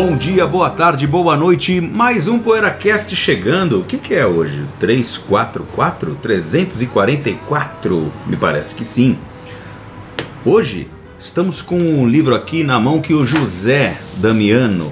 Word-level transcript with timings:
Bom 0.00 0.16
dia, 0.16 0.46
boa 0.46 0.70
tarde, 0.70 1.08
boa 1.08 1.36
noite. 1.36 1.80
Mais 1.80 2.28
um 2.28 2.38
PoeiraCast 2.38 3.16
chegando. 3.16 3.80
O 3.80 3.82
que, 3.82 3.98
que 3.98 4.14
é 4.14 4.24
hoje? 4.24 4.64
344? 4.78 6.14
344? 6.22 8.12
Me 8.24 8.36
parece 8.36 8.76
que 8.76 8.84
sim. 8.84 9.18
Hoje 10.44 10.88
estamos 11.18 11.60
com 11.60 11.76
um 11.76 12.06
livro 12.06 12.32
aqui 12.32 12.62
na 12.62 12.78
mão 12.78 13.00
que 13.00 13.12
o 13.12 13.26
José 13.26 13.98
Damiano 14.18 14.88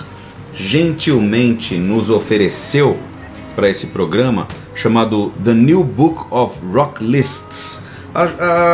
gentilmente 0.53 1.77
nos 1.77 2.11
ofereceu 2.11 2.99
para 3.55 3.71
esse 3.71 3.87
programa, 3.87 4.49
chamado 4.75 5.33
The 5.41 5.55
New 5.55 5.85
Book 5.85 6.27
of 6.33 6.59
Rock 6.73 7.05
Lists. 7.05 7.81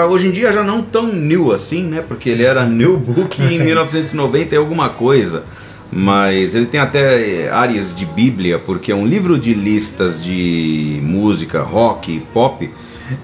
hoje 0.09 0.29
em 0.29 0.31
dia 0.31 0.51
já 0.51 0.65
não 0.65 0.81
tão 0.81 1.13
new 1.13 1.53
assim, 1.53 1.83
né? 1.83 2.01
Porque 2.01 2.31
ele 2.31 2.43
era 2.43 2.65
New 2.65 2.97
Book 2.97 3.43
em 3.43 3.59
1990 3.63 4.55
e 4.55 4.57
alguma 4.57 4.89
coisa 4.89 5.45
mas 5.93 6.55
ele 6.55 6.65
tem 6.65 6.81
até 6.81 7.51
áreas 7.51 7.95
de 7.95 8.07
Bíblia, 8.07 8.59
porque 8.59 8.91
é 8.91 8.95
um 8.95 9.07
livro 9.07 9.39
de 9.39 9.53
listas 9.53 10.25
de 10.25 10.99
música, 11.03 11.63
rock, 11.63 12.21
pop. 12.33 12.71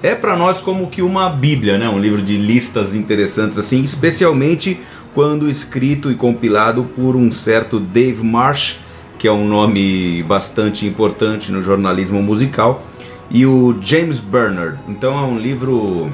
É 0.02 0.14
para 0.14 0.36
nós 0.36 0.60
como 0.60 0.88
que 0.88 1.00
uma 1.00 1.30
Bíblia, 1.30 1.78
né? 1.78 1.88
Um 1.88 1.98
livro 1.98 2.20
de 2.20 2.36
listas 2.36 2.94
interessantes 2.94 3.56
assim, 3.56 3.82
especialmente 3.82 4.78
quando 5.14 5.48
escrito 5.48 6.10
e 6.10 6.14
compilado 6.14 6.84
por 6.84 7.16
um 7.16 7.32
certo 7.32 7.80
Dave 7.80 8.22
Marsh, 8.22 8.76
que 9.18 9.26
é 9.26 9.32
um 9.32 9.48
nome 9.48 10.22
bastante 10.24 10.86
importante 10.86 11.50
no 11.50 11.62
jornalismo 11.62 12.22
musical, 12.22 12.82
e 13.30 13.46
o 13.46 13.78
James 13.80 14.20
Bernard. 14.20 14.78
Então 14.86 15.18
é 15.18 15.22
um 15.22 15.38
livro 15.38 16.12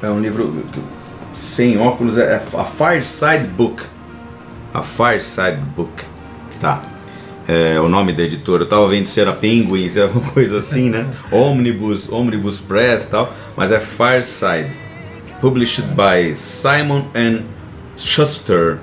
é 0.00 0.08
um 0.08 0.20
livro 0.20 0.62
sem 1.32 1.76
óculos, 1.76 2.18
é 2.18 2.36
a 2.36 2.64
Fireside 2.64 3.48
Book 3.48 3.82
a 4.74 4.82
Fireside 4.82 5.60
Book. 5.76 6.02
Tá. 6.60 6.82
É 7.46 7.78
o 7.78 7.88
nome 7.88 8.12
da 8.12 8.24
editora. 8.24 8.64
Eu 8.64 8.68
tava 8.68 8.88
vendo 8.88 9.06
se 9.06 9.20
era 9.20 9.32
Penguins, 9.32 9.96
alguma 9.96 10.28
coisa 10.32 10.58
assim, 10.58 10.90
né? 10.90 11.06
Omnibus, 11.30 12.10
Omnibus 12.10 12.58
Press 12.58 13.06
tal. 13.06 13.32
Mas 13.56 13.70
é 13.70 13.78
Fireside. 13.78 14.76
Published 15.40 15.82
by 15.90 16.34
Simon 16.34 17.06
and 17.14 17.42
Schuster, 17.96 18.78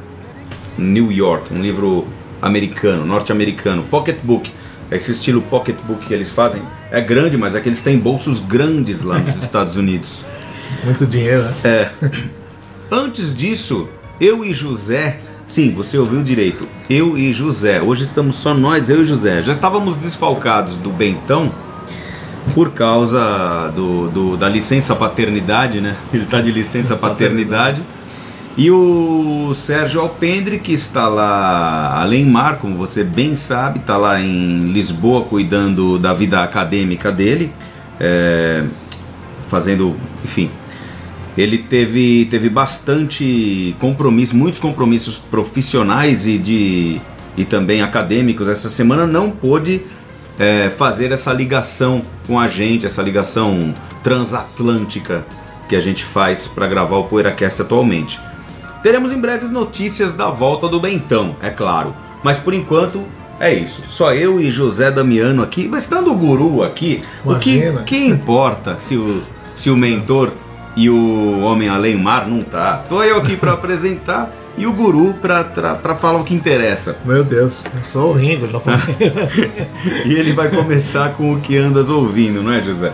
New 0.78 1.12
York. 1.12 1.54
Um 1.54 1.60
livro 1.62 2.08
americano, 2.42 3.06
norte-americano. 3.06 3.84
Pocket 3.84 4.18
Book. 4.24 4.50
Esse 4.90 5.12
estilo 5.12 5.42
Pocket 5.42 5.76
Book 5.88 6.06
que 6.06 6.14
eles 6.14 6.32
fazem 6.32 6.62
é 6.92 7.02
grande, 7.02 7.38
mas 7.38 7.56
é 7.56 7.62
que 7.62 7.68
eles 7.68 7.82
têm 7.82 7.98
bolsos 7.98 8.40
grandes 8.40 9.02
lá 9.02 9.20
nos 9.20 9.36
Estados 9.42 9.76
Unidos. 9.76 10.24
Muito 10.86 11.06
dinheiro, 11.06 11.44
né? 11.44 11.54
É. 11.64 11.90
Antes 12.92 13.34
disso, 13.34 13.90
eu 14.20 14.46
e 14.46 14.54
José 14.54 15.20
Sim, 15.52 15.72
você 15.72 15.98
ouviu 15.98 16.24
direito. 16.24 16.66
Eu 16.90 17.18
e 17.18 17.34
José. 17.34 17.82
Hoje 17.82 18.06
estamos 18.06 18.38
só 18.38 18.54
nós, 18.54 18.90
eu 18.90 19.02
e 19.02 19.04
José. 19.04 19.44
Já 19.44 19.52
estávamos 19.52 19.98
desfalcados 19.98 20.78
do 20.78 20.90
Bentão 20.90 21.52
por 22.54 22.72
causa 22.72 23.70
do, 23.76 24.10
do 24.10 24.38
da 24.38 24.48
licença 24.48 24.96
paternidade, 24.96 25.82
né? 25.82 25.98
Ele 26.14 26.24
está 26.24 26.40
de 26.40 26.54
licença 26.54 26.96
paternidade. 26.96 27.84
E 28.56 28.72
o 28.72 29.54
Sérgio 29.54 30.00
Alpendre, 30.00 30.58
que 30.58 30.72
está 30.72 31.10
lá 31.10 32.00
além 32.02 32.26
mar, 32.26 32.58
como 32.60 32.78
você 32.78 33.04
bem 33.04 33.36
sabe, 33.36 33.80
está 33.80 33.98
lá 33.98 34.22
em 34.22 34.72
Lisboa 34.72 35.26
cuidando 35.26 36.00
da 36.00 36.14
vida 36.14 36.42
acadêmica 36.42 37.12
dele, 37.12 37.52
é, 38.00 38.64
fazendo, 39.50 39.98
enfim, 40.24 40.50
ele 41.42 41.58
teve, 41.58 42.28
teve 42.30 42.50
bastante 42.50 43.76
compromisso, 43.80 44.36
muitos 44.36 44.60
compromissos 44.60 45.18
profissionais 45.18 46.28
e, 46.28 46.38
de, 46.38 47.02
e 47.36 47.46
também 47.46 47.82
acadêmicos 47.82 48.48
essa 48.48 48.70
semana, 48.70 49.08
não 49.08 49.32
pôde 49.32 49.82
é, 50.38 50.70
fazer 50.70 51.12
essa 51.12 51.34
ligação 51.34 52.04
com 52.28 52.40
a 52.40 52.48
gente, 52.48 52.86
essa 52.86 53.02
ligação 53.02 53.74
transatlântica 54.04 55.26
que 55.68 55.76
a 55.76 55.80
gente 55.80 56.04
faz 56.04 56.48
para 56.48 56.68
gravar 56.68 56.98
o 56.98 57.06
PoeiraCast 57.06 57.62
atualmente. 57.62 58.20
Teremos 58.84 59.12
em 59.12 59.20
breve 59.20 59.46
notícias 59.48 60.12
da 60.12 60.30
volta 60.30 60.68
do 60.68 60.80
Bentão, 60.80 61.36
é 61.42 61.50
claro, 61.50 61.96
mas 62.24 62.40
por 62.40 62.54
enquanto 62.54 63.04
é 63.40 63.54
isso. 63.54 63.84
Só 63.88 64.14
eu 64.14 64.40
e 64.40 64.52
José 64.52 64.92
Damiano 64.92 65.42
aqui, 65.42 65.68
mas 65.68 65.84
estando 65.84 66.12
o 66.12 66.16
guru 66.16 66.64
aqui, 66.64 67.02
Imagina. 67.26 67.82
o 67.82 67.84
que, 67.84 67.98
que 67.98 68.06
importa 68.06 68.80
se 68.80 68.96
o, 68.96 69.24
se 69.56 69.70
o 69.70 69.76
mentor 69.76 70.32
e 70.76 70.90
o 70.90 71.42
Homem 71.42 71.70
Além 71.70 71.96
Mar 71.96 72.28
não 72.28 72.42
tá. 72.42 72.84
Tô 72.88 73.04
eu 73.04 73.18
aqui 73.18 73.36
para 73.36 73.54
apresentar 73.54 74.30
e 74.58 74.68
o 74.68 74.74
Guru 74.74 75.14
para 75.22 75.96
falar 75.96 76.20
o 76.20 76.24
que 76.24 76.34
interessa. 76.34 76.98
Meu 77.06 77.24
Deus, 77.24 77.66
eu 77.66 77.84
sou 77.84 78.12
o 78.12 78.14
Ringo, 78.14 78.48
não 78.48 78.62
E 80.06 80.14
ele 80.14 80.34
vai 80.34 80.50
começar 80.50 81.10
com 81.12 81.34
o 81.34 81.40
que 81.40 81.58
andas 81.58 81.90
ouvindo, 81.90 82.42
não 82.42 82.52
é, 82.52 82.62
José? 82.62 82.92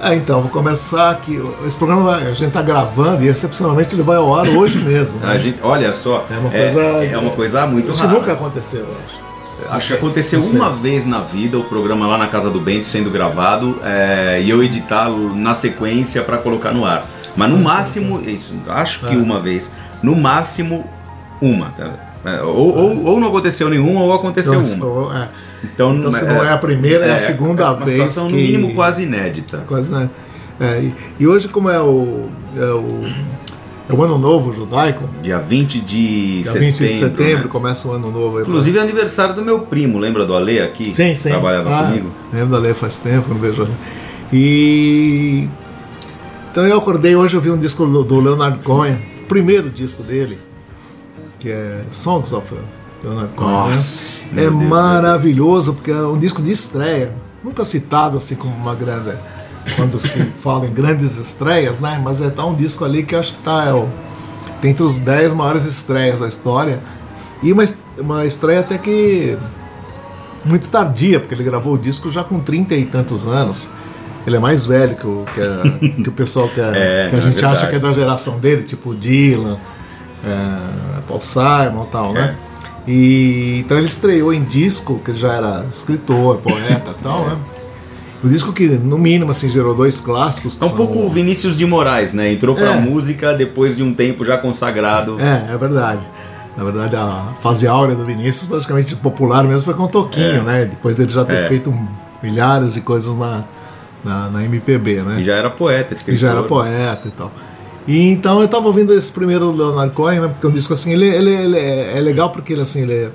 É, 0.00 0.14
então, 0.14 0.42
vou 0.42 0.50
começar 0.50 1.10
aqui. 1.10 1.42
Esse 1.66 1.76
programa 1.76 2.16
a 2.16 2.32
gente 2.32 2.52
tá 2.52 2.62
gravando 2.62 3.24
e 3.24 3.28
excepcionalmente 3.28 3.94
ele 3.94 4.02
vai 4.02 4.16
ao 4.16 4.34
ar 4.34 4.46
hoje 4.48 4.78
mesmo. 4.78 5.18
Né? 5.18 5.32
A 5.32 5.38
gente, 5.38 5.58
olha 5.62 5.92
só, 5.92 6.26
é 6.30 6.38
uma 6.38 6.50
coisa, 6.50 6.80
é, 6.80 7.12
é 7.12 7.18
uma 7.18 7.30
coisa 7.30 7.66
muito 7.66 7.92
rara. 7.92 8.06
Isso 8.06 8.18
nunca 8.18 8.32
aconteceu, 8.32 8.80
eu 8.80 8.94
acho. 9.04 9.26
Acho 9.70 9.88
que 9.88 9.94
aconteceu 9.94 10.40
uma 10.40 10.70
vez 10.70 11.06
na 11.06 11.20
vida 11.20 11.58
o 11.58 11.64
programa 11.64 12.06
lá 12.06 12.18
na 12.18 12.26
casa 12.28 12.50
do 12.50 12.60
Bento 12.60 12.86
sendo 12.86 13.10
gravado 13.10 13.78
é, 13.82 14.40
e 14.42 14.50
eu 14.50 14.62
editá-lo 14.62 15.34
na 15.34 15.54
sequência 15.54 16.22
para 16.22 16.38
colocar 16.38 16.72
no 16.72 16.84
ar. 16.84 17.06
Mas 17.34 17.50
no 17.50 17.58
máximo, 17.58 18.22
isso, 18.28 18.54
acho 18.68 19.00
que 19.00 19.14
é. 19.14 19.18
uma 19.18 19.40
vez, 19.40 19.70
no 20.02 20.14
máximo 20.14 20.84
uma. 21.40 21.70
Tá? 21.70 21.90
É, 22.24 22.42
ou, 22.42 22.76
ou, 22.76 23.04
ou, 23.04 23.20
não 23.20 23.28
aconteceu 23.28 23.68
nenhuma 23.68 24.02
ou 24.02 24.12
aconteceu 24.12 24.60
uma. 24.60 25.22
É. 25.22 25.28
Então, 25.64 25.94
então, 25.94 26.12
se 26.12 26.24
não 26.24 26.42
é 26.42 26.50
a 26.50 26.58
primeira, 26.58 27.06
é, 27.06 27.14
a 27.14 27.18
segunda 27.18 27.62
é 27.62 27.66
uma 27.66 27.76
vez. 27.76 27.90
Situação, 27.90 28.28
que... 28.28 28.34
no 28.34 28.40
mínimo 28.40 28.74
quase 28.74 29.02
inédita. 29.02 29.64
Quase, 29.66 29.90
né? 29.92 30.10
E, 30.60 30.92
e, 31.18 31.26
hoje, 31.26 31.48
como 31.48 31.68
é 31.68 31.80
o, 31.80 32.30
o 32.54 33.04
é 33.88 33.92
o 33.92 34.02
ano 34.02 34.18
novo 34.18 34.52
judaico. 34.52 35.04
Dia 35.22 35.38
20 35.38 35.80
de 35.80 36.42
Dia 36.42 36.52
setembro. 36.52 36.66
20 36.66 36.88
de 36.88 36.94
setembro 36.94 37.44
né? 37.44 37.50
começa 37.50 37.88
o 37.88 37.92
ano 37.92 38.10
novo. 38.10 38.40
Inclusive 38.40 38.78
é 38.78 38.82
aniversário 38.82 39.34
do 39.34 39.42
meu 39.42 39.60
primo, 39.60 39.98
lembra 39.98 40.24
do 40.24 40.34
Ale 40.34 40.60
aqui? 40.60 40.92
Sim, 40.92 41.14
sim. 41.14 41.30
Trabalhava 41.30 41.74
ah, 41.74 41.84
comigo. 41.84 42.10
Lembro 42.32 42.48
do 42.48 42.56
Ale 42.56 42.74
faz 42.74 42.98
tempo, 42.98 43.28
não 43.28 43.38
vejo. 43.38 43.68
E. 44.32 45.48
Então 46.50 46.66
eu 46.66 46.78
acordei 46.78 47.14
hoje, 47.14 47.36
eu 47.36 47.40
vi 47.40 47.50
um 47.50 47.58
disco 47.58 47.86
do 47.86 48.20
Leonard 48.20 48.58
Cohen, 48.60 48.96
o 49.18 49.26
primeiro 49.26 49.68
disco 49.68 50.02
dele, 50.02 50.38
que 51.38 51.50
é 51.50 51.82
Songs 51.90 52.32
of 52.32 52.54
Leonard 53.04 53.34
Cohen. 53.34 53.50
Né? 53.52 53.70
Nossa, 53.70 54.24
né? 54.32 54.44
É 54.44 54.50
Deus 54.50 54.62
maravilhoso, 54.62 55.72
Deus. 55.72 55.76
porque 55.76 55.90
é 55.90 56.02
um 56.02 56.18
disco 56.18 56.42
de 56.42 56.50
estreia. 56.50 57.12
Nunca 57.44 57.64
citado 57.64 58.16
assim 58.16 58.34
como 58.34 58.56
uma 58.56 58.74
grande 58.74 59.12
quando 59.74 59.98
se 59.98 60.24
fala 60.26 60.66
em 60.66 60.72
grandes 60.72 61.18
estreias, 61.18 61.80
né? 61.80 62.00
Mas 62.02 62.20
é 62.20 62.30
tá 62.30 62.44
um 62.44 62.54
disco 62.54 62.84
ali 62.84 63.02
que 63.02 63.14
acho 63.14 63.32
que 63.32 63.38
tá 63.40 63.64
é, 63.64 63.72
o, 63.72 63.88
tem 64.60 64.70
entre 64.70 64.82
os 64.82 64.98
10 64.98 65.32
maiores 65.32 65.64
estreias 65.64 66.20
da 66.20 66.28
história. 66.28 66.80
E 67.42 67.52
uma, 67.52 67.64
uma 67.98 68.24
estreia 68.24 68.60
até 68.60 68.78
que 68.78 69.36
muito 70.44 70.68
tardia, 70.68 71.18
porque 71.18 71.34
ele 71.34 71.44
gravou 71.44 71.74
o 71.74 71.78
disco 71.78 72.10
já 72.10 72.22
com 72.22 72.40
30 72.40 72.74
e 72.74 72.84
tantos 72.84 73.26
anos. 73.26 73.68
Ele 74.26 74.36
é 74.36 74.38
mais 74.38 74.66
velho 74.66 74.96
que 74.96 75.06
o, 75.06 75.24
que, 75.34 75.40
a, 75.40 75.78
que 76.02 76.08
o 76.08 76.12
pessoal 76.12 76.48
que 76.48 76.60
a, 76.60 76.72
é, 76.74 77.08
que 77.08 77.16
a 77.16 77.20
gente 77.20 77.44
acha 77.44 77.66
que 77.66 77.76
é 77.76 77.78
da 77.78 77.92
geração 77.92 78.38
dele, 78.38 78.62
tipo 78.62 78.94
Dylan, 78.94 79.56
é, 80.24 81.00
Paul 81.06 81.20
Simon 81.20 81.84
e 81.84 81.92
tal, 81.92 82.12
né? 82.12 82.36
É. 82.86 82.90
E, 82.90 83.60
então 83.60 83.76
ele 83.76 83.86
estreou 83.86 84.32
em 84.32 84.44
disco, 84.44 85.00
que 85.04 85.12
já 85.12 85.32
era 85.32 85.66
escritor, 85.68 86.38
poeta 86.38 86.94
e 86.98 87.02
tal, 87.02 87.26
né? 87.26 87.36
O 88.24 88.28
disco 88.28 88.52
que, 88.52 88.66
no 88.66 88.98
mínimo, 88.98 89.30
assim, 89.30 89.48
gerou 89.48 89.74
dois 89.74 90.00
clássicos. 90.00 90.56
É 90.60 90.64
um 90.64 90.68
são... 90.68 90.76
pouco 90.76 90.98
o 90.98 91.08
Vinícius 91.08 91.56
de 91.56 91.66
Moraes, 91.66 92.12
né? 92.12 92.32
Entrou 92.32 92.54
pra 92.54 92.74
é. 92.74 92.80
música 92.80 93.34
depois 93.34 93.76
de 93.76 93.82
um 93.82 93.94
tempo 93.94 94.24
já 94.24 94.38
consagrado. 94.38 95.20
É, 95.20 95.52
é 95.52 95.56
verdade. 95.56 96.00
Na 96.56 96.64
verdade, 96.64 96.96
a 96.96 97.34
fase 97.40 97.66
áurea 97.66 97.94
do 97.94 98.04
Vinícius, 98.04 98.46
praticamente 98.46 98.96
popular 98.96 99.44
mesmo, 99.44 99.60
foi 99.66 99.74
com 99.74 99.82
o 99.82 99.88
Toquinho, 99.88 100.40
é. 100.40 100.42
né? 100.42 100.64
Depois 100.64 100.96
dele 100.96 101.12
já 101.12 101.24
ter 101.24 101.36
é. 101.36 101.48
feito 101.48 101.72
milhares 102.22 102.74
de 102.74 102.80
coisas 102.80 103.14
na, 103.16 103.44
na, 104.02 104.30
na 104.30 104.44
MPB, 104.44 105.02
né? 105.02 105.20
E 105.20 105.24
já 105.24 105.34
era 105.34 105.50
poeta, 105.50 105.92
escritor. 105.92 106.14
E 106.14 106.16
já 106.16 106.30
era 106.30 106.42
poeta 106.42 107.08
e 107.08 107.10
tal. 107.10 107.30
E 107.86 108.08
então 108.10 108.40
eu 108.40 108.48
tava 108.48 108.66
ouvindo 108.66 108.92
esse 108.92 109.12
primeiro 109.12 109.50
Leonard 109.50 109.92
Cohen, 109.94 110.20
né? 110.20 110.28
Porque 110.28 110.46
é 110.46 110.48
um 110.48 110.52
disco 110.52 110.72
assim, 110.72 110.92
ele, 110.92 111.06
ele, 111.06 111.30
ele 111.30 111.56
é, 111.56 111.98
é 111.98 112.00
legal 112.00 112.30
porque 112.30 112.52
ele 112.52 112.62
assim, 112.62 112.82
ele 112.82 112.94
é, 112.94 113.10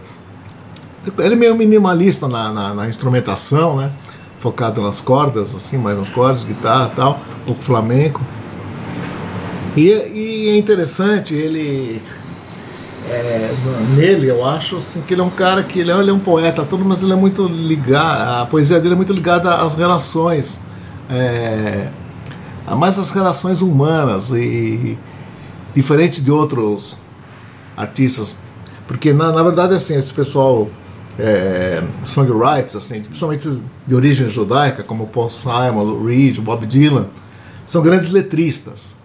ele 1.20 1.34
é 1.34 1.38
meio 1.38 1.56
minimalista 1.56 2.28
na, 2.28 2.54
na, 2.54 2.74
na, 2.74 2.88
instrumentação, 2.88 3.78
né? 3.78 3.92
Focado 4.42 4.82
nas 4.82 5.00
cordas, 5.00 5.56
assim, 5.56 5.78
mais 5.78 5.98
nas 5.98 6.10
cordas, 6.10 6.44
guitarra 6.44 6.90
e 6.92 6.96
tal, 6.96 7.20
um 7.44 7.46
pouco 7.46 7.62
flamenco. 7.62 8.20
E, 9.78 9.88
e 9.88 10.50
é 10.50 10.58
interessante, 10.58 11.34
ele. 11.34 12.02
É, 13.08 13.54
nele, 13.96 14.28
eu 14.28 14.46
acho 14.46 14.78
assim, 14.78 15.02
que 15.02 15.14
ele 15.14 15.22
é 15.22 15.24
um 15.24 15.30
cara 15.30 15.64
que 15.64 15.80
ele 15.80 15.92
é, 15.92 15.96
ele 15.98 16.10
é 16.10 16.14
um 16.14 16.20
poeta, 16.20 16.66
todo, 16.66 16.84
mas 16.84 17.04
ele 17.04 17.14
é 17.14 17.16
muito 17.16 17.46
ligado. 17.46 18.42
A 18.42 18.46
poesia 18.48 18.80
dele 18.80 18.96
é 18.96 18.98
muito 18.98 19.14
ligada 19.14 19.56
às 19.56 19.76
relações. 19.76 20.62
É, 21.10 21.88
mais 22.76 22.98
as 22.98 23.12
relações 23.12 23.62
humanas 23.62 24.32
e 24.32 24.98
diferente 25.74 26.20
de 26.22 26.32
outros 26.32 26.98
artistas, 27.76 28.36
porque 28.88 29.14
na, 29.14 29.32
na 29.32 29.44
verdade 29.44 29.74
assim 29.74 29.96
esse 29.96 30.14
pessoal 30.14 30.70
é, 31.20 31.84
songwriters 32.04 32.76
assim, 32.76 33.02
principalmente 33.02 33.62
de 33.86 33.96
origem 33.96 34.30
judaica, 34.30 34.84
como 34.84 35.08
Paul 35.08 35.30
Simon, 35.30 35.84
Lou 35.84 36.06
Reed, 36.06 36.40
Bob 36.40 36.66
Dylan, 36.66 37.08
são 37.66 37.82
grandes 37.82 38.10
letristas. 38.10 38.96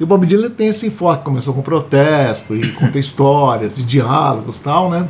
E 0.00 0.04
o 0.04 0.06
Bob 0.06 0.26
Dylan 0.26 0.50
tem 0.50 0.68
esse 0.68 0.86
enfoque, 0.86 1.24
começou 1.24 1.54
com 1.54 1.62
protesto 1.62 2.56
e 2.56 2.68
conta 2.74 2.98
histórias, 2.98 3.76
de 3.76 3.84
diálogos, 3.84 4.58
tal, 4.58 4.90
né? 4.90 5.08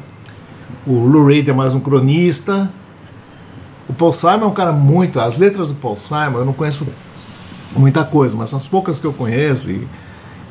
O 0.87 1.07
Lou 1.07 1.27
Reed 1.27 1.49
é 1.49 1.53
mais 1.53 1.75
um 1.75 1.81
cronista. 1.81 2.71
O 3.89 3.93
Paul 3.93 4.13
Simon 4.13 4.43
é 4.43 4.47
um 4.47 4.55
cara 4.55 4.73
muito. 4.73 5.21
As 5.21 5.37
letras 5.37 5.71
do 5.71 5.77
Paul 5.77 5.97
Simon 5.97 6.39
eu 6.39 6.45
não 6.45 6.53
conheço 6.53 6.87
muita 7.77 8.05
coisa, 8.05 8.37
mas 8.37 8.53
as 8.53 8.69
poucas 8.69 8.99
que 8.99 9.07
eu 9.07 9.13
conheço 9.13 9.71
e, 9.71 9.87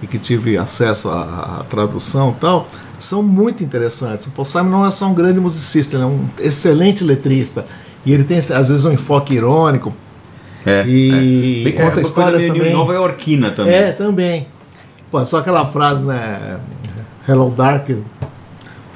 e 0.02 0.08
que 0.08 0.18
tive 0.18 0.58
acesso 0.58 1.10
à, 1.10 1.60
à 1.60 1.64
tradução 1.64 2.32
e 2.32 2.40
tal, 2.40 2.68
são 3.00 3.22
muito 3.22 3.64
interessantes. 3.64 4.28
O 4.28 4.32
Paul 4.32 4.46
Simon 4.46 4.70
não 4.70 4.86
é 4.86 4.92
só 4.92 5.08
um 5.08 5.14
grande 5.14 5.40
musicista, 5.40 5.96
ele 5.96 6.04
é 6.04 6.08
um 6.08 6.28
excelente 6.40 7.04
letrista. 7.04 7.66
E 8.06 8.14
ele 8.14 8.24
tem, 8.24 8.38
às 8.38 8.48
vezes, 8.48 8.86
um 8.86 8.92
enfoque 8.92 9.34
irônico. 9.34 9.94
É, 10.66 10.84
e 10.86 11.68
é. 11.68 11.72
conta 11.72 12.00
é, 12.00 12.04
histórias 12.04 12.46
também. 12.46 12.74
Nova 12.74 12.94
Yorkina 12.94 13.52
também. 13.52 13.74
É, 13.74 13.92
também. 13.92 14.48
Pô, 15.10 15.24
só 15.26 15.38
aquela 15.38 15.66
frase, 15.66 16.04
né? 16.04 16.60
Hello, 17.28 17.50
Dark. 17.50 17.90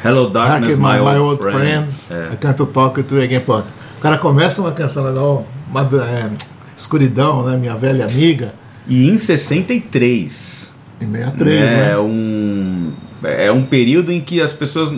Hello, 0.04 0.30
Darkness, 0.30 0.78
my, 0.78 0.84
my, 0.84 1.00
my, 1.00 1.18
old 1.18 1.42
friends. 1.42 2.08
friends. 2.08 2.12
É. 2.12 2.34
I 2.34 2.38
can't 2.38 2.72
talk 2.72 3.04
to 3.04 3.16
you 3.16 3.24
again. 3.24 3.40
Pô, 3.40 3.60
o 3.60 4.02
cara 4.02 4.18
começa 4.18 4.62
uma 4.62 4.72
canção 4.72 5.04
legal, 5.04 5.48
uma, 5.70 5.82
é, 5.82 6.30
Escuridão, 6.76 7.44
né? 7.44 7.58
Minha 7.58 7.76
velha 7.76 8.06
amiga. 8.06 8.54
E 8.88 9.10
em 9.10 9.18
63. 9.18 10.75
Em 11.02 11.12
63, 11.12 11.60
né? 11.60 11.92
É 11.92 11.98
um, 11.98 12.92
é 13.24 13.52
um 13.52 13.64
período 13.64 14.12
em 14.12 14.22
que 14.22 14.42
as 14.42 14.54
pessoas 14.54 14.96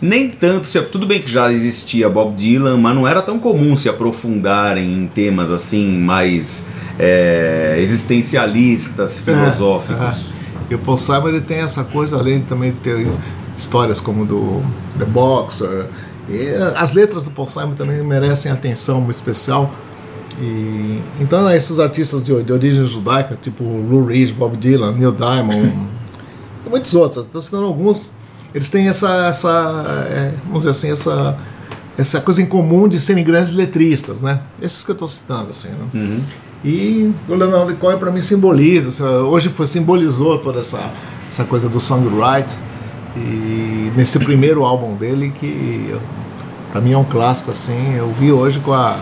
nem 0.00 0.30
tanto 0.30 0.66
se 0.66 0.80
tudo 0.82 1.06
bem 1.06 1.20
que 1.20 1.30
já 1.30 1.52
existia 1.52 2.08
Bob 2.08 2.34
Dylan 2.34 2.78
mas 2.78 2.94
não 2.94 3.06
era 3.06 3.20
tão 3.20 3.38
comum 3.38 3.76
se 3.76 3.88
aprofundarem 3.88 4.90
em 4.94 5.06
temas 5.06 5.50
assim 5.50 5.98
mais 5.98 6.64
é, 6.98 7.76
existencialistas 7.78 9.18
filosóficos 9.18 10.00
é, 10.00 10.08
é. 10.08 10.14
e 10.70 10.74
o 10.74 10.78
Paul 10.78 10.96
Simon 10.96 11.28
ele 11.28 11.40
tem 11.42 11.58
essa 11.58 11.84
coisa 11.84 12.16
além 12.16 12.40
de 12.40 12.46
também 12.46 12.72
ter 12.72 13.06
histórias 13.58 14.00
como 14.00 14.24
do 14.24 14.62
The 14.98 15.04
Boxer 15.04 15.86
as 16.76 16.94
letras 16.94 17.24
do 17.24 17.30
Paul 17.30 17.48
Simon 17.48 17.72
também 17.72 18.02
merecem 18.02 18.50
atenção 18.50 19.10
especial 19.10 19.70
e, 20.40 21.02
então, 21.20 21.50
esses 21.54 21.78
artistas 21.78 22.24
de, 22.24 22.42
de 22.42 22.52
origem 22.52 22.86
judaica, 22.86 23.38
tipo 23.40 23.62
Lou 23.62 24.06
Reed, 24.06 24.32
Bob 24.32 24.56
Dylan, 24.56 24.92
Neil 24.92 25.12
Diamond, 25.12 25.72
muitos 26.68 26.94
outros, 26.94 27.24
estou 27.24 27.40
citando 27.40 27.64
alguns, 27.64 28.10
eles 28.54 28.70
têm 28.70 28.88
essa, 28.88 29.26
essa 29.26 30.06
é, 30.08 30.32
vamos 30.46 30.60
dizer 30.60 30.70
assim, 30.70 30.90
essa, 30.90 31.36
essa 31.98 32.20
coisa 32.20 32.40
em 32.40 32.46
comum 32.46 32.88
de 32.88 32.98
serem 32.98 33.22
grandes 33.22 33.52
letristas, 33.52 34.22
né? 34.22 34.40
Esses 34.62 34.82
que 34.82 34.90
eu 34.90 34.94
estou 34.94 35.08
citando, 35.08 35.50
assim, 35.50 35.68
né? 35.68 35.86
Uhum. 35.92 36.20
E 36.64 37.12
o 37.28 37.34
Leonard 37.34 37.74
Cohen 37.74 37.98
para 37.98 38.10
mim 38.10 38.20
simboliza, 38.20 38.88
assim, 38.88 39.02
hoje 39.02 39.48
foi, 39.50 39.66
simbolizou 39.66 40.38
toda 40.38 40.60
essa, 40.60 40.90
essa 41.28 41.44
coisa 41.44 41.68
do 41.68 41.78
songwriting 41.78 42.58
e 43.16 43.92
nesse 43.96 44.18
primeiro 44.18 44.64
álbum 44.64 44.94
dele 44.94 45.32
que 45.38 45.94
para 46.70 46.80
mim 46.80 46.92
é 46.92 46.98
um 46.98 47.04
clássico 47.04 47.50
assim, 47.50 47.94
eu 47.96 48.12
vi 48.12 48.30
hoje 48.30 48.60
com 48.60 48.72
a 48.72 49.00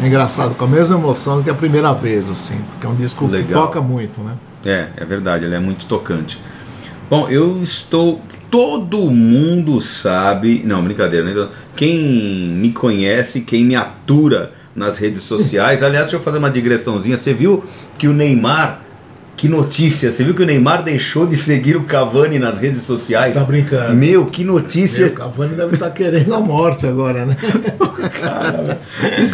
é 0.00 0.06
engraçado, 0.06 0.54
com 0.54 0.64
a 0.64 0.68
mesma 0.68 0.96
emoção 0.96 1.42
que 1.42 1.50
a 1.50 1.54
primeira 1.54 1.92
vez, 1.92 2.28
assim, 2.28 2.60
porque 2.70 2.86
é 2.86 2.88
um 2.88 2.94
disco 2.94 3.26
Legal. 3.26 3.46
que 3.46 3.52
toca 3.52 3.80
muito, 3.80 4.20
né? 4.20 4.34
É, 4.64 4.86
é 4.96 5.04
verdade, 5.04 5.44
ele 5.44 5.54
é 5.54 5.60
muito 5.60 5.86
tocante. 5.86 6.38
Bom, 7.08 7.28
eu 7.28 7.62
estou. 7.62 8.20
Todo 8.50 9.10
mundo 9.10 9.80
sabe. 9.80 10.62
Não, 10.64 10.82
brincadeira, 10.82 11.24
né? 11.24 11.48
Quem 11.74 11.98
me 11.98 12.72
conhece, 12.72 13.40
quem 13.40 13.64
me 13.64 13.74
atura 13.74 14.52
nas 14.74 14.98
redes 14.98 15.22
sociais. 15.22 15.82
Aliás, 15.82 16.06
deixa 16.06 16.16
eu 16.16 16.20
fazer 16.20 16.38
uma 16.38 16.50
digressãozinha. 16.50 17.16
Você 17.16 17.32
viu 17.32 17.64
que 17.96 18.06
o 18.06 18.12
Neymar 18.12 18.82
que 19.36 19.48
notícia! 19.48 20.10
Você 20.10 20.24
viu 20.24 20.34
que 20.34 20.42
o 20.42 20.46
Neymar 20.46 20.82
deixou 20.82 21.26
de 21.26 21.36
seguir 21.36 21.76
o 21.76 21.84
Cavani 21.84 22.38
nas 22.38 22.58
redes 22.58 22.82
sociais? 22.82 23.34
Você 23.34 23.38
tá 23.38 23.44
brincando. 23.44 23.94
Meu, 23.94 24.24
que 24.24 24.42
notícia! 24.42 25.04
Meu, 25.04 25.12
o 25.12 25.16
Cavani 25.16 25.54
deve 25.54 25.74
estar 25.74 25.86
tá 25.86 25.92
querendo 25.92 26.34
a 26.34 26.40
morte 26.40 26.86
agora, 26.86 27.26
né? 27.26 27.36
Cara, 28.20 28.78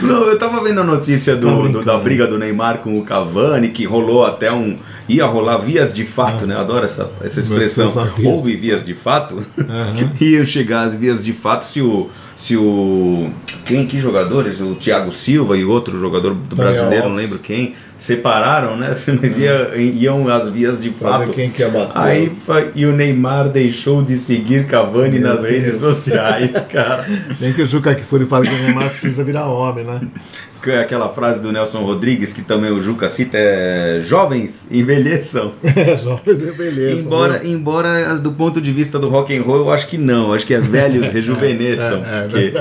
eu 0.00 0.38
tava 0.38 0.62
vendo 0.62 0.80
a 0.80 0.84
notícia 0.84 1.36
do, 1.36 1.46
tá 1.46 1.68
do, 1.68 1.84
da 1.84 1.98
briga 1.98 2.26
do 2.26 2.38
Neymar 2.38 2.78
com 2.78 2.98
o 2.98 3.04
Cavani, 3.04 3.68
que 3.68 3.84
rolou 3.84 4.26
até 4.26 4.52
um. 4.52 4.76
ia 5.08 5.24
rolar 5.24 5.58
vias 5.58 5.94
de 5.94 6.04
fato, 6.04 6.44
ah. 6.44 6.46
né? 6.48 6.54
Eu 6.54 6.60
adoro 6.60 6.84
essa, 6.84 7.08
essa 7.22 7.40
expressão. 7.40 7.86
Houve 8.24 8.56
vias 8.56 8.84
de 8.84 8.94
fato. 8.94 9.36
Uhum. 9.36 10.10
Iam 10.20 10.44
chegar 10.44 10.82
as 10.82 10.94
vias 10.94 11.24
de 11.24 11.32
fato 11.32 11.64
se 11.64 11.80
o. 11.80 12.10
Se 12.42 12.56
o. 12.56 13.30
Quem? 13.64 13.86
Que 13.86 14.00
jogadores? 14.00 14.60
O 14.60 14.74
Thiago 14.74 15.12
Silva 15.12 15.56
e 15.56 15.64
outro 15.64 15.96
jogador 15.96 16.34
do 16.34 16.56
brasileiro, 16.56 17.08
não 17.08 17.14
lembro 17.14 17.38
quem 17.38 17.76
separaram, 17.96 18.76
né? 18.76 18.88
Mas 19.22 19.38
ia, 19.38 19.70
iam 19.76 20.26
as 20.26 20.48
vias 20.48 20.82
de 20.82 20.90
fato. 20.90 21.30
Quem 21.30 21.52
bater. 21.70 21.92
Aí 21.94 22.32
e 22.74 22.84
o 22.84 22.92
Neymar 22.92 23.48
deixou 23.48 24.02
de 24.02 24.16
seguir 24.16 24.66
Cavani 24.66 25.20
Meu 25.20 25.28
nas 25.28 25.42
Deus. 25.42 25.52
redes 25.54 25.74
sociais, 25.74 26.66
cara. 26.66 27.06
Nem 27.38 27.52
que 27.52 27.62
o 27.62 27.66
Juca 27.66 27.94
que 27.94 28.02
for 28.02 28.20
e 28.20 28.26
fala 28.26 28.44
que 28.44 28.52
o 28.52 28.58
Neymar 28.58 28.90
precisa 28.90 29.22
virar 29.22 29.46
homem, 29.46 29.84
né? 29.84 30.00
Aquela 30.70 31.08
frase 31.08 31.40
do 31.40 31.50
Nelson 31.50 31.82
Rodrigues, 31.84 32.32
que 32.32 32.42
também 32.42 32.70
o 32.70 32.80
Juca 32.80 33.08
cita, 33.08 33.36
é 33.36 34.02
jovens 34.06 34.64
envelheçam. 34.70 35.52
É, 35.74 35.96
jovens 35.96 36.42
envelheçam. 36.42 37.04
Embora, 37.04 37.46
embora 37.46 38.18
do 38.18 38.32
ponto 38.32 38.60
de 38.60 38.70
vista 38.70 38.98
do 38.98 39.08
rock 39.08 39.36
and 39.36 39.42
roll, 39.42 39.58
eu 39.58 39.70
acho 39.72 39.86
que 39.86 39.98
não. 39.98 40.32
Acho 40.32 40.46
que 40.46 40.54
é 40.54 40.60
velhos 40.60 41.08
rejuvenesçam. 41.12 42.04
é, 42.04 42.14
é, 42.14 42.18
é 42.18 42.28
porque, 42.28 42.54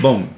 bom, 0.00 0.28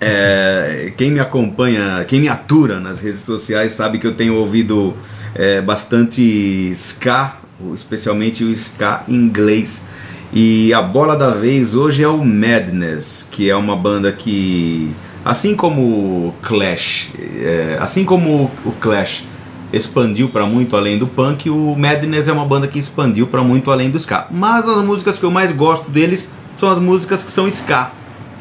é, 0.00 0.92
quem 0.96 1.12
me 1.12 1.20
acompanha, 1.20 2.04
quem 2.06 2.20
me 2.20 2.28
atura 2.28 2.80
nas 2.80 3.00
redes 3.00 3.20
sociais 3.20 3.72
sabe 3.72 3.98
que 3.98 4.06
eu 4.06 4.14
tenho 4.14 4.34
ouvido 4.34 4.94
é, 5.34 5.60
bastante 5.60 6.72
ska, 6.74 7.36
especialmente 7.72 8.42
o 8.42 8.50
ska 8.50 9.04
inglês. 9.06 9.84
E 10.32 10.72
a 10.72 10.82
bola 10.82 11.14
da 11.14 11.30
vez 11.30 11.74
hoje 11.74 12.02
é 12.02 12.08
o 12.08 12.24
Madness, 12.24 13.28
que 13.30 13.48
é 13.48 13.54
uma 13.54 13.76
banda 13.76 14.10
que, 14.10 14.90
assim 15.24 15.54
como 15.54 16.34
Clash, 16.42 17.10
é, 17.18 17.78
assim 17.80 18.04
como 18.04 18.50
o 18.64 18.72
Clash 18.72 19.24
expandiu 19.72 20.28
para 20.28 20.44
muito 20.44 20.76
além 20.76 20.98
do 20.98 21.06
punk, 21.06 21.48
o 21.48 21.74
Madness 21.76 22.28
é 22.28 22.32
uma 22.32 22.44
banda 22.44 22.68
que 22.68 22.78
expandiu 22.78 23.26
para 23.26 23.42
muito 23.42 23.70
além 23.70 23.90
do 23.90 23.98
ska. 23.98 24.26
Mas 24.30 24.68
as 24.68 24.84
músicas 24.84 25.18
que 25.18 25.24
eu 25.24 25.30
mais 25.30 25.52
gosto 25.52 25.90
deles 25.90 26.30
são 26.56 26.70
as 26.70 26.78
músicas 26.78 27.24
que 27.24 27.30
são 27.30 27.46
ska 27.48 27.92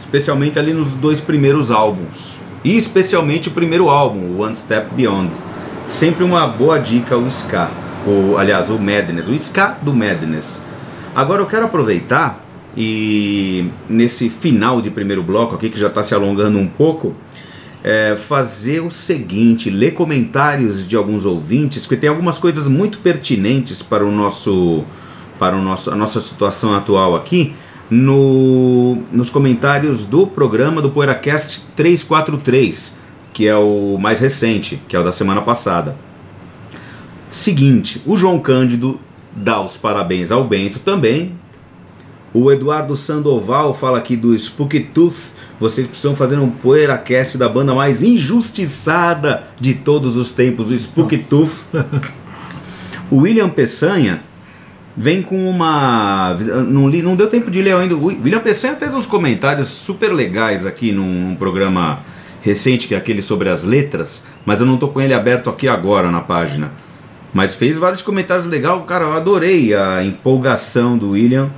especialmente 0.02 0.58
ali 0.58 0.74
nos 0.74 0.94
dois 0.94 1.22
primeiros 1.22 1.72
álbuns. 1.72 2.40
E 2.64 2.76
especialmente 2.76 3.48
o 3.48 3.52
primeiro 3.52 3.90
álbum, 3.90 4.40
One 4.40 4.56
Step 4.56 4.94
Beyond. 4.94 5.32
Sempre 5.88 6.24
uma 6.24 6.48
boa 6.48 6.80
dica 6.80 7.18
o 7.18 7.28
ska, 7.28 7.70
ou 8.06 8.38
aliás, 8.38 8.70
o 8.70 8.80
Madness, 8.80 9.28
o 9.28 9.34
ska 9.34 9.78
do 9.82 9.94
Madness. 9.94 10.62
Agora 11.16 11.42
eu 11.42 11.46
quero 11.46 11.66
aproveitar 11.66 12.44
e 12.76 13.70
nesse 13.90 14.30
final 14.30 14.82
de 14.82 14.90
primeiro 14.90 15.22
bloco 15.22 15.56
aqui, 15.56 15.70
que 15.70 15.80
já 15.80 15.88
está 15.88 16.02
se 16.02 16.14
alongando 16.14 16.58
um 16.58 16.68
pouco, 16.68 17.14
é, 17.84 18.16
fazer 18.16 18.82
o 18.82 18.90
seguinte: 18.90 19.70
ler 19.70 19.94
comentários 19.94 20.88
de 20.88 20.96
alguns 20.96 21.26
ouvintes, 21.26 21.84
porque 21.84 21.98
tem 21.98 22.10
algumas 22.10 22.38
coisas 22.38 22.68
muito 22.68 23.00
pertinentes 23.00 23.82
para 23.82 24.06
o 24.06 24.12
nosso 24.12 24.84
para 25.38 25.56
o 25.56 25.62
nosso, 25.62 25.90
a 25.90 25.96
nossa 25.96 26.22
situação 26.22 26.76
atual 26.76 27.16
aqui 27.16 27.54
no, 27.90 29.00
nos 29.12 29.32
comentários 29.32 30.06
do 30.06 30.28
programa 30.28 30.82
do 30.82 30.92
PoeiraCast 30.92 31.66
343, 31.76 32.96
que 33.34 33.48
é 33.48 33.56
o 33.56 33.98
mais 34.00 34.20
recente, 34.20 34.80
que 34.88 34.96
é 34.96 35.00
o 35.00 35.04
da 35.04 35.12
semana 35.12 35.42
passada. 35.42 35.98
Seguinte, 37.28 38.02
o 38.06 38.16
João 38.16 38.40
Cândido 38.40 39.00
dá 39.36 39.60
os 39.60 39.78
parabéns 39.78 40.32
ao 40.32 40.44
Bento 40.44 40.78
também 40.78 41.34
O 42.34 42.50
Eduardo 42.50 42.96
Sandoval 42.96 43.74
fala 43.74 43.98
aqui 43.98 44.16
do 44.16 44.38
Spooky 44.38 44.80
Tooth. 44.80 45.34
Vocês 45.60 45.86
precisam 45.86 46.16
fazer 46.16 46.38
um 46.38 46.50
PoeiraCast 46.50 47.38
da 47.38 47.50
banda 47.50 47.74
mais 47.74 48.02
injustiçada 48.02 49.44
de 49.60 49.74
todos 49.74 50.16
os 50.16 50.32
tempos, 50.32 50.72
o 50.72 50.78
Spooky 50.78 51.18
Tooth. 51.18 51.52
o 53.12 53.18
William 53.18 53.50
Peçanha 53.50 54.24
vem 54.96 55.22
com 55.22 55.50
uma. 55.50 56.34
Não, 56.68 56.88
li, 56.88 57.02
não 57.02 57.18
deu 57.18 57.28
tempo 57.28 57.52
de 57.52 57.62
ler 57.62 57.76
ainda. 57.76 57.96
O 57.96 58.06
William 58.06 58.40
Peçanha 58.40 58.78
fez 58.78 58.94
uns 58.96 59.06
comentários 59.06 59.68
super 59.68 60.14
legais 60.14 60.66
aqui 60.66 60.94
num, 60.94 61.30
num 61.30 61.36
programa 61.36 62.00
recente, 62.42 62.88
que 62.88 62.96
é 62.96 62.98
aquele 62.98 63.22
sobre 63.22 63.50
as 63.50 63.64
letras, 63.64 64.24
mas 64.46 64.62
eu 64.62 64.66
não 64.66 64.78
tô 64.78 64.88
com 64.88 65.02
ele 65.02 65.14
aberto 65.14 65.50
aqui 65.50 65.68
agora 65.68 66.10
na 66.10 66.22
página. 66.22 66.72
Mas 67.34 67.56
fez 67.56 67.78
vários 67.78 68.02
comentários 68.02 68.46
legais, 68.46 68.82
cara, 68.88 69.06
eu 69.06 69.14
adorei 69.14 69.74
a 69.74 70.04
empolgação 70.04 70.98
do 70.98 71.12
William 71.12 71.52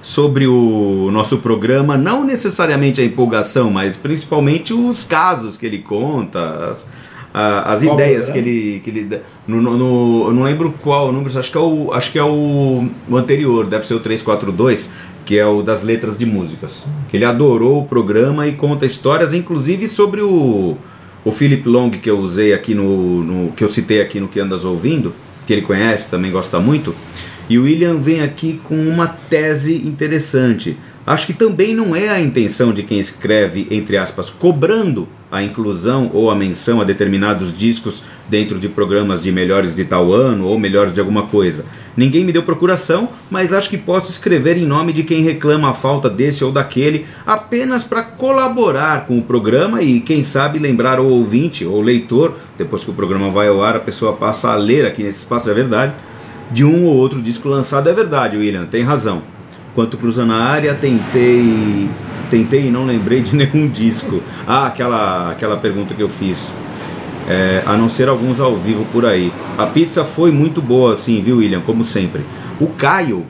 sobre 0.00 0.46
o 0.46 1.10
nosso 1.10 1.38
programa, 1.38 1.96
não 1.96 2.24
necessariamente 2.24 3.00
a 3.00 3.04
empolgação, 3.04 3.70
mas 3.70 3.96
principalmente 3.96 4.72
os 4.72 5.04
casos 5.04 5.56
que 5.56 5.66
ele 5.66 5.78
conta, 5.78 6.70
as, 6.70 6.86
a, 7.34 7.72
as 7.72 7.82
ideias 7.82 8.30
que 8.30 8.38
ele, 8.38 8.80
que 8.80 8.90
ele 8.90 9.20
no, 9.46 9.60
no, 9.60 9.76
no, 9.76 10.28
eu 10.28 10.34
não 10.34 10.42
lembro 10.44 10.74
qual 10.80 11.08
o 11.08 11.12
número, 11.12 11.36
acho 11.36 11.50
que 11.50 11.56
é 11.56 11.60
o 11.60 11.92
acho 11.92 12.12
que 12.12 12.18
é 12.18 12.24
o, 12.24 12.88
o 13.08 13.16
anterior, 13.16 13.66
deve 13.66 13.86
ser 13.86 13.94
o 13.94 14.00
342, 14.00 14.90
que 15.24 15.38
é 15.38 15.46
o 15.46 15.62
das 15.62 15.82
letras 15.82 16.16
de 16.16 16.24
músicas. 16.24 16.86
Ele 17.12 17.24
adorou 17.24 17.80
o 17.82 17.84
programa 17.84 18.46
e 18.46 18.52
conta 18.52 18.86
histórias, 18.86 19.34
inclusive 19.34 19.88
sobre 19.88 20.20
o 20.20 20.76
o 21.24 21.32
Philip 21.32 21.68
Long 21.68 21.90
que 21.90 22.08
eu 22.08 22.18
usei 22.18 22.54
aqui 22.54 22.74
no, 22.74 23.22
no 23.22 23.52
que 23.52 23.62
eu 23.62 23.68
citei 23.68 24.00
aqui 24.00 24.20
no 24.20 24.28
que 24.28 24.38
andas 24.40 24.64
ouvindo, 24.64 25.12
que 25.46 25.52
ele 25.52 25.62
conhece, 25.62 26.08
também 26.08 26.30
gosta 26.30 26.60
muito 26.60 26.94
e 27.48 27.58
o 27.58 27.64
William 27.64 27.96
vem 27.96 28.20
aqui 28.20 28.60
com 28.64 28.76
uma 28.76 29.06
tese 29.06 29.74
interessante. 29.74 30.76
Acho 31.06 31.26
que 31.26 31.32
também 31.32 31.74
não 31.74 31.96
é 31.96 32.10
a 32.10 32.20
intenção 32.20 32.70
de 32.70 32.82
quem 32.82 32.98
escreve, 32.98 33.66
entre 33.70 33.96
aspas, 33.96 34.28
cobrando 34.28 35.08
a 35.32 35.42
inclusão 35.42 36.10
ou 36.12 36.30
a 36.30 36.34
menção 36.34 36.82
a 36.82 36.84
determinados 36.84 37.56
discos 37.56 38.02
dentro 38.28 38.58
de 38.58 38.68
programas 38.68 39.22
de 39.22 39.32
melhores 39.32 39.74
de 39.74 39.84
tal 39.86 40.12
ano 40.12 40.46
ou 40.46 40.58
melhores 40.58 40.92
de 40.92 41.00
alguma 41.00 41.22
coisa. 41.22 41.64
Ninguém 41.96 42.24
me 42.24 42.32
deu 42.32 42.42
procuração, 42.42 43.08
mas 43.30 43.54
acho 43.54 43.70
que 43.70 43.78
posso 43.78 44.10
escrever 44.10 44.58
em 44.58 44.66
nome 44.66 44.92
de 44.92 45.02
quem 45.02 45.22
reclama 45.22 45.70
a 45.70 45.74
falta 45.74 46.10
desse 46.10 46.44
ou 46.44 46.52
daquele, 46.52 47.06
apenas 47.26 47.84
para 47.84 48.02
colaborar 48.02 49.06
com 49.06 49.18
o 49.18 49.22
programa 49.22 49.82
e, 49.82 50.00
quem 50.00 50.22
sabe, 50.24 50.58
lembrar 50.58 51.00
o 51.00 51.08
ouvinte 51.08 51.64
ou 51.64 51.80
leitor, 51.80 52.34
depois 52.58 52.84
que 52.84 52.90
o 52.90 52.94
programa 52.94 53.30
vai 53.30 53.48
ao 53.48 53.62
ar, 53.62 53.76
a 53.76 53.80
pessoa 53.80 54.12
passa 54.12 54.50
a 54.50 54.56
ler 54.56 54.84
aqui 54.84 55.02
nesse 55.02 55.20
espaço, 55.20 55.48
é 55.48 55.54
verdade 55.54 55.94
de 56.50 56.64
um 56.64 56.84
ou 56.84 56.96
outro 56.96 57.20
disco 57.20 57.48
lançado. 57.48 57.88
É 57.88 57.92
verdade, 57.92 58.36
William, 58.36 58.66
tem 58.66 58.82
razão. 58.82 59.22
Quanto 59.74 59.96
Cruza 59.96 60.24
na 60.24 60.44
área, 60.44 60.74
tentei. 60.74 61.88
Tentei 62.30 62.66
e 62.66 62.70
não 62.70 62.84
lembrei 62.84 63.20
de 63.20 63.34
nenhum 63.36 63.68
disco. 63.68 64.22
Ah, 64.46 64.66
aquela, 64.66 65.30
aquela 65.30 65.56
pergunta 65.56 65.94
que 65.94 66.02
eu 66.02 66.08
fiz. 66.08 66.52
É, 67.28 67.62
a 67.66 67.76
não 67.76 67.90
ser 67.90 68.08
alguns 68.08 68.40
ao 68.40 68.56
vivo 68.56 68.86
por 68.86 69.04
aí. 69.04 69.32
A 69.56 69.66
pizza 69.66 70.02
foi 70.02 70.30
muito 70.30 70.62
boa, 70.62 70.96
sim, 70.96 71.22
viu, 71.22 71.38
William? 71.38 71.60
Como 71.60 71.84
sempre. 71.84 72.22
O 72.58 72.68
Caio, 72.68 73.26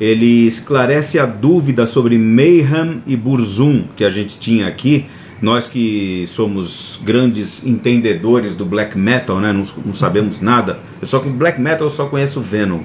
ele 0.00 0.46
esclarece 0.46 1.18
a 1.18 1.26
dúvida 1.26 1.86
sobre 1.86 2.16
Mayhem 2.18 3.02
e 3.06 3.16
Burzum 3.16 3.84
que 3.94 4.04
a 4.04 4.10
gente 4.10 4.38
tinha 4.38 4.66
aqui 4.66 5.06
nós 5.42 5.66
que 5.66 6.24
somos 6.26 7.00
grandes 7.04 7.64
entendedores 7.64 8.54
do 8.54 8.64
black 8.64 8.96
metal, 8.96 9.40
né? 9.40 9.52
Não, 9.52 9.64
não 9.84 9.94
sabemos 9.94 10.40
nada. 10.40 10.78
Eu 11.00 11.06
só 11.06 11.20
com 11.20 11.30
black 11.30 11.60
metal 11.60 11.86
eu 11.86 11.90
só 11.90 12.06
conheço 12.06 12.40
Venom, 12.40 12.80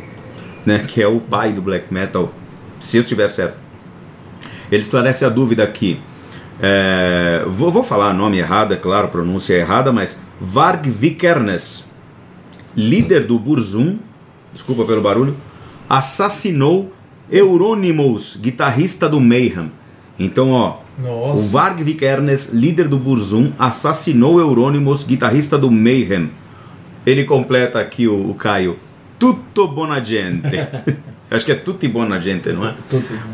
né? 0.65 0.79
Que 0.79 1.01
é 1.01 1.07
o 1.07 1.19
pai 1.19 1.53
do 1.53 1.61
black 1.61 1.93
metal, 1.93 2.33
se 2.79 2.97
eu 2.97 3.01
estiver 3.01 3.29
certo. 3.29 3.57
Ele 4.71 4.81
esclarece 4.81 5.25
a 5.25 5.29
dúvida 5.29 5.63
aqui. 5.63 5.99
É, 6.61 7.45
vou, 7.47 7.71
vou 7.71 7.83
falar 7.83 8.13
nome 8.13 8.37
errado, 8.37 8.73
é 8.73 8.77
claro, 8.77 9.07
pronúncia 9.07 9.53
errada, 9.53 9.91
mas 9.91 10.17
Varg 10.41 10.89
Vikernes, 10.89 11.85
líder 12.75 13.25
do 13.25 13.39
Burzum, 13.39 13.97
desculpa 14.53 14.83
pelo 14.83 15.01
barulho, 15.01 15.35
assassinou 15.89 16.93
Euronymous, 17.31 18.37
guitarrista 18.41 19.07
do 19.07 19.19
Mayhem. 19.19 19.71
Então, 20.19 20.51
ó, 20.51 20.77
Nossa. 21.01 21.41
o 21.41 21.47
Varg 21.47 21.81
Vikernes, 21.81 22.49
líder 22.51 22.87
do 22.87 22.99
Burzum, 22.99 23.51
assassinou 23.57 24.39
Euronymous, 24.39 25.03
guitarrista 25.03 25.57
do 25.57 25.71
Mayhem. 25.71 26.29
Ele 27.05 27.23
completa 27.23 27.79
aqui 27.79 28.07
o, 28.07 28.29
o 28.29 28.33
Caio. 28.33 28.77
Tutto 29.17 29.67
buona 29.67 30.03
gente. 30.03 30.47
Acho 31.31 31.45
que 31.45 31.51
é 31.51 31.55
tutti 31.55 31.87
buona 31.87 32.19
gente, 32.19 32.51
não 32.51 32.67
é? 32.67 32.73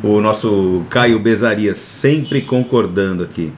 O 0.04 0.20
nosso 0.20 0.84
Caio 0.90 1.18
Bezarias 1.18 1.78
sempre 1.78 2.42
concordando 2.42 3.24
aqui. 3.24 3.54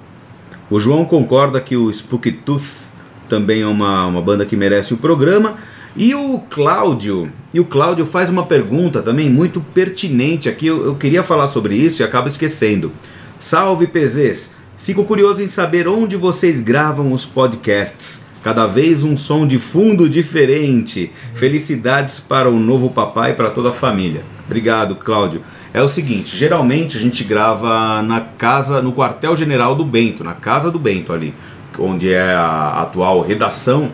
O 0.69 0.79
João 0.79 1.05
concorda 1.05 1.59
que 1.59 1.75
o 1.75 1.91
Spooky 1.91 2.31
Tooth 2.31 2.87
também 3.27 3.61
é 3.61 3.67
uma, 3.67 4.05
uma 4.05 4.21
banda 4.21 4.45
que 4.45 4.55
merece 4.55 4.93
o 4.93 4.97
programa. 4.97 5.55
E 5.95 6.13
o 6.13 6.37
Cláudio, 6.51 7.31
e 7.51 7.59
o 7.59 7.65
Cláudio 7.65 8.05
faz 8.05 8.29
uma 8.29 8.45
pergunta 8.45 9.01
também 9.01 9.27
muito 9.27 9.59
pertinente 9.59 10.47
aqui. 10.47 10.67
Eu, 10.67 10.85
eu 10.85 10.95
queria 10.95 11.23
falar 11.23 11.47
sobre 11.47 11.75
isso 11.75 12.03
e 12.03 12.05
acabo 12.05 12.27
esquecendo. 12.27 12.91
Salve 13.39 13.85
PZs! 13.85 14.55
Fico 14.79 15.03
curioso 15.03 15.43
em 15.43 15.47
saber 15.47 15.87
onde 15.87 16.15
vocês 16.15 16.59
gravam 16.59 17.11
os 17.13 17.23
podcasts. 17.23 18.21
Cada 18.43 18.65
vez 18.65 19.03
um 19.03 19.15
som 19.15 19.45
de 19.45 19.59
fundo 19.59 20.09
diferente. 20.09 21.11
Felicidades 21.35 22.19
para 22.19 22.49
o 22.49 22.59
novo 22.59 22.89
papai 22.89 23.31
e 23.31 23.33
para 23.35 23.51
toda 23.51 23.69
a 23.69 23.73
família. 23.73 24.23
Obrigado, 24.45 24.95
Cláudio. 24.95 25.41
É 25.71 25.81
o 25.83 25.87
seguinte, 25.87 26.35
geralmente 26.35 26.97
a 26.97 26.99
gente 26.99 27.23
grava 27.23 28.01
na 28.01 28.21
casa, 28.21 28.81
no 28.81 28.91
quartel-general 28.91 29.75
do 29.75 29.85
Bento, 29.85 30.23
na 30.23 30.33
casa 30.33 30.71
do 30.71 30.79
Bento 30.79 31.13
ali, 31.13 31.31
onde 31.77 32.11
é 32.11 32.31
a 32.31 32.81
atual 32.81 33.21
redação 33.21 33.91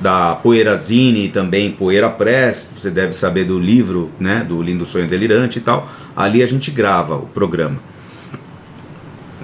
da 0.00 0.34
Poeirazine 0.34 1.26
e 1.26 1.28
também 1.28 1.70
Poeira 1.70 2.10
Press, 2.10 2.72
você 2.76 2.90
deve 2.90 3.12
saber 3.12 3.44
do 3.44 3.60
livro, 3.60 4.10
né, 4.18 4.44
do 4.46 4.60
Lindo 4.60 4.84
Sonho 4.84 5.06
Delirante 5.06 5.58
e 5.58 5.62
tal. 5.62 5.88
Ali 6.16 6.42
a 6.42 6.46
gente 6.46 6.72
grava 6.72 7.14
o 7.14 7.26
programa. 7.26 7.91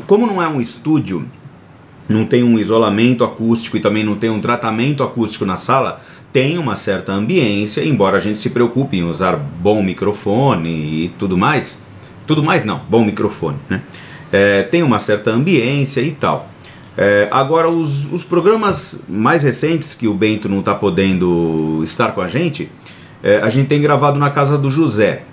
Como 0.09 0.27
não 0.27 0.43
é 0.43 0.49
um 0.49 0.59
estúdio, 0.59 1.27
não 2.09 2.25
tem 2.25 2.43
um 2.43 2.59
isolamento 2.59 3.23
acústico 3.23 3.77
e 3.77 3.81
também 3.81 4.03
não 4.03 4.17
tem 4.17 4.31
um 4.31 4.41
tratamento 4.41 5.03
acústico 5.03 5.45
na 5.45 5.59
sala, 5.59 6.01
tem 6.33 6.57
uma 6.57 6.77
certa 6.77 7.13
ambiência, 7.13 7.85
embora 7.85 8.17
a 8.17 8.21
gente 8.21 8.39
se 8.39 8.49
preocupe 8.49 8.97
em 8.97 9.03
usar 9.03 9.37
bom 9.37 9.83
microfone 9.83 10.71
e 10.71 11.09
tudo 11.19 11.37
mais. 11.37 11.79
Tudo 12.27 12.43
mais 12.43 12.65
não, 12.65 12.81
bom 12.89 13.05
microfone, 13.05 13.59
né? 13.69 13.83
É, 14.33 14.63
tem 14.63 14.83
uma 14.83 14.99
certa 14.99 15.31
ambiência 15.31 16.01
e 16.01 16.13
tal. 16.13 16.49
É, 16.97 17.29
agora, 17.31 17.69
os, 17.69 18.11
os, 18.11 18.25
programas 18.25 18.99
mais 19.07 19.43
recentes 19.43 19.95
que 19.95 20.09
o 20.09 20.15
Bento 20.15 20.49
não 20.49 20.61
está 20.61 20.75
podendo 20.75 21.83
estar 21.85 22.13
com 22.13 22.23
a 22.23 22.29
gente, 22.29 22.71
é, 23.23 23.43
a 23.43 23.51
gente 23.51 23.67
tem 23.67 23.79
gravado 23.79 24.19
na 24.19 24.31
casa 24.31 24.57
do 24.57 24.71
José, 24.71 25.25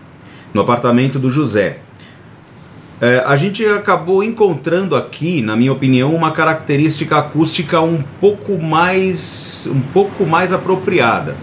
no 0.53 0.59
apartamento 0.59 1.17
do 1.17 1.29
José. 1.29 1.79
É, 3.01 3.21
a 3.25 3.35
gente 3.35 3.65
acabou 3.65 4.23
encontrando 4.23 4.95
aqui, 4.95 5.41
na 5.41 5.57
minha 5.57 5.73
opinião, 5.73 6.15
uma 6.15 6.31
característica 6.31 7.17
acústica 7.17 7.81
um 7.81 8.01
pouco 8.21 8.57
mais, 8.57 9.69
um 9.69 9.81
pouco 9.81 10.25
mais 10.25 10.53
apropriada. 10.53 11.35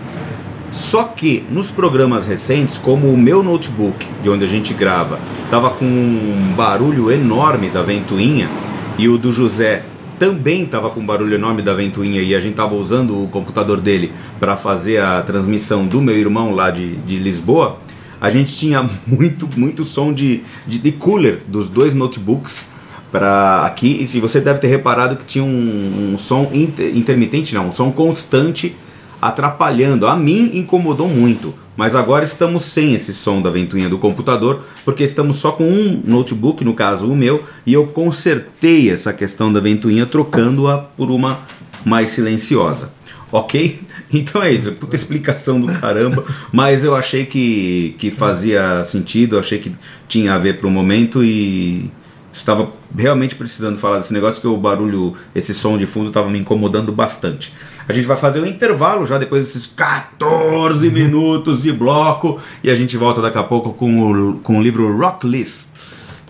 Só 0.70 1.04
que 1.04 1.44
nos 1.50 1.70
programas 1.70 2.26
recentes, 2.26 2.78
como 2.78 3.12
o 3.12 3.18
meu 3.18 3.42
notebook, 3.42 4.06
de 4.22 4.30
onde 4.30 4.44
a 4.44 4.48
gente 4.48 4.72
grava, 4.72 5.20
estava 5.44 5.68
com 5.68 5.84
um 5.84 6.54
barulho 6.56 7.10
enorme 7.12 7.68
da 7.68 7.82
ventoinha 7.82 8.48
e 8.96 9.06
o 9.06 9.18
do 9.18 9.30
José 9.30 9.84
também 10.18 10.62
estava 10.62 10.88
com 10.88 11.00
um 11.00 11.06
barulho 11.06 11.34
enorme 11.34 11.60
da 11.60 11.74
ventoinha 11.74 12.22
e 12.22 12.34
a 12.34 12.40
gente 12.40 12.52
estava 12.52 12.74
usando 12.74 13.22
o 13.22 13.28
computador 13.28 13.78
dele 13.78 14.10
para 14.40 14.56
fazer 14.56 15.02
a 15.02 15.20
transmissão 15.20 15.84
do 15.84 16.00
meu 16.00 16.16
irmão 16.16 16.54
lá 16.54 16.70
de, 16.70 16.96
de 16.98 17.16
Lisboa 17.16 17.76
a 18.22 18.30
gente 18.30 18.54
tinha 18.54 18.88
muito, 19.04 19.48
muito 19.56 19.84
som 19.84 20.12
de, 20.12 20.42
de, 20.64 20.78
de 20.78 20.92
cooler 20.92 21.40
dos 21.48 21.68
dois 21.68 21.92
notebooks 21.92 22.68
para 23.10 23.66
aqui. 23.66 23.98
E 24.00 24.06
se 24.06 24.20
você 24.20 24.40
deve 24.40 24.60
ter 24.60 24.68
reparado 24.68 25.16
que 25.16 25.24
tinha 25.24 25.42
um, 25.42 26.12
um 26.12 26.16
som 26.16 26.48
inter, 26.52 26.96
intermitente, 26.96 27.52
não, 27.52 27.66
um 27.66 27.72
som 27.72 27.90
constante 27.90 28.76
atrapalhando. 29.20 30.06
A 30.06 30.14
mim 30.14 30.52
incomodou 30.54 31.08
muito, 31.08 31.52
mas 31.76 31.96
agora 31.96 32.24
estamos 32.24 32.64
sem 32.64 32.94
esse 32.94 33.12
som 33.12 33.42
da 33.42 33.50
ventoinha 33.50 33.88
do 33.88 33.98
computador, 33.98 34.62
porque 34.84 35.02
estamos 35.02 35.36
só 35.36 35.50
com 35.50 35.64
um 35.64 36.00
notebook, 36.04 36.64
no 36.64 36.74
caso 36.74 37.10
o 37.10 37.16
meu, 37.16 37.42
e 37.66 37.72
eu 37.72 37.88
consertei 37.88 38.88
essa 38.88 39.12
questão 39.12 39.52
da 39.52 39.58
ventoinha 39.58 40.06
trocando-a 40.06 40.78
por 40.78 41.10
uma 41.10 41.40
mais 41.84 42.10
silenciosa. 42.10 42.92
Ok? 43.32 43.80
Então 44.22 44.42
é 44.42 44.52
isso, 44.52 44.72
puta 44.72 44.94
explicação 44.94 45.58
do 45.58 45.72
caramba, 45.80 46.22
mas 46.52 46.84
eu 46.84 46.94
achei 46.94 47.24
que, 47.24 47.94
que 47.98 48.10
fazia 48.10 48.84
sentido, 48.84 49.38
achei 49.38 49.58
que 49.58 49.74
tinha 50.06 50.34
a 50.34 50.38
ver 50.38 50.58
para 50.58 50.68
o 50.68 50.70
momento 50.70 51.24
e, 51.24 51.90
estava 52.32 52.70
realmente 52.96 53.34
precisando 53.34 53.78
falar 53.78 53.98
desse 53.98 54.12
negócio 54.12 54.40
que 54.40 54.46
o 54.46 54.56
barulho, 54.56 55.14
esse 55.34 55.52
som 55.52 55.76
de 55.76 55.86
fundo 55.86 56.08
estava 56.08 56.30
me 56.30 56.38
incomodando 56.38 56.90
bastante. 56.92 57.52
A 57.86 57.92
gente 57.92 58.06
vai 58.06 58.16
fazer 58.16 58.40
um 58.40 58.46
intervalo 58.46 59.06
já 59.06 59.18
depois 59.18 59.44
desses 59.44 59.66
14 59.66 60.90
minutos 60.90 61.62
de 61.62 61.72
bloco 61.72 62.40
e 62.64 62.70
a 62.70 62.74
gente 62.74 62.96
volta 62.96 63.20
daqui 63.20 63.38
a 63.38 63.42
pouco 63.42 63.72
com 63.72 64.30
o, 64.30 64.34
com 64.40 64.58
o 64.58 64.62
livro 64.62 64.96
Rock 64.96 65.26
Lists. 65.26 66.22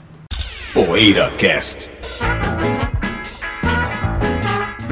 Poeira 0.74 1.30
Cast. 1.36 1.91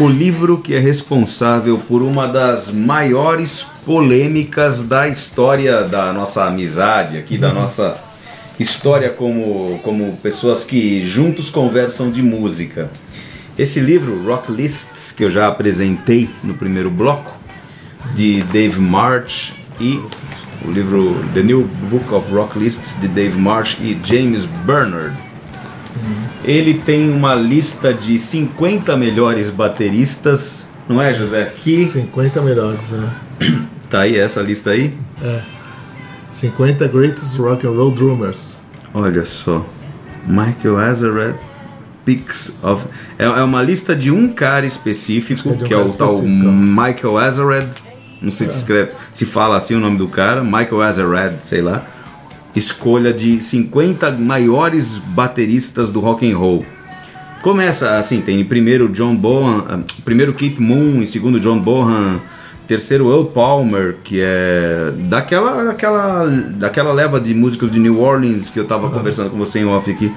o 0.00 0.08
livro 0.08 0.56
que 0.56 0.74
é 0.74 0.78
responsável 0.78 1.76
por 1.76 2.00
uma 2.00 2.26
das 2.26 2.72
maiores 2.72 3.66
polêmicas 3.84 4.82
da 4.82 5.06
história 5.06 5.82
da 5.82 6.10
nossa 6.10 6.44
amizade 6.44 7.18
aqui, 7.18 7.36
da 7.36 7.52
nossa 7.52 7.98
história 8.58 9.10
como, 9.10 9.78
como 9.82 10.16
pessoas 10.16 10.64
que 10.64 11.06
juntos 11.06 11.50
conversam 11.50 12.10
de 12.10 12.22
música. 12.22 12.90
Esse 13.58 13.78
livro, 13.78 14.24
Rock 14.24 14.50
Lists, 14.50 15.12
que 15.12 15.22
eu 15.22 15.30
já 15.30 15.48
apresentei 15.48 16.30
no 16.42 16.54
primeiro 16.54 16.90
bloco, 16.90 17.38
de 18.14 18.42
Dave 18.44 18.80
March 18.80 19.52
e 19.78 20.00
o 20.66 20.70
livro 20.70 21.14
The 21.34 21.42
New 21.42 21.68
Book 21.90 22.14
of 22.14 22.32
Rock 22.32 22.58
Lists 22.58 22.96
de 22.98 23.06
Dave 23.06 23.38
March 23.38 23.76
e 23.82 23.98
James 24.02 24.46
Bernard 24.64 25.14
ele 26.44 26.74
tem 26.74 27.10
uma 27.10 27.34
lista 27.34 27.92
de 27.92 28.18
50 28.18 28.96
melhores 28.96 29.50
bateristas, 29.50 30.64
não 30.88 31.00
é, 31.00 31.12
José? 31.12 31.42
Aqui. 31.42 31.84
50 31.84 32.42
melhores, 32.42 32.92
é. 32.92 33.08
Tá 33.90 34.02
aí 34.02 34.16
essa 34.16 34.40
lista 34.40 34.70
aí? 34.70 34.94
É. 35.22 35.40
50 36.30 36.86
Greatest 36.88 37.36
Rock 37.38 37.66
and 37.66 37.70
Roll 37.70 37.90
Drummers. 37.90 38.50
Olha 38.94 39.24
só. 39.24 39.66
Michael 40.26 40.78
Azareth 40.78 41.38
Picks 42.04 42.52
of. 42.62 42.84
É, 43.18 43.24
é 43.24 43.42
uma 43.42 43.62
lista 43.62 43.96
de 43.96 44.10
um 44.10 44.32
cara 44.32 44.64
específico, 44.64 45.42
que 45.42 45.48
é, 45.48 45.52
um 45.52 45.68
que 45.68 45.74
é 45.74 45.76
o 45.76 45.92
tal 45.92 46.22
Michael 46.22 47.18
Azareth. 47.18 47.68
Não 48.22 48.30
sei 48.30 48.46
é. 48.46 48.50
se, 48.50 48.56
escreve, 48.58 48.92
se 49.12 49.26
fala 49.26 49.56
assim 49.56 49.74
o 49.74 49.80
nome 49.80 49.98
do 49.98 50.06
cara. 50.06 50.44
Michael 50.44 50.82
Azareth, 50.82 51.38
sei 51.38 51.62
lá 51.62 51.84
escolha 52.54 53.12
de 53.12 53.40
50 53.40 54.12
maiores 54.12 54.98
bateristas 54.98 55.90
do 55.90 56.00
rock 56.00 56.30
and 56.30 56.36
roll. 56.36 56.64
Começa 57.42 57.96
assim, 57.96 58.20
tem 58.20 58.44
primeiro 58.44 58.88
John 58.88 59.16
Bohan, 59.16 59.64
ah, 59.68 59.78
primeiro 60.04 60.34
Keith 60.34 60.58
Moon, 60.58 61.00
e 61.00 61.06
segundo 61.06 61.40
John 61.40 61.58
Bohan, 61.58 62.20
terceiro 62.68 63.10
Earl 63.10 63.24
Palmer, 63.24 63.96
que 64.04 64.20
é 64.20 64.92
daquela, 65.08 65.64
daquela, 65.64 66.26
daquela 66.26 66.92
leva 66.92 67.20
de 67.20 67.34
músicos 67.34 67.70
de 67.70 67.80
New 67.80 68.00
Orleans 68.00 68.50
que 68.50 68.58
eu 68.58 68.64
estava 68.64 68.90
conversando 68.90 69.30
com 69.30 69.38
você 69.38 69.60
em 69.60 69.64
off 69.64 69.90
aqui. 69.90 70.12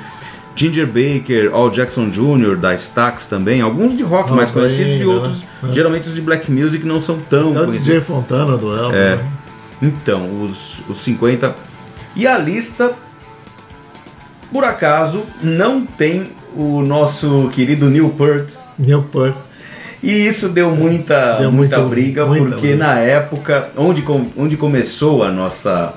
Ginger 0.55 0.85
Baker, 0.85 1.51
Al 1.51 1.71
Jackson 1.71 2.09
Jr., 2.09 2.57
da 2.57 2.73
Stax 2.75 3.25
também, 3.25 3.61
alguns 3.61 3.95
de 3.95 4.03
rock 4.03 4.31
oh, 4.31 4.35
mais 4.35 4.51
bem, 4.51 4.63
conhecidos 4.63 5.01
e 5.01 5.05
outros, 5.05 5.43
né? 5.63 5.71
geralmente 5.71 6.07
os 6.07 6.13
de 6.13 6.21
black 6.21 6.51
music 6.51 6.85
não 6.85 7.01
são 7.01 7.17
tão 7.27 7.51
então, 7.51 7.65
conhecidos. 7.65 7.85
DJ 7.85 8.01
Fontana 8.01 8.55
do 8.55 8.71
Elvis. 8.71 8.95
É. 8.95 9.15
Né? 9.15 9.31
Então, 9.81 10.41
os, 10.41 10.83
os 10.87 10.97
50 10.97 11.55
e 12.15 12.27
a 12.27 12.37
lista, 12.37 12.93
por 14.51 14.63
acaso, 14.63 15.23
não 15.41 15.85
tem 15.85 16.29
o 16.55 16.81
nosso 16.81 17.49
querido. 17.53 17.89
Neil 18.77 19.03
Peart. 19.11 19.35
E 20.01 20.11
isso 20.27 20.49
deu 20.49 20.69
muita, 20.69 21.37
deu 21.37 21.51
muita 21.51 21.77
muito, 21.79 21.89
briga, 21.89 22.25
muita 22.25 22.45
porque 22.45 22.67
briga. 22.67 22.85
na 22.85 22.99
época 22.99 23.71
onde, 23.77 24.03
onde 24.35 24.57
começou 24.57 25.23
a 25.23 25.31
nossa, 25.31 25.93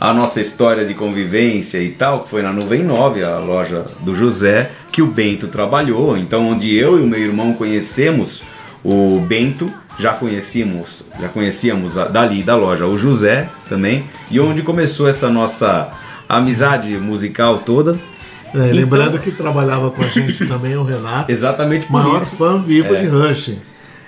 a 0.00 0.14
nossa 0.14 0.40
história 0.40 0.86
de 0.86 0.94
convivência 0.94 1.78
e 1.78 1.90
tal, 1.90 2.22
que 2.22 2.30
foi 2.30 2.42
na 2.42 2.54
Nuvem 2.54 2.82
9, 2.82 3.22
a 3.22 3.38
loja 3.38 3.84
do 4.00 4.14
José, 4.14 4.70
que 4.90 5.02
o 5.02 5.06
Bento 5.06 5.48
trabalhou, 5.48 6.16
então 6.16 6.48
onde 6.48 6.74
eu 6.74 6.98
e 6.98 7.02
o 7.02 7.06
meu 7.06 7.20
irmão 7.20 7.52
conhecemos 7.52 8.42
o 8.82 9.20
Bento, 9.20 9.70
já 9.98 10.12
conhecíamos, 10.12 11.06
já 11.20 11.28
conhecíamos 11.28 11.94
dali 11.94 12.42
da 12.42 12.54
loja 12.54 12.86
o 12.86 12.96
José 12.96 13.48
também, 13.68 14.04
e 14.30 14.38
onde 14.38 14.62
começou 14.62 15.08
essa 15.08 15.28
nossa 15.28 15.90
amizade 16.28 16.96
musical 16.98 17.58
toda. 17.58 17.98
É, 18.54 18.58
então, 18.58 18.66
lembrando 18.66 19.18
que 19.18 19.30
trabalhava 19.30 19.90
com 19.90 20.02
a 20.02 20.08
gente 20.08 20.46
também 20.46 20.76
o 20.76 20.84
Renato. 20.84 21.30
Exatamente 21.30 21.86
por 21.86 21.92
maior 21.92 22.22
isso. 22.22 22.36
fã 22.36 22.60
vivo 22.62 22.94
é. 22.94 23.02
de 23.02 23.08
Rush. 23.08 23.52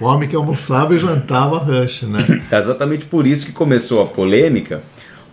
O 0.00 0.06
homem 0.06 0.28
que 0.28 0.36
almoçava 0.36 0.94
e 0.94 0.98
jantava 0.98 1.58
Rush, 1.58 2.02
né? 2.02 2.18
É 2.50 2.58
exatamente 2.58 3.04
por 3.04 3.26
isso 3.26 3.44
que 3.44 3.52
começou 3.52 4.02
a 4.02 4.06
polêmica, 4.06 4.82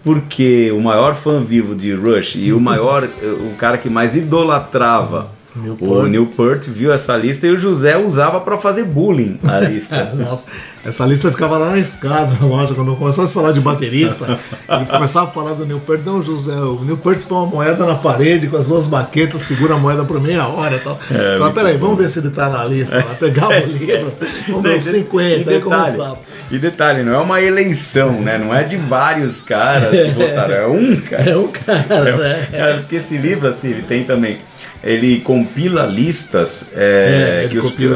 porque 0.03 0.71
o 0.71 0.81
maior 0.81 1.15
fã 1.15 1.39
vivo 1.39 1.73
de 1.73 1.93
Rush 1.93 2.35
e 2.35 2.51
o 2.51 2.59
maior, 2.59 3.07
o 3.49 3.55
cara 3.55 3.77
que 3.77 3.89
mais 3.89 4.15
idolatrava 4.15 5.36
Newport. 5.57 5.91
O 5.91 6.07
Newport 6.07 6.67
viu 6.67 6.91
essa 6.93 7.15
lista 7.15 7.47
e 7.47 7.51
o 7.51 7.57
José 7.57 7.97
usava 7.97 8.39
para 8.39 8.57
fazer 8.57 8.83
bullying 8.85 9.39
a 9.43 9.59
lista. 9.67 10.13
Nossa, 10.13 10.45
essa 10.85 11.05
lista 11.05 11.31
ficava 11.31 11.57
lá 11.57 11.71
na 11.71 11.77
escada, 11.77 12.33
na 12.39 12.45
loja, 12.45 12.73
quando 12.73 12.91
eu 12.91 12.95
começasse 12.95 13.31
a 13.31 13.41
falar 13.41 13.51
de 13.53 13.59
baterista, 13.59 14.39
ele 14.69 14.85
começava 14.85 15.27
a 15.27 15.31
falar 15.31 15.53
do 15.53 15.65
Newport. 15.65 16.01
Não, 16.05 16.21
José, 16.21 16.55
o 16.55 16.83
Newport 16.83 17.23
põe 17.25 17.37
uma 17.37 17.45
moeda 17.47 17.85
na 17.85 17.95
parede 17.95 18.47
com 18.47 18.57
as 18.57 18.67
duas 18.67 18.87
baquetas, 18.87 19.41
segura 19.41 19.73
a 19.75 19.77
moeda 19.77 20.03
por 20.03 20.19
meia 20.21 20.47
hora 20.47 20.75
e 20.75 20.79
tal. 20.79 20.99
É, 21.11 21.37
Mas 21.37 21.53
peraí, 21.53 21.77
vamos 21.77 21.97
ver 21.97 22.09
se 22.09 22.19
ele 22.19 22.29
tá 22.29 22.49
na 22.49 22.63
lista. 22.65 22.97
Lá. 22.97 23.15
Pegava 23.15 23.53
o 23.53 23.65
livro, 23.67 24.13
vamos 24.47 24.63
ver 24.63 24.75
os 24.77 24.83
50, 24.83 25.49
aí 25.49 25.61
começava. 25.61 26.19
E 26.49 26.57
detalhe, 26.57 27.03
não 27.03 27.13
é 27.13 27.17
uma 27.17 27.41
eleição, 27.41 28.21
né? 28.21 28.37
Não 28.37 28.53
é 28.53 28.63
de 28.63 28.77
vários 28.77 29.41
caras 29.41 29.89
que 29.89 30.11
votaram, 30.11 30.55
é 30.55 30.67
um 30.67 30.95
cara. 31.01 31.29
É 31.29 31.37
um 31.37 31.47
cara, 31.47 32.09
é, 32.09 32.17
né? 32.17 32.47
É, 32.53 32.73
porque 32.77 32.95
esse 32.95 33.17
livro, 33.17 33.47
assim, 33.47 33.69
ele 33.69 33.81
tem 33.81 34.03
também 34.03 34.37
ele 34.83 35.19
compila 35.19 35.85
listas 35.85 36.67
é, 36.75 37.43
é, 37.45 37.47
que, 37.47 37.57
os, 37.57 37.71
que, 37.71 37.87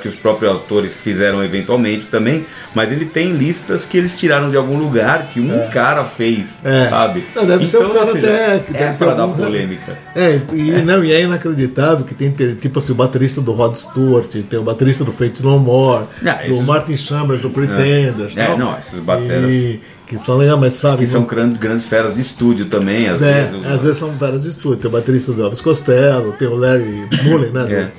que, 0.00 0.08
os 0.08 0.14
próprios 0.14 0.50
autores 0.50 1.00
fizeram 1.00 1.44
eventualmente 1.44 2.06
também, 2.06 2.44
mas 2.74 2.90
ele 2.90 3.04
tem 3.04 3.32
listas 3.32 3.84
que 3.84 3.98
eles 3.98 4.18
tiraram 4.18 4.50
de 4.50 4.56
algum 4.56 4.78
lugar 4.78 5.28
que 5.32 5.40
um 5.40 5.62
é. 5.62 5.66
cara 5.66 6.04
fez, 6.04 6.60
é. 6.64 6.88
sabe? 6.88 7.24
Não, 7.34 7.46
deve 7.46 7.64
então, 7.64 7.66
ser 7.66 7.78
um 7.78 7.90
então, 7.90 7.94
cara 7.94 8.12
seja, 8.12 8.28
até 8.28 8.58
que 8.58 8.82
é 8.82 8.92
para 8.92 9.14
dar 9.14 9.28
polêmica. 9.28 9.98
É, 10.14 10.40
e, 10.52 10.82
Não, 10.82 11.04
e 11.04 11.12
é 11.12 11.22
inacreditável 11.22 12.04
que 12.04 12.14
tem 12.14 12.30
tipo 12.30 12.78
assim, 12.78 12.92
o 12.92 12.96
baterista 12.96 13.40
do 13.40 13.52
Rod 13.52 13.76
Stewart, 13.76 14.32
tem 14.48 14.58
o 14.58 14.62
baterista 14.62 15.04
do 15.04 15.12
Fates 15.12 15.42
No 15.42 15.58
More, 15.58 16.06
não, 16.22 16.40
esses... 16.40 16.58
do 16.58 16.62
Martin 16.62 16.96
Chambers, 16.96 17.42
do 17.42 17.50
É, 18.06 18.56
não, 18.56 18.78
esses 18.78 18.98
bateras. 19.00 19.50
E 19.52 19.80
que 20.06 20.18
são 20.18 20.36
legais, 20.36 20.58
mas 20.58 20.74
sabe. 20.74 20.98
Que 20.98 21.06
são 21.06 21.22
grandes, 21.22 21.58
grandes 21.58 21.86
feras 21.86 22.14
de 22.14 22.20
estúdio 22.20 22.66
também, 22.66 23.08
às 23.08 23.22
é, 23.22 23.44
vezes. 23.44 23.66
Às 23.66 23.82
vezes 23.84 23.98
são 23.98 24.12
feras 24.18 24.42
de 24.42 24.48
estúdio. 24.48 24.78
Tem 24.78 24.88
o 24.88 24.92
baterista 24.92 25.32
do 25.32 25.42
Elvis 25.42 25.60
Costello, 25.60 26.32
tem 26.32 26.48
o 26.48 26.56
Larry 26.56 27.06
Mullen, 27.22 27.52
né? 27.52 27.72
É. 27.72 27.90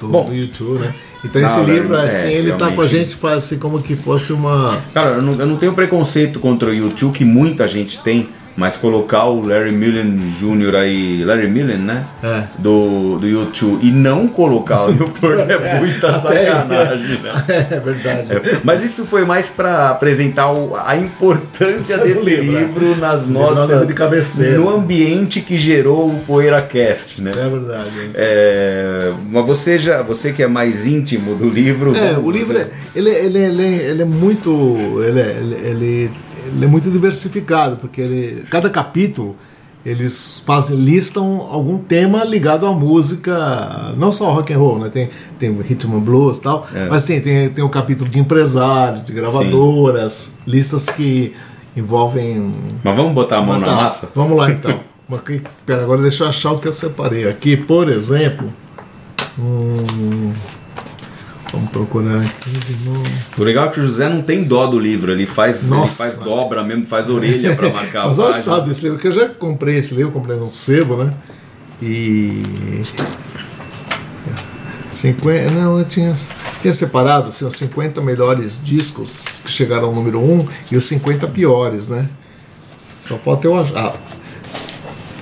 Do, 0.00 0.08
Bom, 0.08 0.26
do 0.26 0.34
YouTube, 0.34 0.78
né? 0.78 0.94
Então 1.24 1.42
esse 1.42 1.60
livro, 1.60 1.96
é, 1.96 2.06
assim, 2.06 2.28
ele 2.28 2.52
tá 2.52 2.70
com 2.70 2.82
a 2.82 2.86
gente 2.86 3.16
faz 3.16 3.44
assim 3.44 3.58
como 3.58 3.82
que 3.82 3.96
fosse 3.96 4.32
uma. 4.32 4.80
Cara, 4.94 5.16
eu 5.16 5.22
não, 5.22 5.34
eu 5.40 5.46
não 5.46 5.56
tenho 5.56 5.72
preconceito 5.72 6.38
contra 6.38 6.68
o 6.68 6.74
YouTube, 6.74 7.12
que 7.12 7.24
muita 7.24 7.66
gente 7.66 7.98
tem 7.98 8.28
mas 8.56 8.76
colocar 8.76 9.24
o 9.24 9.46
Larry 9.46 9.72
Millen 9.72 10.18
Jr. 10.18 10.76
aí, 10.76 11.24
Larry 11.24 11.48
Millen, 11.48 11.78
né? 11.78 12.04
É. 12.22 12.44
Do, 12.58 13.18
do 13.18 13.28
YouTube, 13.28 13.86
e 13.86 13.90
não 13.90 14.26
colocar 14.26 14.86
o 14.86 14.92
Newport 14.92 15.40
é, 15.40 15.78
muita 15.78 16.18
sacanagem, 16.18 17.20
né? 17.20 17.32
É 17.76 17.80
verdade. 17.80 18.32
É, 18.32 18.60
mas 18.64 18.82
isso 18.82 19.04
foi 19.04 19.24
mais 19.24 19.48
para 19.48 19.90
apresentar 19.90 20.52
o, 20.52 20.76
a 20.76 20.96
importância 20.96 21.98
desse 21.98 22.24
livro, 22.24 22.58
livro 22.58 22.96
nas 22.96 23.28
nossas. 23.28 23.86
de 23.86 23.94
cabeceira. 23.94 24.58
No 24.58 24.70
ambiente 24.70 25.40
que 25.40 25.56
gerou 25.56 26.08
o 26.08 26.20
PoeiraCast, 26.20 27.20
né? 27.20 27.30
É 27.34 27.48
verdade. 27.48 28.10
É, 28.14 29.12
mas 29.30 29.46
você 29.46 29.78
já, 29.78 30.02
você 30.02 30.32
que 30.32 30.42
é 30.42 30.46
mais 30.46 30.86
íntimo 30.86 31.34
do 31.34 31.48
livro. 31.48 31.94
É, 31.96 32.16
o 32.18 32.30
livro, 32.30 32.56
é, 32.56 32.68
ele, 32.94 33.10
ele, 33.10 33.38
ele, 33.38 33.62
ele, 33.62 34.02
é 34.02 34.04
muito. 34.04 34.50
ele, 35.02 35.20
ele, 35.20 36.10
ele 36.46 36.64
é 36.64 36.68
muito 36.68 36.90
diversificado, 36.90 37.76
porque 37.76 38.00
ele, 38.00 38.44
cada 38.50 38.68
capítulo 38.70 39.36
eles 39.84 40.42
fazem, 40.44 40.76
listam 40.76 41.42
algum 41.48 41.78
tema 41.78 42.24
ligado 42.24 42.66
à 42.66 42.72
música, 42.72 43.94
não 43.96 44.10
só 44.10 44.32
rock 44.32 44.52
and 44.52 44.58
roll, 44.58 44.80
né? 44.80 44.88
Tem, 44.88 45.08
tem 45.38 45.52
rhythm 45.60 45.94
and 45.94 46.00
blues 46.00 46.38
e 46.38 46.40
tal, 46.40 46.66
É. 46.74 46.88
mas 46.88 47.04
sim, 47.04 47.20
tem, 47.20 47.48
tem 47.50 47.62
um 47.62 47.68
capítulo 47.68 48.10
de 48.10 48.18
empresários, 48.18 49.04
de 49.04 49.12
gravadoras, 49.12 50.34
listas 50.44 50.90
que 50.90 51.32
envolvem 51.76 52.52
Mas 52.82 52.96
vamos 52.96 53.12
botar 53.12 53.38
a 53.38 53.42
mão 53.42 53.60
na 53.60 53.66
massa? 53.76 54.08
Vamos 54.14 54.36
lá 54.36 54.50
então. 54.50 54.80
Aqui, 55.14 55.40
Pera, 55.64 55.82
agora 55.84 56.02
deixa 56.02 56.24
eu 56.24 56.28
achar 56.28 56.50
o 56.50 56.58
que 56.58 56.66
eu 56.66 56.72
separei 56.72 57.28
aqui. 57.28 57.56
Por 57.56 57.88
exemplo. 57.88 58.52
hum, 59.38 60.32
vamos 61.52 61.70
procurar 61.70 62.20
aqui 62.20 62.50
de 62.50 62.84
novo. 62.84 63.04
O 63.38 63.42
legal 63.42 63.66
é 63.66 63.68
que 63.70 63.80
o 63.80 63.86
José 63.86 64.08
não 64.08 64.22
tem 64.22 64.44
dó 64.44 64.66
do 64.66 64.78
livro, 64.78 65.12
ele 65.12 65.26
faz, 65.26 65.62
ele 65.62 65.70
Nossa. 65.70 66.04
faz 66.04 66.16
dobra 66.16 66.62
mesmo, 66.62 66.86
faz 66.86 67.08
orelha 67.08 67.54
pra 67.54 67.70
marcar 67.70 68.02
a 68.02 68.06
Mas 68.06 68.18
olha 68.18 68.34
o 68.34 68.38
estado 68.38 68.68
desse 68.68 68.82
livro, 68.82 68.98
que 68.98 69.08
eu 69.08 69.12
já 69.12 69.28
comprei 69.28 69.76
esse 69.76 69.94
livro, 69.94 70.12
comprei 70.12 70.36
num 70.36 70.50
sebo, 70.50 70.96
né? 70.96 71.12
E. 71.82 72.42
50, 74.88 75.50
não, 75.50 75.78
eu 75.78 75.84
tinha, 75.84 76.14
tinha 76.62 76.72
separado 76.72 77.26
assim, 77.26 77.44
os 77.44 77.54
50 77.54 78.00
melhores 78.00 78.60
discos 78.62 79.40
que 79.44 79.50
chegaram 79.50 79.88
ao 79.88 79.94
número 79.94 80.20
1 80.20 80.48
e 80.70 80.76
os 80.76 80.84
50 80.84 81.26
piores, 81.28 81.88
né? 81.88 82.08
Só 83.00 83.16
falta 83.18 83.46
eu 83.46 83.56
achar. 83.58 83.94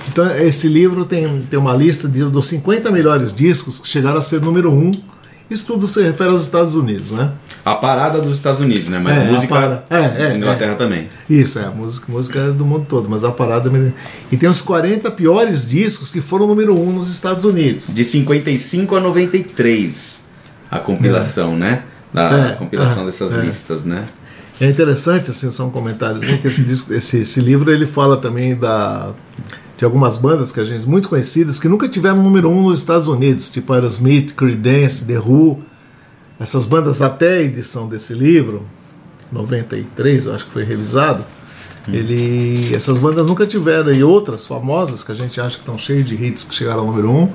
Então, 0.07 0.35
esse 0.37 0.67
livro 0.67 1.03
tem, 1.03 1.41
tem 1.49 1.59
uma 1.59 1.73
lista 1.73 2.07
de, 2.07 2.23
dos 2.23 2.45
50 2.47 2.89
melhores 2.91 3.33
discos 3.33 3.79
que 3.79 3.87
chegaram 3.87 4.17
a 4.17 4.21
ser 4.21 4.39
número 4.39 4.71
1. 4.71 4.91
Isso 5.49 5.67
tudo 5.67 5.85
se 5.85 6.01
refere 6.01 6.29
aos 6.31 6.41
Estados 6.41 6.75
Unidos, 6.75 7.11
né? 7.11 7.31
A 7.63 7.75
parada 7.75 8.19
dos 8.19 8.33
Estados 8.35 8.59
Unidos, 8.61 8.89
né? 8.89 8.99
Mas 8.99 9.15
É, 9.17 9.21
a 9.27 9.31
música 9.31 9.53
a 9.55 9.61
parada- 9.61 9.83
é, 9.89 10.31
é, 10.31 10.35
Inglaterra 10.37 10.75
também. 10.75 11.07
Isso, 11.29 11.59
é, 11.59 11.65
a 11.65 11.71
música, 11.71 12.11
música 12.11 12.39
é 12.39 12.51
do 12.51 12.65
mundo 12.65 12.85
todo, 12.89 13.07
mas 13.09 13.23
a 13.23 13.31
parada. 13.31 13.69
é- 13.75 13.91
E 14.31 14.37
tem 14.37 14.49
os 14.49 14.61
40 14.61 15.11
piores 15.11 15.69
discos 15.69 16.09
que 16.11 16.19
foram 16.21 16.47
número 16.47 16.75
1 16.75 16.91
nos 16.93 17.09
Estados 17.09 17.45
Unidos. 17.45 17.93
De 17.93 18.03
55 18.03 18.95
a 18.95 18.99
93, 18.99 20.21
a 20.69 20.79
compilação, 20.79 21.55
né? 21.55 21.83
Da 22.13 22.49
É, 22.49 22.51
compilação 22.53 23.03
é, 23.03 23.05
dessas 23.07 23.33
é. 23.33 23.41
listas, 23.41 23.83
né? 23.83 24.05
É 24.59 24.67
interessante, 24.69 25.29
assim, 25.31 25.51
são 25.51 25.69
comentários, 25.69 26.23
né, 26.23 26.37
que 26.41 26.47
esse, 26.47 26.63
disco, 26.63 26.93
esse, 26.93 27.17
esse 27.19 27.41
livro 27.41 27.69
ele 27.73 27.85
fala 27.85 28.15
também 28.15 28.55
da, 28.55 29.09
de 29.77 29.83
algumas 29.83 30.17
bandas 30.17 30.51
que 30.51 30.59
a 30.59 30.63
gente 30.63 30.87
muito 30.87 31.09
conhecidas 31.09 31.59
que 31.59 31.67
nunca 31.67 31.87
tiveram 31.87 32.23
número 32.23 32.49
um 32.49 32.69
nos 32.69 32.79
Estados 32.79 33.07
Unidos, 33.07 33.49
tipo 33.49 33.73
Aerosmith, 33.73 34.33
Creedence, 34.33 35.05
The 35.05 35.19
Who. 35.19 35.61
Essas 36.39 36.65
bandas 36.65 37.01
até 37.01 37.37
a 37.37 37.41
edição 37.41 37.87
desse 37.87 38.13
livro, 38.13 38.65
93, 39.31 40.25
eu 40.25 40.35
acho 40.35 40.45
que 40.45 40.51
foi 40.51 40.63
revisado. 40.63 41.25
Ele, 41.91 42.75
essas 42.75 42.97
bandas 42.97 43.27
nunca 43.27 43.45
tiveram 43.45 43.91
e 43.91 44.03
outras 44.03 44.45
famosas 44.45 45.03
que 45.03 45.11
a 45.11 45.15
gente 45.15 45.39
acha 45.39 45.55
que 45.55 45.61
estão 45.61 45.77
cheias 45.77 46.05
de 46.05 46.15
hits 46.15 46.43
que 46.43 46.55
chegaram 46.55 46.81
ao 46.81 46.87
número 46.87 47.11
um. 47.11 47.29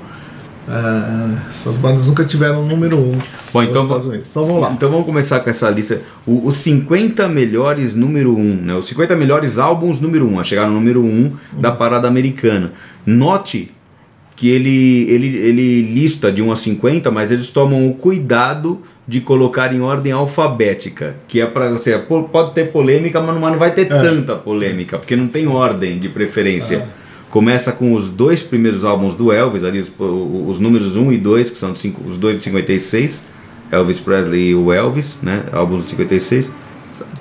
Ah, 0.73 1.35
essas 1.49 1.77
bandas 1.77 2.07
nunca 2.07 2.23
tiveram 2.23 2.65
número 2.65 2.97
um 2.97 3.17
Bom, 3.53 3.61
então. 3.63 3.85
Então 4.31 4.45
vamos 4.45 4.61
lá. 4.61 4.71
Então 4.71 4.89
vamos 4.89 5.05
começar 5.05 5.39
com 5.41 5.49
essa 5.49 5.69
lista. 5.69 6.01
O- 6.25 6.45
os 6.47 6.55
50 6.57 7.27
melhores 7.27 7.95
número 7.95 8.35
1, 8.35 8.61
né? 8.63 8.75
Os 8.75 8.85
50 8.87 9.15
melhores 9.15 9.57
álbuns 9.59 9.99
número 9.99 10.25
1, 10.27 10.39
a 10.39 10.43
chegar 10.43 10.67
no 10.67 10.73
número 10.73 11.03
1 11.03 11.31
da 11.57 11.71
parada 11.71 12.07
americana. 12.07 12.71
Note 13.05 13.71
que 14.35 14.49
ele, 14.49 15.03
ele, 15.11 15.37
ele 15.37 15.81
lista 15.93 16.31
de 16.31 16.41
1 16.41 16.51
a 16.51 16.55
50, 16.55 17.11
mas 17.11 17.31
eles 17.31 17.51
tomam 17.51 17.87
o 17.87 17.93
cuidado 17.93 18.79
de 19.07 19.21
colocar 19.21 19.71
em 19.73 19.81
ordem 19.81 20.11
alfabética, 20.11 21.15
que 21.27 21.39
é 21.41 21.45
para 21.45 21.69
você, 21.69 21.97
pô, 21.99 22.23
pode 22.23 22.53
ter 22.55 22.71
polêmica, 22.71 23.19
mas 23.21 23.33
não, 23.35 23.41
mas 23.41 23.51
não 23.51 23.59
vai 23.59 23.71
ter 23.71 23.85
tanta 23.87 24.35
polêmica, 24.35 24.97
porque 24.97 25.15
não 25.15 25.27
tem 25.27 25.47
ordem 25.47 25.99
de 25.99 26.09
preferência. 26.09 26.87
Começa 27.31 27.71
com 27.71 27.93
os 27.93 28.09
dois 28.09 28.43
primeiros 28.43 28.83
álbuns 28.85 29.15
do 29.15 29.31
Elvis, 29.31 29.63
ali 29.63 29.79
os, 29.79 29.89
os 30.47 30.59
números 30.59 30.97
1 30.97 31.13
e 31.13 31.17
2, 31.17 31.49
que 31.49 31.57
são 31.57 31.73
cinco- 31.73 32.03
os 32.07 32.17
dois 32.17 32.35
de 32.37 32.43
56, 32.43 33.23
Elvis 33.71 33.99
Presley 34.01 34.49
e 34.49 34.55
o 34.55 34.71
Elvis, 34.71 35.17
né? 35.23 35.43
Álbuns 35.53 35.81
de 35.83 35.87
56. 35.87 36.51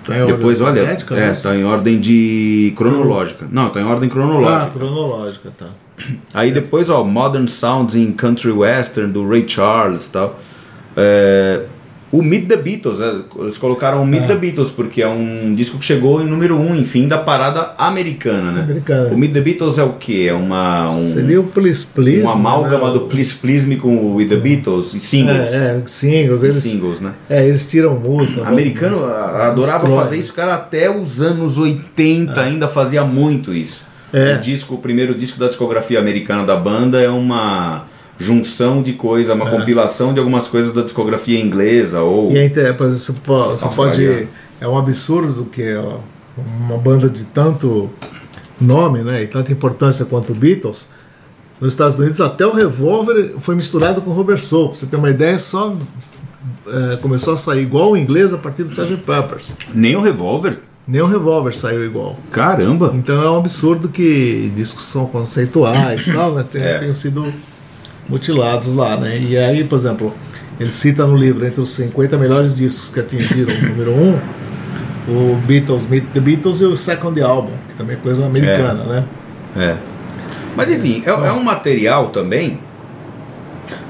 Tá 0.05 0.19
em 0.19 0.27
Depois, 0.27 0.61
ordem 0.61 0.83
olha, 0.83 0.91
é, 0.91 1.27
né? 1.29 1.33
tá 1.41 1.57
em 1.57 1.65
ordem 1.65 2.01
de 2.01 2.73
cronológica. 2.77 3.47
Não, 3.51 3.71
tá 3.71 3.81
em 3.81 3.85
ordem 3.85 4.09
Ah, 4.09 4.13
cronológica. 4.13 4.71
cronológica, 4.73 5.53
tá. 5.57 5.67
Aí 6.35 6.51
depois, 6.51 6.91
ó, 6.91 7.05
Modern 7.05 7.47
Sounds 7.47 7.95
in 7.95 8.11
Country 8.13 8.51
Western 8.51 9.13
do 9.13 9.27
Ray 9.29 9.45
Charles 9.49 10.09
e 10.09 10.11
tal. 10.11 10.39
É, 10.97 11.63
o 12.13 12.23
Meet 12.23 12.49
the 12.49 12.57
Beatles, 12.57 13.01
é, 13.01 13.15
eles 13.39 13.57
colocaram 13.57 14.03
o 14.03 14.07
Meet 14.07 14.27
the 14.27 14.35
Beatles 14.35 14.71
porque 14.71 15.01
é 15.01 15.09
um 15.09 15.55
disco 15.55 15.79
que 15.79 15.85
chegou 15.85 16.21
em 16.21 16.27
número 16.27 16.57
1, 16.57 16.71
um, 16.71 16.75
enfim, 16.77 17.07
da 17.07 17.19
parada 17.19 17.73
americana, 17.79 18.51
né? 18.51 18.63
Americana. 18.63 19.15
O 19.15 19.19
Meet 19.19 19.33
the 19.33 19.41
Beatles 19.41 19.79
é 19.79 19.85
o 19.85 19.93
quê? 19.93 20.27
É 20.29 20.35
uma 20.35 20.91
um, 20.91 21.01
Seria 21.01 21.41
o 21.41 21.45
Please 21.45 21.87
Please. 21.87 22.23
um 22.27 22.31
amálgama 22.31 22.89
né? 22.89 22.95
do 22.95 23.01
Please 23.03 23.35
Please 23.37 23.67
Me 23.67 23.77
com 23.77 23.95
o 23.97 24.17
With 24.17 24.27
the 24.29 24.37
Beatles 24.37 24.93
e 24.95 24.99
singles. 25.01 25.53
É, 25.53 25.77
é, 25.77 25.83
singles. 25.87 26.43
Eles, 26.43 26.57
singles, 26.57 27.01
né? 27.01 27.13
É, 27.29 27.47
eles 27.47 27.69
tiram 27.71 27.95
música. 27.95 28.43
Americano 28.47 29.05
a- 29.05 29.49
adorava 29.49 29.79
Destrói. 29.87 29.97
fazer 30.05 30.17
isso, 30.17 30.33
cara, 30.33 30.55
até 30.55 30.91
os 30.91 31.23
anos 31.23 31.59
80 31.59 32.41
ainda 32.41 32.67
fazia 32.69 33.05
muito 33.05 33.55
isso. 33.55 33.85
É. 34.13 34.35
O 34.35 34.41
disco, 34.41 34.75
o 34.75 34.79
primeiro 34.79 35.15
disco 35.15 35.39
da 35.39 35.47
discografia 35.47 35.99
americana 36.01 36.45
da 36.45 36.57
banda 36.57 37.01
é 37.01 37.09
uma 37.09 37.85
junção 38.21 38.83
de 38.83 38.93
coisa, 38.93 39.33
uma 39.35 39.49
compilação 39.49 40.13
de 40.13 40.19
algumas 40.21 40.47
coisas 40.47 40.73
da 40.73 40.83
discografia 40.83 41.41
inglesa 41.41 42.03
ou 42.03 42.31
E 42.31 42.39
aí, 42.39 42.51
tem- 42.51 42.73
por 42.75 42.87
exemplo, 42.87 42.99
você 42.99 43.13
po- 43.25 43.45
você 43.57 43.69
pode. 43.69 44.29
É 44.61 44.69
um 44.69 44.77
absurdo 44.77 45.47
que 45.51 45.63
é 45.63 45.83
uma 46.37 46.77
banda 46.77 47.09
de 47.09 47.25
tanto 47.25 47.89
nome 48.61 49.03
né, 49.03 49.23
e 49.23 49.27
tanta 49.27 49.51
importância 49.51 50.05
quanto 50.05 50.33
o 50.33 50.35
Beatles. 50.35 50.89
Nos 51.59 51.73
Estados 51.73 51.99
Unidos, 51.99 52.21
até 52.21 52.47
o 52.47 52.53
Revolver 52.53 53.35
foi 53.39 53.55
misturado 53.55 54.03
com 54.03 54.11
o 54.11 54.15
Robert 54.15 54.39
Soul. 54.39 54.69
Pra 54.69 54.77
você 54.79 54.87
ter 54.87 54.97
uma 54.97 55.09
ideia, 55.11 55.39
só 55.39 55.75
é, 56.67 56.97
começou 56.97 57.35
a 57.35 57.37
sair 57.39 57.63
igual 57.63 57.93
o 57.93 57.97
inglês 57.97 58.33
a 58.35 58.39
partir 58.39 58.63
do 58.65 58.71
Sgt. 58.71 58.97
Peppers. 58.99 59.55
nem 59.75 59.97
o 59.97 60.01
Revolver. 60.03 60.59
Nem 60.87 61.01
o 61.03 61.07
Revolver 61.07 61.55
saiu 61.57 61.85
igual. 61.85 62.19
Caramba. 62.31 62.91
Então 62.95 63.23
é 63.23 63.31
um 63.31 63.37
absurdo 63.37 63.89
que 63.89 64.51
discos 64.57 64.85
são 64.85 65.07
conceituais 65.07 66.07
e 66.07 66.13
tal, 66.15 66.35
né, 66.35 66.45
tem- 66.51 66.63
É. 66.63 66.79
tenham 66.79 66.95
sido 66.95 67.33
mutilados 68.11 68.75
lá, 68.75 68.97
né? 68.97 69.17
E 69.17 69.39
aí, 69.39 69.63
por 69.65 69.77
exemplo, 69.77 70.13
ele 70.59 70.71
cita 70.71 71.07
no 71.07 71.17
livro 71.17 71.47
entre 71.47 71.61
os 71.61 71.71
50 71.71 72.19
melhores 72.19 72.57
discos 72.57 72.91
que 72.91 73.01
atingiram 73.01 73.55
o 73.55 73.69
número 73.69 73.93
1, 73.93 74.21
o 75.09 75.37
Beatles, 75.47 75.87
Meet 75.87 76.05
the 76.13 76.21
Beatles 76.21 76.61
e 76.61 76.65
o 76.65 76.77
Second 76.77 77.19
Album, 77.23 77.53
que 77.69 77.75
também 77.75 77.97
é 77.97 77.99
coisa 77.99 78.27
americana, 78.27 78.85
né? 78.85 79.05
É. 79.57 79.77
Mas 80.57 80.69
enfim, 80.69 81.03
é, 81.07 81.11
é 81.11 81.33
um 81.33 81.43
material 81.43 82.11
também 82.11 82.59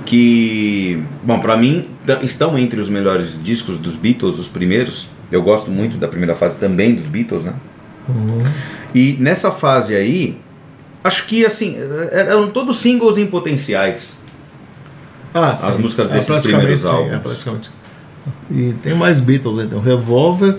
que, 0.04 1.02
bom, 1.22 1.38
pra 1.40 1.56
mim 1.56 1.88
estão 2.22 2.58
entre 2.58 2.78
os 2.78 2.88
melhores 2.88 3.38
discos 3.42 3.78
dos 3.78 3.96
Beatles, 3.96 4.38
os 4.38 4.48
primeiros. 4.48 5.08
Eu 5.32 5.42
gosto 5.42 5.70
muito 5.70 5.96
da 5.96 6.08
primeira 6.08 6.34
fase 6.34 6.58
também 6.58 6.94
dos 6.94 7.06
Beatles, 7.06 7.42
né? 7.42 7.54
E 8.94 9.16
nessa 9.20 9.50
fase 9.52 9.94
aí, 9.94 10.36
acho 11.04 11.26
que 11.26 11.44
assim, 11.46 11.76
eram 12.12 12.48
todos 12.48 12.76
singles 12.78 13.18
em 13.18 13.26
potenciais. 13.26 14.18
Ah, 15.32 15.52
As 15.52 15.76
músicas 15.76 16.08
é, 16.10 16.12
desses 16.14 16.26
praticamente 16.28 16.58
primeiros 16.58 16.82
sim, 16.82 16.90
álbuns. 16.90 17.12
É, 17.12 17.18
praticamente. 17.18 17.70
E 18.50 18.74
tem 18.82 18.94
mais 18.94 19.20
Beatles 19.20 19.58
aí, 19.58 19.66
tem 19.66 19.78
o 19.78 19.80
Revolver, 19.82 20.56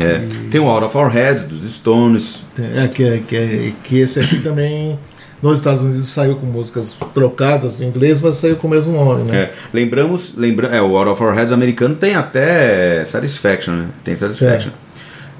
É. 0.00 0.22
Tem 0.50 0.60
o 0.60 0.68
Out 0.68 0.84
of 0.86 0.96
Our 0.96 1.08
Heads 1.10 1.44
dos 1.46 1.62
Stones. 1.68 2.44
é, 2.56 2.86
que, 2.86 3.02
é- 3.02 3.18
que, 3.26 3.36
é- 3.36 3.72
que 3.82 3.98
esse 3.98 4.20
aqui 4.20 4.38
também 4.40 4.96
nos 5.42 5.58
Estados 5.58 5.82
Unidos 5.82 6.08
saiu 6.08 6.36
com 6.36 6.46
músicas 6.46 6.96
trocadas 7.12 7.80
no 7.80 7.84
inglês, 7.86 8.20
mas 8.20 8.36
saiu 8.36 8.54
com 8.56 8.68
o 8.68 8.70
mesmo 8.70 8.92
nome, 8.92 9.24
né? 9.24 9.36
É, 9.36 9.52
lembramos, 9.72 10.34
lembra, 10.36 10.68
é, 10.68 10.80
o 10.80 10.96
Out 10.96 11.10
of 11.10 11.22
Our 11.24 11.34
Heads 11.34 11.50
americano 11.52 11.96
tem 11.96 12.14
até 12.14 13.04
Satisfaction, 13.04 13.72
né? 13.74 13.88
Tem 14.04 14.14
Satisfaction. 14.14 14.70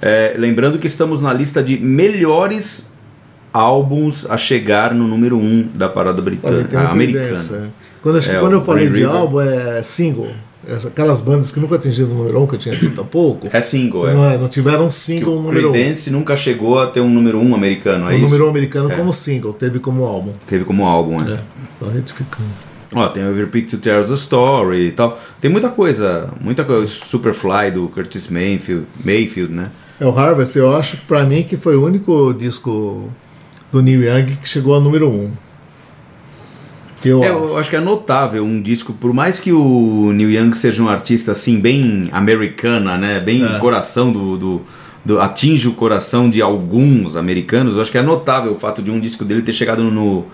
É, 0.02 0.34
lembrando 0.36 0.76
que 0.78 0.88
estamos 0.88 1.20
na 1.20 1.32
lista 1.32 1.62
de 1.62 1.78
melhores 1.78 2.84
álbuns 3.52 4.26
a 4.30 4.36
chegar 4.36 4.94
no 4.94 5.06
número 5.06 5.36
1 5.36 5.40
um 5.40 5.68
da 5.74 5.88
parada 5.88 6.20
britânica, 6.22 6.80
americana. 6.88 7.34
É. 7.52 7.66
Quando, 8.02 8.18
É, 8.18 8.38
quando 8.40 8.52
eu 8.52 8.60
falei 8.60 8.84
Green 8.86 8.94
de 8.94 9.00
River. 9.06 9.16
álbum, 9.16 9.40
é 9.40 9.82
single. 9.82 10.28
Aquelas 10.86 11.20
bandas 11.20 11.50
que 11.50 11.58
nunca 11.60 11.76
atingiram 11.76 12.10
o 12.10 12.14
número 12.14 12.38
1, 12.40 12.42
um, 12.42 12.46
que 12.46 12.54
eu 12.56 12.58
tinha 12.58 12.76
dito 12.76 13.00
há 13.00 13.04
pouco, 13.04 13.48
É 13.50 13.60
single, 13.60 14.08
é. 14.08 14.14
não, 14.14 14.24
é, 14.30 14.36
não 14.38 14.48
tiveram 14.48 14.84
um 14.84 14.88
Que 14.88 14.94
single 14.94 15.38
o 15.38 15.42
número 15.42 15.72
1. 15.72 15.74
Um. 15.74 16.12
Nunca 16.12 16.36
chegou 16.36 16.78
a 16.78 16.86
ter 16.86 17.00
um 17.00 17.08
número 17.08 17.38
1 17.38 17.48
um 17.50 17.54
americano, 17.54 18.04
é 18.10 18.12
O 18.12 18.16
isso? 18.16 18.24
número 18.26 18.44
1 18.44 18.46
um 18.46 18.50
americano 18.50 18.92
É. 18.92 18.96
como 18.96 19.12
single, 19.12 19.52
teve 19.54 19.78
como 19.78 20.04
álbum. 20.04 20.32
Teve 20.46 20.64
como 20.64 20.84
álbum, 20.84 21.16
é. 21.22 21.32
É, 21.34 21.40
só 21.78 21.86
retificando. 21.90 22.48
Ó, 22.94 23.08
tem 23.08 23.22
o 23.24 23.28
Every 23.30 23.46
Picture 23.46 23.80
Tells 23.80 24.10
a 24.10 24.14
Story 24.14 24.88
e 24.88 24.92
tal. 24.92 25.18
Tem 25.40 25.50
muita 25.50 25.68
coisa, 25.70 26.28
muita 26.40 26.64
coisa. 26.64 26.86
Superfly 26.86 27.70
do 27.70 27.88
Curtis 27.88 28.28
Mayfield, 28.28 28.86
Mayfield 29.04 29.52
né? 29.52 29.70
É 30.00 30.06
o 30.06 30.16
Harvest, 30.18 30.56
eu 30.56 30.74
acho, 30.76 30.96
pra 31.08 31.24
mim, 31.24 31.42
que 31.42 31.56
foi 31.56 31.76
o 31.76 31.84
único 31.84 32.32
disco 32.32 33.08
do 33.72 33.82
Neil 33.82 34.02
Young 34.02 34.26
que 34.40 34.48
chegou 34.48 34.74
ao 34.74 34.80
número 34.80 35.08
1. 35.08 35.12
Um. 35.14 35.30
Eu, 37.04 37.22
É, 37.22 37.28
acho. 37.28 37.38
eu 37.38 37.58
acho 37.58 37.70
que 37.70 37.76
é 37.76 37.80
notável 37.80 38.42
um 38.44 38.60
disco, 38.60 38.92
por 38.92 39.12
mais 39.14 39.38
que 39.38 39.52
o 39.52 40.10
Neil 40.12 40.30
Young 40.32 40.52
seja 40.54 40.82
um 40.82 40.88
artista 40.88 41.30
assim, 41.30 41.60
bem 41.60 42.08
americana, 42.12 42.98
né? 42.98 43.20
Bem 43.20 43.44
É. 43.44 43.58
coração 43.60 44.10
do, 44.12 44.36
do, 44.36 44.60
do- 45.04 45.20
atinge 45.20 45.68
o 45.68 45.72
coração 45.74 46.28
de 46.28 46.42
alguns 46.42 47.14
americanos, 47.16 47.76
eu 47.76 47.82
acho 47.82 47.92
que 47.92 47.98
é 47.98 48.02
notável 48.02 48.52
o 48.52 48.58
fato 48.58 48.82
de 48.82 48.90
um 48.90 48.98
disco 48.98 49.24
dele 49.24 49.42
ter 49.42 49.52
chegado 49.52 49.84
no, 49.84 50.24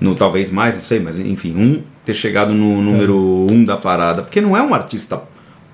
no 0.00 0.14
talvez 0.14 0.50
mais, 0.50 0.74
não 0.76 0.82
sei, 0.82 0.98
mas 0.98 1.18
enfim, 1.18 1.54
um 1.54 1.82
ter 2.06 2.14
chegado 2.14 2.52
no 2.54 2.80
número 2.80 3.46
um 3.50 3.62
da 3.62 3.76
parada, 3.76 4.22
porque 4.22 4.40
não 4.40 4.56
é 4.56 4.62
um 4.62 4.72
artista 4.74 5.20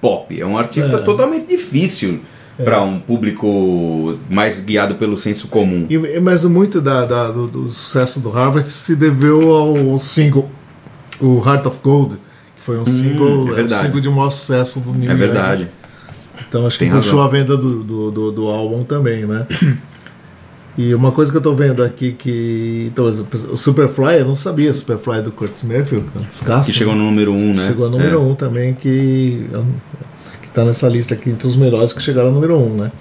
pop, 0.00 0.38
é 0.40 0.44
um 0.44 0.59
artista 0.59 0.96
É. 0.96 1.00
totalmente 1.02 1.46
difícil 1.46 2.20
para 2.64 2.83
um 2.83 2.99
público 2.99 4.18
mais 4.31 4.61
guiado 4.61 4.94
pelo 4.96 5.16
senso 5.16 5.49
comum. 5.49 5.87
E, 5.88 5.99
mas 6.20 6.44
muito 6.44 6.81
da, 6.81 7.05
da- 7.05 7.31
do, 7.31 7.46
do 7.46 7.68
sucesso 7.68 8.20
do 8.20 8.31
Harvard 8.31 8.70
se 8.70 8.94
deveu 8.96 9.53
ao 9.53 9.99
single, 9.99 10.51
o 11.20 11.42
Heart 11.44 11.66
of 11.66 11.79
Gold, 11.83 12.16
que 12.57 12.62
foi 12.62 12.79
um 12.79 12.87
single, 12.87 13.29
é 13.29 13.31
é 13.33 13.53
um 13.53 13.55
verdade. 13.55 13.83
single 13.87 14.01
de 14.01 14.09
maior 14.09 14.31
sucesso 14.31 14.81
do 14.81 14.90
É 15.05 15.07
Young. 15.11 15.16
verdade. 15.16 15.68
Então 16.49 16.66
acho 16.66 16.79
Tem 16.79 16.88
que 16.88 16.94
puxou 16.96 17.20
razão. 17.20 17.27
a 17.27 17.31
venda 17.31 17.57
do, 17.57 17.83
do, 17.85 18.11
do, 18.11 18.33
do 18.33 18.49
álbum 18.49 18.83
também, 18.85 19.27
né? 19.27 19.46
E 20.79 20.94
uma 20.94 21.11
coisa 21.12 21.31
que 21.31 21.37
eu 21.37 21.42
tô 21.42 21.53
vendo 21.53 21.83
aqui 21.83 22.12
que. 22.12 22.87
Então, 22.90 23.05
o 23.53 23.57
Superfly, 23.57 24.20
eu 24.20 24.25
não 24.25 24.35
sabia, 24.35 24.73
Superfly 24.73 25.20
do 25.20 25.33
Curtis 25.33 25.64
Mayfield, 25.64 26.07
um 26.16 26.23
descasso. 26.23 26.70
Que 26.70 26.77
chegou 26.79 26.94
no 26.94 27.05
número 27.05 27.33
um, 27.33 27.53
né? 27.55 27.66
Chegou 27.66 27.87
a 27.87 27.90
número 27.90 28.14
É. 28.16 28.18
1 28.18 28.31
um 28.31 28.35
também, 28.37 28.73
que, 28.73 29.46
que 30.50 30.54
tá 30.54 30.64
nessa 30.64 30.88
lista 30.88 31.14
aqui 31.14 31.30
entre 31.30 31.46
os 31.46 31.56
melhores 31.56 31.92
que 31.92 32.02
chegaram 32.02 32.28
ao 32.28 32.34
número 32.34 32.56
1, 32.58 32.66
um, 32.66 32.74
né? 32.76 32.92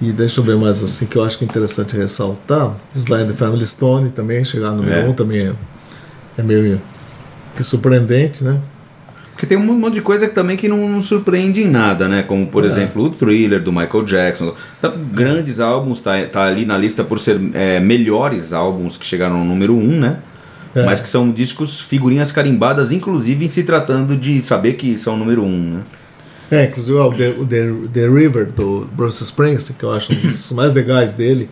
E 0.00 0.12
deixa 0.12 0.40
eu 0.40 0.44
ver 0.44 0.56
mais 0.56 0.82
assim, 0.82 1.04
que 1.06 1.16
eu 1.16 1.24
acho 1.24 1.36
que 1.36 1.44
é 1.44 1.46
interessante 1.46 1.96
ressaltar. 1.96 2.72
Slide 2.94 3.32
Family 3.34 3.66
Stone 3.66 4.10
também, 4.10 4.42
chegar 4.44 4.70
no 4.70 4.76
número 4.78 5.00
1 5.02 5.04
É. 5.04 5.08
um, 5.08 5.12
também 5.12 5.40
é, 5.48 5.52
é 6.38 6.42
meio 6.42 6.80
que 7.54 7.62
surpreendente, 7.62 8.44
né? 8.44 8.58
Porque 9.32 9.46
tem 9.46 9.56
um 9.58 9.72
monte 9.78 9.94
de 9.94 10.02
coisa 10.02 10.28
que 10.28 10.34
também 10.34 10.56
que 10.56 10.68
não, 10.68 10.88
não 10.88 11.02
surpreende 11.02 11.62
em 11.62 11.68
nada, 11.68 12.06
né? 12.08 12.22
Como, 12.22 12.46
por 12.46 12.64
É. 12.64 12.68
exemplo, 12.68 13.04
o 13.04 13.10
Thriller 13.10 13.62
do 13.62 13.72
Michael 13.72 14.04
Jackson. 14.04 14.54
Tá, 14.80 14.88
Grandes 15.12 15.60
álbuns, 15.60 16.00
tá, 16.00 16.12
tá 16.26 16.44
ali 16.44 16.64
na 16.64 16.78
lista 16.78 17.02
por 17.02 17.18
ser 17.18 17.40
é, 17.54 17.80
melhores 17.80 18.52
álbuns 18.52 18.96
que 18.96 19.04
chegaram 19.04 19.38
no 19.38 19.44
número 19.44 19.74
1, 19.74 19.78
um, 19.78 20.00
né? 20.00 20.18
É. 20.74 20.84
Mas 20.84 21.00
que 21.00 21.08
são 21.08 21.30
discos, 21.30 21.80
figurinhas 21.80 22.30
carimbadas, 22.30 22.92
inclusive 22.92 23.44
em 23.44 23.48
se 23.48 23.64
tratando 23.64 24.14
de 24.16 24.40
saber 24.40 24.74
que 24.74 24.96
são 24.96 25.16
número 25.16 25.42
1, 25.42 25.46
um, 25.46 25.58
né? 25.74 25.80
É, 26.50 26.64
inclusive 26.64 26.98
o 26.98 27.12
The, 27.12 27.28
o 27.38 27.46
The, 27.46 27.72
The 27.92 28.08
River 28.08 28.46
do 28.52 28.88
Bruce 28.92 29.22
Springsteen, 29.22 29.76
que 29.78 29.84
eu 29.84 29.92
acho 29.92 30.12
um 30.12 30.16
dos 30.16 30.50
mais 30.52 30.72
legais 30.72 31.14
dele. 31.14 31.48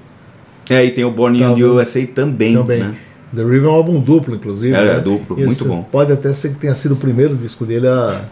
É, 0.68 0.84
e 0.84 0.90
tem 0.90 1.04
o 1.04 1.10
Born 1.10 1.38
in 1.38 1.40
Tá 1.40 1.54
the 1.54 1.60
bom. 1.62 1.74
USA 1.76 2.06
também, 2.06 2.54
também. 2.56 2.80
né? 2.80 2.94
The 3.34 3.42
River 3.42 3.64
é 3.64 3.68
um 3.68 3.74
álbum 3.74 4.00
duplo, 4.00 4.34
inclusive. 4.34 4.74
É, 4.74 4.84
né? 4.84 4.96
é 4.96 5.00
duplo, 5.00 5.36
muito 5.36 5.64
bom. 5.66 5.82
Pode 5.82 6.12
até 6.12 6.32
ser 6.32 6.50
que 6.50 6.56
tenha 6.56 6.74
sido 6.74 6.92
o 6.92 6.96
primeiro 6.96 7.34
disco 7.36 7.64
dele 7.64 7.86
a, 7.86 8.22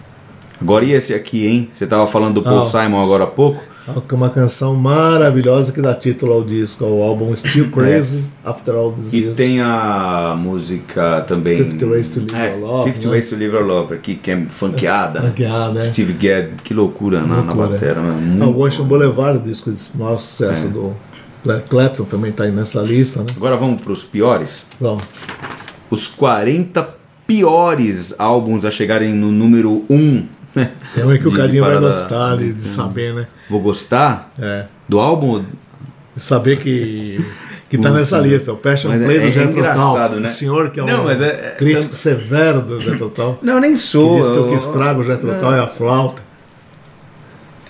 Agora 0.61 0.85
e 0.87 0.93
esse 0.93 1.13
aqui, 1.13 1.47
hein? 1.47 1.69
Você 1.73 1.87
tava 1.87 2.07
falando 2.07 2.35
do 2.37 2.43
Paul 2.43 2.61
Ah, 2.61 2.63
Simon 2.63 3.01
agora 3.03 3.25
há 3.25 3.27
pouco. 3.27 3.63
Uma 4.13 4.29
canção 4.31 4.75
maravilhosa 4.75 5.71
que 5.73 5.81
dá 5.81 5.95
título 5.95 6.33
ao 6.33 6.43
disco, 6.43 6.85
ao 6.85 7.03
álbum 7.03 7.35
Still 7.37 7.71
Crazy 7.71 8.25
After 8.45 8.75
All 8.75 8.93
These 8.93 9.17
É. 9.17 9.21
E 9.21 9.23
Years. 9.25 9.37
tem 9.37 9.61
a 9.61 10.37
música 10.39 11.21
também. 11.23 11.57
50 11.71 11.87
Ways 11.87 12.09
to 12.09 12.21
Live 12.21 12.35
é, 12.37 12.51
Your 12.53 12.61
Love, 12.61 12.85
50 12.91 13.07
né? 13.07 13.13
Ways 13.13 13.29
to 13.29 13.37
Live 13.37 13.55
Your 13.55 13.65
Love, 13.67 13.95
aqui, 13.95 14.15
que 14.17 14.31
é 14.31 14.43
funkeada. 14.49 15.21
né? 15.21 15.29
Funkeada, 15.29 15.73
né? 15.75 15.81
Steve 15.83 16.13
Gadd, 16.15 16.51
que 16.65 16.75
loucura, 16.75 17.21
na, 17.21 17.27
na 17.27 17.53
Loucura. 17.53 17.69
batera. 17.69 18.01
né? 18.01 18.11
Muito- 18.21 18.59
o 18.59 18.61
Ocean 18.63 18.85
Boulevard, 18.85 19.39
o 19.39 19.43
disco 19.43 19.71
de 19.71 19.81
maior 19.95 20.15
É. 20.15 20.19
sucesso 20.19 20.69
do 20.69 20.93
Eric 21.49 21.69
Clapton, 21.71 22.05
também 22.05 22.31
está 22.31 22.43
aí 22.45 22.51
nessa 22.51 22.81
lista, 22.83 23.21
né? 23.21 23.27
Agora 23.37 23.57
vamos 23.57 23.81
para 23.81 23.93
os 23.93 24.05
piores. 24.05 24.65
Bom, 24.81 24.99
Os 25.89 26.09
40 26.09 26.97
piores 27.27 28.13
álbuns 28.19 28.65
a 28.65 28.71
chegarem 28.71 29.13
no 29.15 29.31
número 29.31 29.85
1. 29.89 30.25
Né? 30.57 30.73
tem 30.95 31.05
um 31.05 31.11
aí 31.11 31.19
que 31.21 31.29
o 31.29 31.33
Cadinho 31.33 31.65
vai 31.65 31.79
gostar 31.79 32.37
de, 32.37 32.53
de 32.53 32.67
saber, 32.67 33.15
né? 33.15 33.27
Vou 33.49 33.61
gostar 33.61 34.33
É. 34.39 34.65
do 34.89 34.99
álbum. 34.99 35.45
De 36.15 36.23
saber 36.23 36.57
que, 36.59 37.23
que 37.69 37.77
tá 37.79 37.91
nessa 37.91 38.19
lista. 38.19 38.53
O 38.53 38.57
Passion 38.57 38.89
Mas 38.91 39.03
é- 39.03 39.05
Play 39.05 39.17
é 39.19 39.31
do 39.31 39.43
engraçado, 39.53 40.11
Tull. 40.13 40.21
né? 40.21 40.27
O 40.27 40.29
senhor 40.29 40.71
que 40.71 40.81
é 40.81 40.83
um 40.83 40.87
Não, 40.87 41.11
é- 41.11 41.15
é- 41.23 41.55
crítico 41.59 41.95
severo 41.95 42.63
do 42.63 42.81
Jethro 42.81 43.11
Tull. 43.11 43.39
Não, 43.43 43.61
nem 43.61 43.73
Que 43.73 43.79
sou. 43.79 44.17
diz 44.19 44.31
que 44.31 44.37
o 44.37 44.41
eu- 44.45 44.49
que 44.49 44.55
estraga 44.55 44.99
o 44.99 45.05
Jethro 45.05 45.35
Tull 45.39 45.55
é 45.55 45.61
a 45.61 45.67
flauta. 45.67 46.23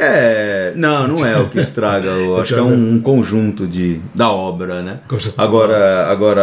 É, 0.07 0.73
não, 0.77 1.09
não 1.09 1.27
é 1.27 1.39
o 1.39 1.49
que 1.49 1.59
estraga. 1.59 2.09
Eu 2.09 2.37
acho 2.41 2.55
que 2.55 2.61
é 2.61 2.63
um, 2.63 2.95
um 2.95 3.01
conjunto 3.01 3.67
de, 3.67 4.01
da 4.15 4.31
obra, 4.31 4.83
né? 4.83 5.01
Agora, 5.37 6.07
agora 6.09 6.41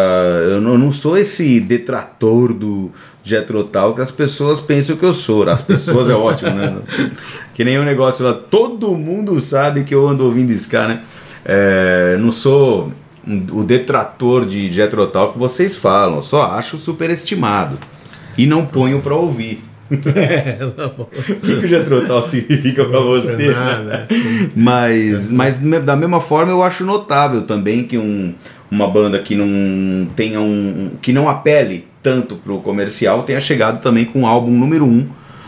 eu 0.49 0.59
não, 0.61 0.73
eu 0.73 0.77
não 0.77 0.91
sou 0.91 1.17
esse 1.17 1.59
detrator 1.59 2.53
do 2.53 2.91
Jethro 3.23 3.63
Tull 3.63 3.93
que 3.95 4.01
as 4.01 4.11
pessoas 4.11 4.59
pensam 4.59 4.95
que 4.95 5.05
eu 5.05 5.13
sou. 5.13 5.47
As 5.49 5.61
pessoas 5.61 6.09
é 6.09 6.13
ótimo, 6.13 6.51
né? 6.51 6.75
Que 7.53 7.63
nem 7.63 7.77
o 7.77 7.83
negócio 7.83 8.25
lá, 8.25 8.33
todo 8.33 8.95
mundo 8.95 9.39
sabe 9.39 9.83
que 9.83 9.93
eu 9.93 10.07
ando 10.07 10.25
ouvindo 10.25 10.51
ska, 10.53 10.87
né? 10.87 11.01
É, 11.45 12.17
não 12.19 12.31
sou 12.31 12.91
um- 13.27 13.59
o 13.59 13.63
detrator 13.63 14.45
de 14.45 14.71
Jethro 14.71 15.05
Tull 15.07 15.33
que 15.33 15.37
vocês 15.39 15.77
falam, 15.77 16.15
eu 16.15 16.21
só 16.21 16.43
acho 16.51 16.77
superestimado. 16.77 17.77
E 18.37 18.45
não 18.47 18.65
ponho 18.65 18.99
pra 19.01 19.13
ouvir. 19.13 19.61
É, 20.15 20.65
tá 20.75 20.87
bom. 20.87 21.07
O 21.11 21.23
que 21.23 21.59
que 21.59 21.65
o 21.65 21.67
Jethro 21.67 22.05
Tull 22.05 22.23
significa 22.23 22.85
pra 22.85 22.99
você? 22.99 23.51
Nada. 23.51 24.07
Mas, 24.55 25.31
mas 25.31 25.57
da 25.57 25.95
mesma 25.95 26.19
forma 26.19 26.51
eu 26.51 26.63
acho 26.63 26.83
notável 26.83 27.41
também 27.41 27.83
que 27.83 27.97
um, 27.97 28.33
uma 28.69 28.87
banda 28.87 29.19
que 29.19 29.35
não 29.35 30.07
tenha 30.15 30.39
um. 30.39 30.91
que 31.01 31.11
não 31.13 31.29
apele 31.29 31.87
tanto 32.01 32.35
pro 32.35 32.59
comercial 32.59 33.23
tenha 33.23 33.39
chegado 33.39 33.81
também 33.81 34.05
com 34.05 34.23
o 34.23 34.27
álbum 34.27 34.51
número 34.51 34.85
1 34.85 34.87
um 34.87 35.07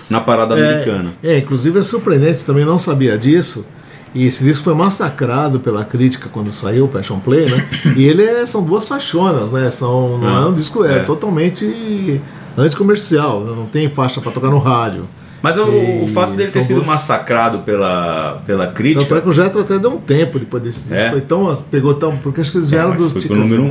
na 0.10 0.22
parada 0.22 0.54
americana. 0.54 1.14
É, 1.24 1.34
é, 1.34 1.38
inclusive 1.40 1.80
é 1.80 1.84
surpreendente, 1.84 2.46
também 2.46 2.64
não 2.66 2.78
sabia 2.78 3.18
disso. 3.18 3.66
E 4.14 4.26
esse 4.28 4.46
disco 4.46 4.64
foi 4.64 4.74
massacrado 4.74 5.60
pela 5.60 5.84
crítica 5.84 6.30
quando 6.32 6.50
saiu 6.50 6.86
o 6.86 6.88
Passion 6.88 7.20
Play, 7.20 7.50
né? 7.50 7.68
E 7.98 8.06
ele 8.06 8.24
é, 8.24 8.46
são 8.46 8.64
duas 8.64 8.88
faixonas, 8.88 9.52
né? 9.52 9.70
São, 9.70 10.18
não 10.18 10.38
Ah, 10.38 10.42
é 10.44 10.46
um 10.46 10.54
disco, 10.54 10.86
é, 10.86 11.00
é. 11.00 11.00
totalmente 11.00 12.22
anticomercial, 12.58 13.42
né? 13.44 13.54
não 13.56 13.66
tem 13.66 13.90
faixa 13.90 14.20
para 14.22 14.32
tocar 14.32 14.50
no 14.50 14.58
rádio. 14.60 15.08
Mas 15.42 15.58
o, 15.60 15.64
o 16.04 16.08
fato 16.08 16.32
dele 16.32 16.50
ter 16.50 16.64
sido 16.64 16.78
duas- 16.78 16.88
massacrado 16.88 17.60
pela, 17.60 18.42
pela 18.48 18.66
Tanto 18.66 18.72
é 18.72 18.74
crítica. 18.76 19.22
que 19.22 19.30
o 19.30 19.32
Jetro 19.34 19.62
até 19.62 19.78
deu 19.78 19.92
um 19.92 20.00
tempo 20.00 20.40
depois 20.40 20.64
desse 20.64 20.88
disco. 20.90 20.96
É? 21.06 21.12
Foi 21.12 21.22
tão, 21.22 21.54
pegou 21.70 21.94
tão. 21.94 22.18
Porque 22.18 22.42
acho 22.42 22.52
que 22.52 22.58
eles 22.58 22.68
É, 22.70 22.72
vieram 22.78 22.90
mas 22.92 23.12
do 23.12 23.20
Ticas 23.20 23.38
número 23.52 23.64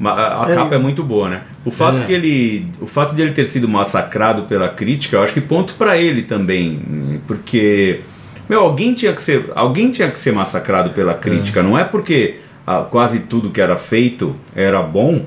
um. 0.00 0.08
A, 0.08 0.46
a 0.46 0.50
É. 0.50 0.54
capa 0.54 0.74
é 0.76 0.78
muito 0.78 1.02
boa, 1.04 1.28
né? 1.28 1.42
O 1.66 1.70
fato 1.70 1.98
É. 1.98 2.04
que 2.06 2.12
ele, 2.14 2.68
o 2.80 2.86
fato 2.86 3.14
de 3.14 3.20
ele 3.20 3.32
ter 3.32 3.44
sido 3.44 3.68
massacrado 3.68 4.44
pela 4.44 4.70
crítica, 4.70 5.16
eu 5.18 5.22
acho 5.22 5.34
que 5.34 5.40
ponto 5.42 5.74
pra 5.74 5.98
ele 5.98 6.22
também, 6.22 7.20
porque 7.26 8.00
meu, 8.48 8.60
alguém 8.62 8.94
tinha 8.94 9.12
que 9.12 9.20
ser, 9.20 9.50
alguém 9.54 9.90
tinha 9.90 10.10
que 10.10 10.18
ser 10.18 10.32
massacrado 10.32 10.90
pela 10.90 11.12
crítica. 11.12 11.62
Não 11.62 11.78
é 11.78 11.84
porque 11.84 12.36
ah, 12.66 12.86
quase 12.90 13.20
tudo 13.20 13.50
que 13.50 13.60
era 13.60 13.76
feito 13.76 14.34
era 14.56 14.80
bom 14.82 15.26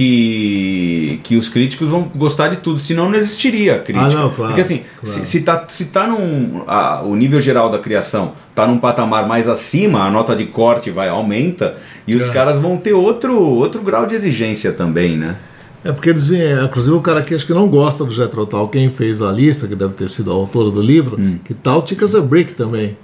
que 0.00 1.20
que 1.22 1.36
os 1.36 1.48
críticos 1.48 1.88
vão 1.88 2.10
gostar 2.14 2.48
de 2.48 2.58
tudo, 2.58 2.78
senão 2.78 3.08
não 3.10 3.18
existiria 3.18 3.78
crítica. 3.78 4.06
Ah, 4.06 4.22
não, 4.22 4.30
claro, 4.30 4.46
porque 4.52 4.60
assim, 4.60 4.80
claro. 5.02 5.20
se, 5.20 5.26
se 5.26 5.40
tá 5.42 5.64
se 5.68 5.84
tá 5.86 6.06
num 6.06 6.62
a- 6.66 7.02
o 7.02 7.14
nível 7.16 7.40
geral 7.40 7.70
da 7.70 7.78
criação 7.78 8.32
tá 8.54 8.66
num 8.66 8.78
patamar 8.78 9.26
mais 9.28 9.48
acima, 9.48 10.04
a 10.04 10.10
nota 10.10 10.34
de 10.34 10.46
corte 10.46 10.90
vai 10.90 11.08
aumenta 11.08 11.76
e 12.06 12.14
os 12.16 12.28
É. 12.28 12.32
caras 12.32 12.58
vão 12.58 12.76
ter 12.76 12.92
outro 12.92 13.38
outro 13.40 13.82
grau 13.82 14.06
de 14.06 14.14
exigência 14.14 14.72
também, 14.72 15.16
né? 15.16 15.36
É 15.84 15.92
porque 15.92 16.10
eles 16.10 16.26
vêm. 16.26 16.62
Inclusive 16.64 16.94
o 16.96 17.00
cara 17.00 17.20
aqui 17.20 17.34
acho 17.34 17.46
que 17.46 17.54
não 17.54 17.66
gosta 17.68 18.04
do 18.04 18.12
Jetro 18.12 18.44
Tal. 18.44 18.68
Quem 18.68 18.90
fez 18.90 19.22
a 19.22 19.32
lista, 19.32 19.66
que 19.66 19.74
deve 19.74 19.94
ter 19.94 20.08
sido 20.08 20.30
a 20.30 20.34
autora 20.34 20.70
do 20.70 20.82
livro, 20.82 21.16
Hum. 21.18 21.38
que 21.42 21.54
tal 21.54 21.80
Ticas 21.82 22.14
a 22.14 22.20
Brick 22.20 22.52
também. 22.52 22.96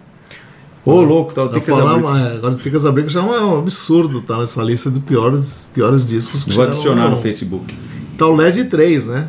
Ô, 0.87 1.01
louco, 1.03 1.35
tá 1.35 1.43
o 1.43 1.49
Ticas 1.49 1.77
mas 1.77 2.35
Agora 2.37 2.55
o 2.55 2.57
Ticas 2.57 2.87
a 2.87 2.93
Brick 2.93 3.13
já 3.13 3.21
é 3.21 3.25
um 3.25 3.59
absurdo, 3.59 4.21
tá 4.21 4.39
nessa 4.39 4.63
lista 4.63 4.89
de 4.89 5.01
piores, 5.01 5.69
piores 5.75 6.07
discos 6.07 6.45
que 6.45 6.53
Vou 6.53 6.65
adicionar 6.65 7.11
no 7.11 7.17
Facebook. 7.17 7.77
Tá 8.17 8.27
o 8.27 8.37
LED 8.37 8.65
3, 8.65 9.09
né? 9.09 9.29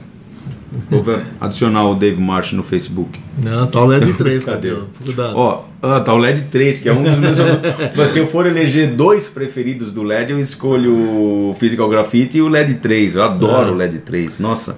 Vou 0.89 1.03
adicionar 1.41 1.89
o 1.89 1.95
Dave 1.95 2.21
Marsh 2.21 2.53
no 2.53 2.61
Facebook. 2.61 3.19
Não, 3.41 3.65
tá 3.65 3.81
o 3.81 3.85
LED 3.85 4.13
3, 4.13 4.45
Cadê? 4.45 4.75
Cuidado. 5.03 5.35
Ó, 5.35 5.63
ah, 5.81 5.99
tá 5.99 6.13
o 6.13 6.17
LED 6.17 6.43
3, 6.43 6.79
que 6.79 6.89
é 6.89 6.93
um 6.93 7.01
dos 7.01 7.17
meus. 7.17 7.39
Mas 7.97 8.11
se 8.11 8.19
eu 8.19 8.27
for 8.27 8.45
eleger 8.45 8.93
dois 8.95 9.27
preferidos 9.27 9.91
do 9.91 10.03
LED, 10.03 10.33
eu 10.33 10.39
escolho 10.39 10.93
o 10.93 11.55
Physical 11.59 11.89
Graffiti 11.89 12.37
e 12.37 12.41
o 12.41 12.47
LED 12.47 12.75
3. 12.75 13.15
Eu 13.15 13.23
adoro 13.23 13.69
Ah. 13.69 13.71
o 13.71 13.75
LED 13.75 13.99
3. 13.99 14.39
Nossa. 14.39 14.77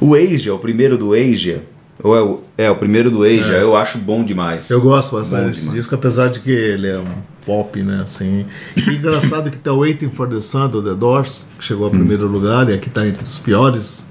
O 0.00 0.14
Asia, 0.14 0.52
o 0.54 0.58
primeiro 0.58 0.98
do 0.98 1.12
Asia. 1.12 1.62
Ou 2.02 2.16
é, 2.16 2.22
o, 2.22 2.40
é, 2.58 2.70
o 2.70 2.76
primeiro 2.76 3.10
do 3.10 3.22
Asia, 3.22 3.54
eu 3.58 3.76
acho 3.76 3.98
bom 3.98 4.24
demais. 4.24 4.68
Eu 4.70 4.80
gosto 4.80 5.16
bastante 5.16 5.46
desse 5.46 5.68
disco, 5.70 5.94
apesar 5.94 6.28
de 6.28 6.40
que 6.40 6.50
ele 6.50 6.88
é 6.88 6.98
um 6.98 7.06
pop, 7.46 7.80
né? 7.82 8.00
Assim. 8.02 8.44
E 8.76 8.90
engraçado 8.90 9.48
que 9.50 9.56
tá 9.58 9.72
o 9.72 9.78
Waiting 9.80 10.08
for 10.10 10.28
the 10.28 10.40
Sun 10.40 10.68
do 10.68 10.82
The 10.82 10.94
Doors, 10.94 11.46
que 11.58 11.64
chegou 11.64 11.86
ao 11.86 11.92
Hum. 11.92 11.98
primeiro 11.98 12.26
lugar, 12.26 12.68
e 12.68 12.74
aqui 12.74 12.90
tá 12.90 13.06
entre 13.06 13.22
os 13.22 13.38
piores 13.38 14.08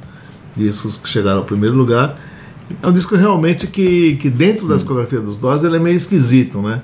discos 0.55 0.95
que 0.97 1.09
chegaram 1.09 1.39
ao 1.39 1.45
primeiro 1.45 1.75
lugar. 1.75 2.17
É 2.81 2.87
um 2.87 2.93
disco 2.93 3.15
realmente 3.15 3.67
que, 3.67 4.15
que 4.15 4.29
dentro 4.29 4.65
Hum. 4.65 4.69
da 4.69 4.75
discografia 4.75 5.19
dos 5.19 5.37
Doors 5.37 5.63
ele 5.65 5.75
é 5.75 5.79
meio 5.79 5.95
esquisito, 5.97 6.61
né? 6.61 6.81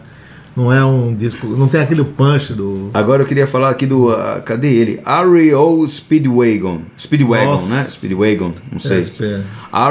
Não 0.60 0.74
é 0.74 0.84
um 0.84 1.16
disco. 1.16 1.48
Não 1.48 1.70
tem 1.70 1.80
aquele 1.80 2.04
punch 2.04 2.54
do. 2.54 2.90
Agora 2.94 3.24
eu 3.24 3.26
queria 3.26 3.48
falar 3.48 3.70
aqui 3.70 3.86
do. 3.86 4.10
ah, 4.10 4.42
cadê 4.46 4.68
ele? 4.68 5.02
REO 5.06 5.88
Speedwagon. 5.88 6.82
Speedwagon, 7.00 7.52
Nossa. 7.54 7.76
né? 7.76 7.84
Speedwagon, 7.84 8.52
não 8.70 8.78
sei. 8.78 9.00
É. 9.22 9.42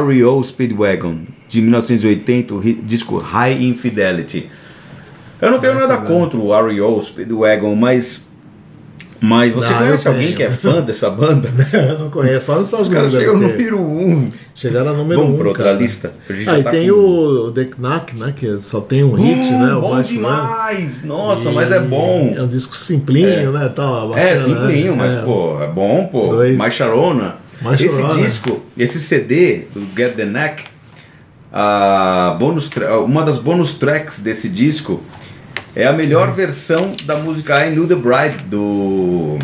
REO 0.06 0.44
Speedwagon, 0.44 1.20
de 1.48 1.62
1980, 1.62 2.54
o 2.54 2.60
disco 2.60 3.16
High 3.16 3.64
Infidelity. 3.64 4.50
Eu 5.40 5.50
não 5.50 5.58
tenho 5.58 5.74
nada 5.74 5.96
contra 5.96 6.38
o 6.38 6.52
R.E.O. 6.52 7.00
Speedwagon, 7.00 7.74
mas. 7.74 8.27
Mas 9.20 9.52
você 9.52 9.72
Não, 9.72 9.78
conhece 9.80 10.06
alguém 10.06 10.32
que 10.34 10.42
é 10.44 10.50
fã 10.50 10.80
dessa 10.82 11.10
banda? 11.10 11.50
Eu 11.72 11.98
não 11.98 12.10
conheço, 12.10 12.46
só 12.46 12.56
nos 12.56 12.66
Estados 12.68 12.88
Unidos. 12.88 13.10
chegam 13.12 13.34
deve 13.38 13.46
no 13.46 13.52
número 13.52 13.78
1. 13.80 14.08
Um. 14.10 14.32
Chegaram 14.54 14.90
a 14.90 14.92
número 14.92 15.20
Vamos 15.20 15.34
um, 15.34 15.38
pra 15.38 15.48
outra 15.48 15.64
cara. 15.64 15.76
lista? 15.76 16.12
Ah, 16.46 16.58
e 16.58 16.62
tá 16.62 16.70
tem 16.70 16.88
com- 16.88 16.94
o 16.96 17.50
The 17.52 17.64
Knack, 17.64 18.16
né? 18.16 18.32
Que 18.36 18.60
só 18.60 18.80
tem 18.80 19.02
um 19.02 19.14
hit, 19.14 19.50
né? 19.52 19.74
O 19.74 19.80
bom 19.80 19.94
Run. 19.94 20.02
demais! 20.02 21.04
Nossa, 21.04 21.50
E 21.50 21.54
mas 21.54 21.72
é 21.72 21.80
bom. 21.80 22.32
É 22.36 22.42
um 22.42 22.48
disco 22.48 22.76
simplinho, 22.76 23.50
né? 23.52 23.72
Tal, 23.74 24.14
É, 24.16 24.34
bacana, 24.36 24.44
simplinho, 24.44 24.92
né? 24.92 24.98
mas 24.98 25.14
É. 25.14 25.20
pô, 25.22 25.62
é 25.62 25.66
bom, 25.66 26.08
pô. 26.10 26.26
Dois. 26.28 26.56
Mais 26.56 26.74
Sharona. 26.74 27.36
Mais 27.60 27.80
Esse 27.80 28.00
Sharona. 28.00 28.22
disco, 28.22 28.62
esse 28.78 29.00
CD 29.00 29.62
do 29.74 29.84
Get 29.96 30.14
the 30.14 30.24
Neck, 30.24 30.62
a 31.52 32.36
bonus 32.38 32.70
uma 33.04 33.22
das 33.24 33.38
bonus 33.38 33.74
tracks 33.74 34.20
desse 34.20 34.48
disco 34.48 35.00
é 35.76 35.86
a 35.86 35.92
melhor 35.92 36.32
versão 36.32 36.92
da 37.04 37.16
música 37.16 37.64
I 37.66 37.70
Knew 37.70 37.86
the 37.86 37.94
Bride 37.94 38.44
do. 38.46 39.38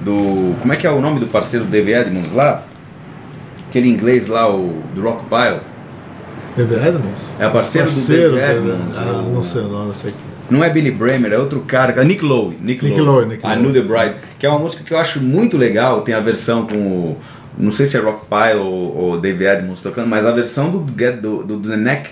Do. 0.00 0.54
Como 0.60 0.72
é 0.72 0.76
que 0.76 0.86
é 0.86 0.90
o 0.90 1.00
nome 1.00 1.20
do 1.20 1.26
parceiro 1.26 1.64
Dave 1.64 1.92
Edmonds 1.92 2.32
lá? 2.32 2.62
Aquele 3.68 3.88
inglês 3.88 4.28
lá, 4.28 4.48
o 4.48 4.82
do 4.94 5.02
Rock 5.02 5.24
Pile. 5.24 5.60
Teve 6.54 6.74
Edmonds? 6.76 7.34
É 7.40 7.48
parceiro, 7.48 7.88
Parceiro 7.88 8.30
do 8.30 8.36
Dave 8.36 8.52
Edmonds. 8.58 8.96
Ah, 8.96 9.22
não 9.32 9.42
sei 9.42 9.62
o 9.62 9.68
nome, 9.68 9.86
não 9.88 9.94
sei. 9.94 10.14
Não 10.48 10.62
é 10.62 10.70
Billy 10.70 10.90
Bramer, 10.90 11.32
é 11.32 11.38
outro 11.38 11.60
cara. 11.60 12.00
é 12.00 12.04
Nick 12.04 12.24
Lowe. 12.24 12.56
Nick, 12.60 12.84
Nick 12.84 13.00
Lowe. 13.00 13.22
Lowe, 13.22 13.26
Nick 13.26 13.44
I. 13.44 13.56
Knew 13.56 13.72
the 13.72 13.80
Bride. 13.80 14.16
Que 14.38 14.46
é 14.46 14.48
uma 14.48 14.58
música 14.58 14.84
que 14.84 14.92
eu 14.92 14.98
acho 14.98 15.20
muito 15.20 15.56
legal. 15.56 16.02
Tem 16.02 16.14
a 16.14 16.20
versão 16.20 16.66
com 16.66 16.76
o. 16.76 17.16
Não 17.58 17.72
sei 17.72 17.86
se 17.86 17.96
é 17.96 18.00
Rock 18.00 18.26
Pile 18.26 18.60
ou, 18.60 18.96
ou 18.96 19.20
Dave 19.20 19.44
Edmonds 19.44 19.80
tocando, 19.80 20.08
mas 20.08 20.26
a 20.26 20.32
versão 20.32 20.70
do, 20.70 20.80
do, 20.80 21.44
do 21.44 21.70
The 21.70 21.76
Neck, 21.76 22.10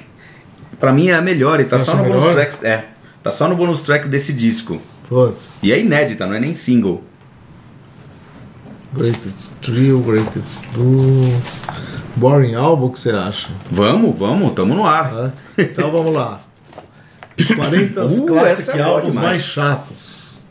pra 0.80 0.92
mim 0.92 1.08
é 1.08 1.14
a 1.14 1.20
melhor. 1.20 1.60
E 1.60 1.64
tá 1.64 1.78
Você 1.78 1.84
só 1.84 1.96
no 1.96 2.04
bonus 2.04 2.24
melhor? 2.26 2.34
track. 2.34 2.66
É. 2.66 2.84
Tá 3.22 3.30
só 3.30 3.48
no 3.48 3.54
bonus 3.56 3.82
track 3.82 4.08
desse 4.08 4.32
disco. 4.32 4.80
Putz, 5.08 5.50
E 5.62 5.72
é 5.72 5.78
inédita, 5.80 6.26
não 6.26 6.34
é 6.34 6.40
nem 6.40 6.54
single. 6.54 7.02
Greatest 8.94 9.52
Trio, 9.62 10.00
Greatest 10.00 10.64
Dunes. 10.74 11.62
Boring 12.16 12.54
Album, 12.54 12.86
o 12.86 12.90
que 12.90 12.98
você 12.98 13.10
acha? 13.10 13.50
Vamos, 13.70 14.18
vamos, 14.18 14.52
tamo 14.52 14.74
no 14.74 14.86
ar. 14.86 15.10
Tá? 15.10 15.32
Então 15.56 15.90
vamos 15.90 16.14
lá. 16.14 16.40
Os 17.38 17.46
40 17.54 18.04
Uh, 18.04 18.26
Classic 18.26 18.78
é 18.78 18.82
Albums 18.82 19.14
mais 19.14 19.42
chatos. 19.42 20.42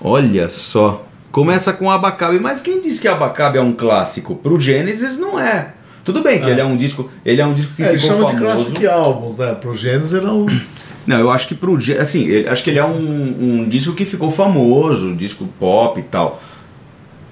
Olha 0.00 0.48
só. 0.48 1.04
Começa 1.32 1.72
com 1.72 1.90
Abacabe, 1.90 2.38
mas 2.38 2.62
quem 2.62 2.80
disse 2.80 3.00
que 3.00 3.08
Abacabe 3.08 3.58
é 3.58 3.60
um 3.60 3.72
clássico? 3.72 4.36
Pro 4.36 4.60
Genesis 4.60 5.18
não 5.18 5.38
é. 5.38 5.74
Tudo 6.12 6.22
bem 6.22 6.40
que 6.40 6.48
ele 6.48 6.60
é 6.60 6.64
um 6.64 6.74
disco, 6.76 7.10
ele 7.22 7.40
é 7.42 7.44
um 7.46 7.52
disco 7.52 7.74
que 7.74 7.82
É, 7.82 7.98
ficou 7.98 7.98
chamam 8.16 8.26
de 8.26 8.32
famoso. 8.38 8.64
Classic 8.70 8.86
Albums, 8.86 9.38
né? 9.38 9.54
Pro 9.54 9.74
Gênesis 9.74 10.14
ele 10.14 10.26
é 10.26 10.30
um. 10.30 10.46
Não, 11.06 11.18
eu 11.20 11.30
acho 11.30 11.46
que 11.48 11.54
pro 11.54 11.76
assim, 12.00 12.24
ele- 12.26 12.48
acho 12.48 12.64
que 12.64 12.70
ele 12.70 12.78
é 12.78 12.84
um, 12.84 13.36
um 13.62 13.68
disco 13.68 13.92
que 13.94 14.04
ficou 14.06 14.30
famoso, 14.30 15.08
um 15.08 15.16
disco 15.16 15.46
pop 15.58 16.00
e 16.00 16.02
tal. 16.02 16.40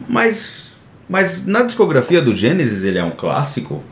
Mas 0.08 0.72
mas 1.08 1.46
na 1.46 1.62
discografia 1.62 2.20
do 2.20 2.34
Genesis 2.34 2.84
ele 2.84 2.98
é 2.98 3.04
um 3.04 3.10
clássico? 3.12 3.82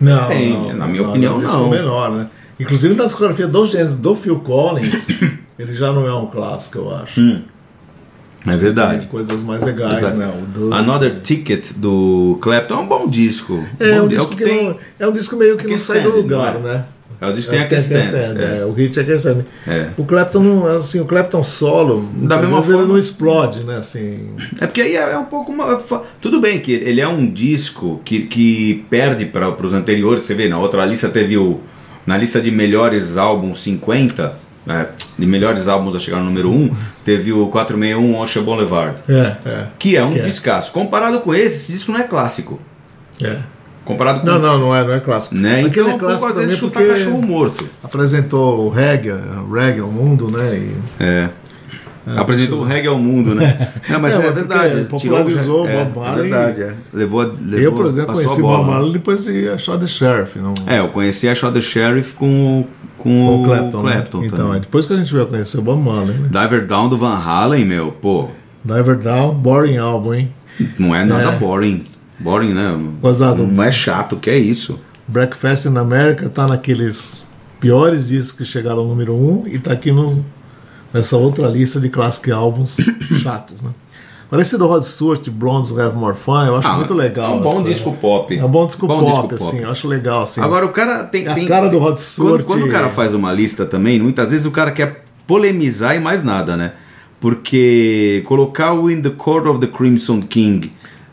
Não, 0.00 0.28
Depende, 0.28 0.68
não, 0.68 0.74
na 0.76 0.86
minha 0.86 1.02
não, 1.02 1.10
opinião, 1.10 1.32
é 1.34 1.36
um 1.38 1.40
não. 1.42 1.70
menor, 1.70 2.10
né? 2.10 2.26
Inclusive 2.60 2.94
na 2.94 3.04
discografia 3.04 3.46
do 3.48 3.66
Gênesis 3.66 3.96
do 3.96 4.14
Phil 4.14 4.38
Collins, 4.40 5.08
ele 5.58 5.74
já 5.74 5.92
não 5.92 6.06
é 6.06 6.14
um 6.14 6.26
clássico, 6.26 6.78
eu 6.78 6.94
acho. 6.94 7.20
É 8.46 8.56
verdade. 8.56 9.06
coisas 9.06 9.42
mais 9.42 9.62
legais, 9.64 10.10
Verdade. 10.12 10.16
né? 10.18 10.76
Another 10.76 11.20
Ticket 11.22 11.72
do 11.76 12.38
Clapton 12.42 12.74
é 12.74 12.78
um 12.78 12.86
bom 12.86 13.08
disco. 13.08 13.64
É, 13.80 13.98
Bom 13.98 14.04
um 14.04 14.08
di- 14.08 14.16
disco 14.16 14.36
que, 14.36 14.44
tem. 14.44 14.64
não, 14.68 14.76
é 14.98 15.06
um 15.08 15.12
disco 15.12 15.36
meio 15.36 15.56
que 15.56 15.66
não 15.66 15.78
sai 15.78 16.00
do 16.02 16.10
lugar, 16.10 16.56
é? 16.56 16.58
né? 16.58 16.84
É 17.20 17.26
o 17.28 17.32
disco 17.32 17.52
que 17.52 17.56
tem 17.56 17.66
É, 17.66 17.74
a 17.76 17.78
Stand, 17.80 17.98
Stand, 18.00 18.38
é. 18.38 18.58
é, 18.60 18.64
O 18.66 18.72
hit 18.72 19.00
é 19.00 19.14
Stand. 19.14 19.44
É. 19.66 19.88
O 19.96 20.04
Clapton, 20.04 20.40
não, 20.42 20.66
assim, 20.66 21.00
o 21.00 21.06
Clapton 21.06 21.42
solo, 21.42 22.06
Da 22.16 22.36
mesma 22.36 22.62
forma- 22.62 22.82
ele 22.82 22.88
não 22.92 22.98
explode, 22.98 23.60
né? 23.64 23.78
Assim, 23.78 24.30
É 24.60 24.66
porque 24.66 24.82
aí 24.82 24.94
é 24.96 25.12
é 25.12 25.16
um 25.18 25.24
pouco. 25.24 25.50
uma- 25.50 25.80
Tudo 26.20 26.38
bem 26.38 26.60
que 26.60 26.72
ele 26.72 27.00
é 27.00 27.08
um 27.08 27.26
disco 27.26 28.00
que, 28.04 28.22
que 28.26 28.84
perde 28.90 29.24
para 29.24 29.48
os 29.48 29.72
anteriores. 29.72 30.24
Você 30.24 30.34
vê, 30.34 30.48
na 30.48 30.58
outra 30.58 30.84
lista 30.84 31.08
teve 31.08 31.38
o. 31.38 31.60
Na 32.06 32.18
lista 32.18 32.38
de 32.42 32.50
melhores 32.50 33.16
álbuns 33.16 33.60
50, 33.60 34.36
né, 34.66 34.88
de 35.18 35.26
melhores 35.26 35.68
álbuns 35.68 35.94
a 35.94 36.00
chegar 36.00 36.18
no 36.18 36.24
número 36.24 36.50
1, 36.50 36.68
teve 37.04 37.32
o 37.32 37.46
461 37.48 38.20
Ocean 38.20 38.42
Boulevard. 38.42 39.02
é, 39.08 39.36
é. 39.44 39.66
Que 39.78 39.96
é 39.96 40.04
um 40.04 40.12
Que 40.12 40.20
é. 40.20 40.22
descasso. 40.22 40.72
Comparado 40.72 41.20
com 41.20 41.34
esse, 41.34 41.46
esse 41.64 41.72
disco 41.72 41.92
não 41.92 42.00
é 42.00 42.04
clássico. 42.04 42.60
é. 43.22 43.36
Comparado 43.84 44.20
com. 44.20 44.26
Não, 44.26 44.38
não, 44.38 44.58
não 44.58 44.74
é, 44.74 44.82
não 44.82 44.94
é 44.94 45.00
clássico. 45.00 45.34
Né? 45.34 45.60
Aquele 45.66 45.68
Então, 45.68 45.90
é 45.90 45.98
clássico 45.98 46.30
às 46.32 46.36
vezes 46.38 46.58
porque 46.58 46.82
cachorro 46.86 47.20
morto. 47.20 47.68
apresentou 47.82 48.64
o 48.66 48.70
reggae, 48.70 49.10
o 49.12 49.52
reggae 49.52 49.80
ao 49.80 49.88
mundo, 49.90 50.26
né? 50.32 50.56
E, 50.56 50.74
É. 50.98 51.28
Apresentou 52.16 52.60
o 52.60 52.64
reggae 52.64 52.86
ao 52.88 52.98
mundo, 52.98 53.34
né? 53.34 53.70
Não, 53.88 53.98
mas 54.00 54.14
É, 54.14 54.26
é, 54.26 54.30
verdade. 54.30 54.84
popularizou 54.84 55.66
tirou 55.66 55.82
o 55.82 55.84
Bob 55.84 55.96
é, 55.96 56.00
Marley. 56.00 56.26
É 56.26 56.28
verdade, 56.30 56.62
é. 56.62 56.74
Levou, 56.92 57.20
a- 57.22 57.24
levou 57.40 57.58
eu, 57.60 57.72
por 57.72 57.86
exemplo, 57.86 58.10
a 58.12 58.14
conheci 58.14 58.40
o. 58.40 58.42
Bob 58.42 58.66
Marley 58.66 58.92
depois 58.92 59.24
de 59.24 59.48
achar 59.48 59.78
The 59.78 59.86
Sheriff. 59.86 60.38
Não, 60.38 60.52
É, 60.66 60.80
eu 60.80 60.88
conheci 60.88 61.28
a 61.28 61.34
Shot 61.34 61.52
the 61.54 61.60
Sheriff 61.60 62.12
com, 62.14 62.60
o- 62.60 62.68
com 62.98 63.40
o 63.40 63.44
Clapton. 63.44 63.82
né? 63.82 63.92
Clapton 63.92 64.24
então, 64.24 64.54
é 64.54 64.60
depois 64.60 64.84
que 64.86 64.92
a 64.92 64.96
gente 64.96 65.12
veio 65.12 65.26
conhecer 65.26 65.58
o 65.58 65.62
Bob 65.62 65.82
Marley, 65.82 66.16
né? 66.18 66.28
Diver 66.30 66.66
Down 66.66 66.88
do 66.88 66.98
Van 66.98 67.14
Halen, 67.16 67.64
meu, 67.64 67.90
pô, 67.92 68.28
Diver 68.64 68.96
Down, 68.98 69.34
Boring 69.34 69.76
Album, 69.78 70.14
hein? 70.14 70.30
não 70.78 70.94
é 70.94 71.04
nada 71.04 71.32
É. 71.34 71.38
boring. 71.38 71.84
Boring, 72.20 72.54
né? 72.54 72.78
Gozado. 73.02 73.46
Não 73.46 73.62
é 73.62 73.70
chato, 73.72 74.16
que 74.16 74.30
é 74.30 74.38
isso. 74.38 74.78
Breakfast 75.08 75.66
in 75.66 75.76
America 75.76 76.28
tá 76.28 76.46
naqueles 76.46 77.26
piores 77.60 78.08
discos 78.08 78.38
que 78.38 78.44
chegaram 78.52 78.78
ao 78.80 78.86
número 78.86 79.14
1 79.14 79.16
um, 79.42 79.48
e 79.48 79.58
tá 79.58 79.72
aqui 79.72 79.90
no, 79.90 80.24
nessa 80.94 81.16
outra 81.18 81.48
lista 81.48 81.78
de 81.80 81.90
classic 81.90 82.30
albums 82.30 82.76
chatos, 83.20 83.60
né? 83.60 83.70
Esse 84.38 84.58
do 84.58 84.66
Rod 84.66 84.82
Stewart, 84.82 85.28
Blondes 85.30 85.70
Have 85.78 85.96
More 85.96 86.16
Fun, 86.16 86.44
eu 86.46 86.56
acho 86.56 86.66
Ah, 86.66 86.72
muito 86.76 86.92
legal. 86.92 87.34
É 87.34 87.36
um 87.36 87.40
bom 87.40 87.52
essa- 87.54 87.62
disco 87.64 87.92
pop. 87.92 88.36
É 88.36 88.44
um 88.44 88.48
bom 88.48 88.66
disco 88.66 88.84
pop, 88.84 89.04
disco 89.04 89.34
assim, 89.34 89.58
eu 89.60 89.70
acho 89.70 89.86
legal, 89.86 90.22
assim. 90.24 90.40
Agora 90.40 90.66
o 90.66 90.70
cara 90.70 91.04
tem. 91.04 91.24
É 91.26 91.30
a 91.30 91.34
tem- 91.34 91.46
cara 91.46 91.68
do 91.68 91.78
Rod 91.78 91.90
quando, 91.90 91.98
Stewart. 92.00 92.44
quando 92.44 92.64
o 92.66 92.68
cara 92.68 92.90
faz 92.90 93.14
uma 93.14 93.32
lista 93.32 93.64
também, 93.64 94.00
muitas 94.00 94.32
vezes 94.32 94.44
o 94.44 94.50
cara 94.50 94.72
quer 94.72 95.04
polemizar 95.24 95.94
e 95.94 96.00
mais 96.00 96.24
nada, 96.24 96.56
né? 96.56 96.72
Porque 97.20 98.22
colocar 98.26 98.72
o 98.74 98.90
In 98.90 99.00
the 99.00 99.10
Court 99.10 99.46
of 99.46 99.60
the 99.60 99.66
Crimson 99.68 100.20
King, 100.20 100.72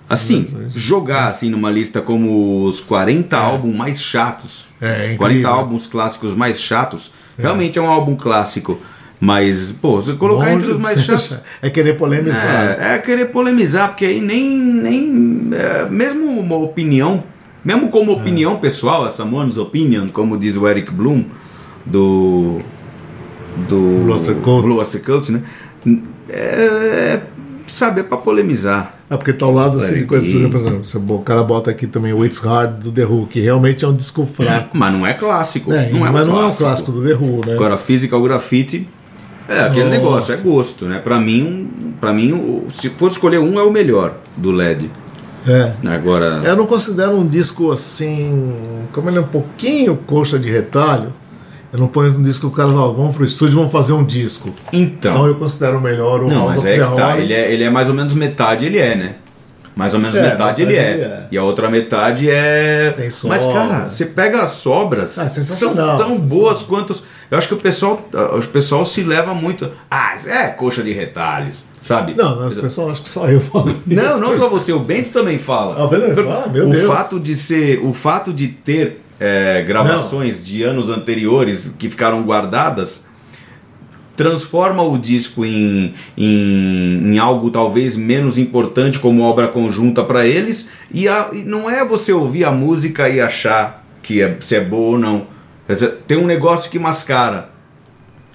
assim, 0.10 0.48
jogar 0.74 1.28
assim 1.28 1.50
numa 1.50 1.70
lista 1.70 2.02
como 2.02 2.64
os 2.66 2.80
40 2.82 3.38
álbuns 3.38 3.76
mais 3.76 4.02
chatos, 4.02 4.66
É, 4.82 5.14
é 5.14 5.16
40 5.16 5.40
incrível. 5.40 5.50
álbuns 5.52 5.88
clássicos 5.88 6.34
mais 6.34 6.60
chatos, 6.60 7.12
realmente 7.38 7.78
é 7.78 7.82
um 7.82 7.88
álbum 7.90 8.16
clássico. 8.16 8.78
Mas, 9.24 9.72
pô, 9.72 10.02
você 10.02 10.14
colocar 10.14 10.46
Longe 10.48 10.58
entre 10.64 10.72
os 10.72 10.84
mais 10.84 11.04
chatos. 11.04 11.38
É 11.62 11.70
querer 11.70 11.94
polemizar. 11.96 12.76
É, 12.82 12.96
é 12.96 12.98
querer 12.98 13.26
polemizar, 13.26 13.90
porque 13.90 14.04
aí 14.06 14.20
nem. 14.20 14.58
nem 14.58 15.50
é, 15.54 15.88
mesmo 15.88 16.40
uma 16.40 16.56
opinião, 16.56 17.24
mesmo 17.64 17.90
como 17.90 18.12
opinião 18.12 18.58
pessoal, 18.58 19.06
essa 19.06 19.18
Someone's 19.18 19.60
Opinion, 19.60 20.08
como 20.10 20.36
diz 20.40 20.58
o 20.58 20.68
Eric 20.68 20.92
Bloom, 20.92 21.26
do. 21.86 22.62
Do. 23.70 23.80
Blue 24.64 24.84
Cult, 25.06 25.32
né? 25.32 25.44
É, 26.28 27.20
sabe, 27.68 28.00
é 28.00 28.04
pra 28.04 28.18
polemizar. 28.18 28.98
É 29.08 29.18
porque 29.18 29.34
tá 29.34 29.46
ao 29.46 29.54
lado 29.54 29.78
assim, 29.78 29.88
de 29.88 29.94
Larry 29.96 30.06
coisa, 30.08 30.26
por 30.26 30.36
exemplo, 30.36 30.84
você- 30.84 30.98
o 30.98 31.18
cara 31.20 31.44
bota 31.44 31.70
aqui 31.70 31.86
também 31.86 32.12
o 32.14 32.26
It's 32.26 32.40
Hard 32.40 32.80
do 32.80 32.92
The 32.92 33.06
Who, 33.06 33.28
que 33.28 33.40
realmente 33.42 33.86
é 33.86 33.88
um 33.88 33.96
disco 33.96 34.26
fraco. 34.26 34.76
Mas 34.76 34.94
não 34.94 35.06
é 35.06 35.14
clássico. 35.14 35.72
É, 35.74 35.92
não 35.92 36.08
é 36.08 36.10
um 36.10 36.14
mas 36.14 36.26
clássico. 36.26 36.32
não 36.32 36.42
é 36.42 36.46
um 36.48 36.56
clássico 36.56 36.92
do 36.94 37.04
The 37.04 37.14
Who, 37.14 37.46
né? 37.46 37.54
Agora, 37.54 37.78
Physical 37.78 38.24
Graffiti. 38.24 38.88
É 39.52 39.62
aquele 39.62 39.86
Nossa. 39.86 39.98
negócio, 39.98 40.34
é 40.34 40.38
gosto, 40.38 40.86
né? 40.86 41.00
Pra 41.00 41.20
mim, 41.20 41.70
pra 42.00 42.14
mim, 42.14 42.64
se 42.70 42.90
for 42.90 43.10
escolher 43.10 43.40
um, 43.40 43.60
é 43.60 43.64
o 43.64 43.72
melhor 43.72 44.16
do 44.38 44.52
LED. 44.52 44.90
É. 45.48 45.74
Agora. 45.88 46.42
Eu 46.44 46.56
não 46.56 46.66
considero 46.66 47.18
um 47.18 47.28
disco 47.28 47.72
assim. 47.72 48.54
Como 48.94 49.10
ele 49.10 49.18
é 49.18 49.22
um 49.22 49.28
pouquinho 49.28 49.98
coxa 50.06 50.38
de 50.38 50.50
retalho, 50.52 51.14
eu 51.74 51.80
não 51.80 51.88
ponho 51.88 52.12
um 52.12 52.22
disco 52.22 52.48
que 52.48 52.54
o 52.54 52.56
cara 52.56 52.72
fala, 52.72 52.92
vamos 52.94 53.16
pro 53.16 53.26
estúdio 53.26 53.56
vamos 53.56 53.72
fazer 53.72 53.94
um 53.94 54.04
disco. 54.04 54.50
Então. 54.72 55.12
Então 55.12 55.28
eu 55.28 55.36
considero 55.36 55.80
melhor 55.80 56.22
o 56.22 56.28
Não, 56.28 56.42
House 56.42 56.58
mas 56.58 56.66
é 56.66 56.80
que 56.80 56.96
tá. 56.96 57.18
Ele 57.18 57.34
é, 57.34 57.54
ele 57.54 57.64
é 57.64 57.70
mais 57.70 57.90
ou 57.90 57.96
menos 57.96 58.14
metade, 58.14 58.66
ele 58.66 58.78
é, 58.78 58.96
né? 58.96 59.16
Mais 59.82 59.96
ou 59.96 60.00
menos 60.00 60.16
É, 60.16 60.22
metade, 60.22 60.62
ele, 60.62 60.74
metade 60.74 60.90
é. 60.90 60.94
ele 60.94 61.04
é. 61.04 61.28
E 61.32 61.38
a 61.40 61.44
outra 61.44 61.68
metade 61.68 62.30
é. 62.30 62.94
Tem 62.96 63.10
mas, 63.28 63.46
cara, 63.48 63.90
você 63.90 64.06
pega 64.06 64.44
as 64.44 64.52
sobras. 64.52 65.18
Ah, 65.18 65.28
sensacional, 65.28 65.76
São 65.76 65.98
tão 65.98 66.08
sensacional. 66.10 66.28
boas 66.30 66.62
quanto. 66.62 67.02
Eu 67.32 67.36
acho 67.36 67.48
que 67.48 67.56
o 67.56 67.58
pessoal, 67.58 68.08
o 68.14 68.48
pessoal 68.50 68.86
se 68.86 69.02
leva 69.02 69.34
muito. 69.34 69.72
Ah, 69.90 70.14
é 70.28 70.50
coxa 70.50 70.84
de 70.84 70.94
retalhos, 70.94 71.64
sabe? 71.82 72.14
Não, 72.16 72.42
mas 72.42 72.56
o 72.56 72.62
pessoal 72.62 72.92
acho 72.92 73.02
que 73.02 73.10
só 73.10 73.28
eu 73.28 73.42
falo. 73.42 73.76
Não, 73.88 74.06
isso. 74.06 74.20
não 74.20 74.38
só 74.38 74.48
você, 74.48 74.72
o 74.72 74.80
Bento 74.80 75.10
também 75.10 75.40
fala. 75.40 75.78
Ah, 75.80 75.86
o 75.86 75.88
Bento 75.88 76.14
também 76.14 76.26
fala? 76.32 76.48
Meu 76.48 76.68
o 76.70 76.72
Deus. 76.72 76.86
fato 76.86 77.20
de 77.20 77.34
ser, 77.34 77.80
o 77.84 77.92
fato 77.92 78.32
de 78.32 78.50
ter 78.50 79.02
é, 79.20 79.64
gravações 79.64 80.46
de 80.46 80.62
anos 80.62 80.92
anteriores 80.92 81.72
que 81.80 81.90
ficaram 81.90 82.22
guardadas 82.22 83.06
transforma 84.16 84.84
o 84.84 84.98
disco 84.98 85.44
em, 85.46 85.94
em, 86.18 87.14
em 87.14 87.18
algo 87.20 87.50
talvez 87.50 87.96
menos 87.96 88.38
importante 88.38 89.00
como 89.00 89.24
obra 89.24 89.48
conjunta 89.48 90.04
para 90.04 90.26
eles 90.28 90.68
e, 90.94 91.08
a- 91.08 91.30
e 91.34 91.44
não 91.44 91.70
é 91.70 91.86
você 91.86 92.12
ouvir 92.14 92.44
a 92.46 92.52
música 92.52 93.10
e 93.10 93.20
achar 93.22 93.86
que 94.04 94.22
é, 94.22 94.38
se 94.40 94.56
é 94.56 94.62
boa 94.62 94.92
ou 94.94 95.00
não. 95.00 95.28
Tem 96.08 96.18
um 96.18 96.26
negócio 96.26 96.70
que 96.70 96.78
mascara. 96.78 97.50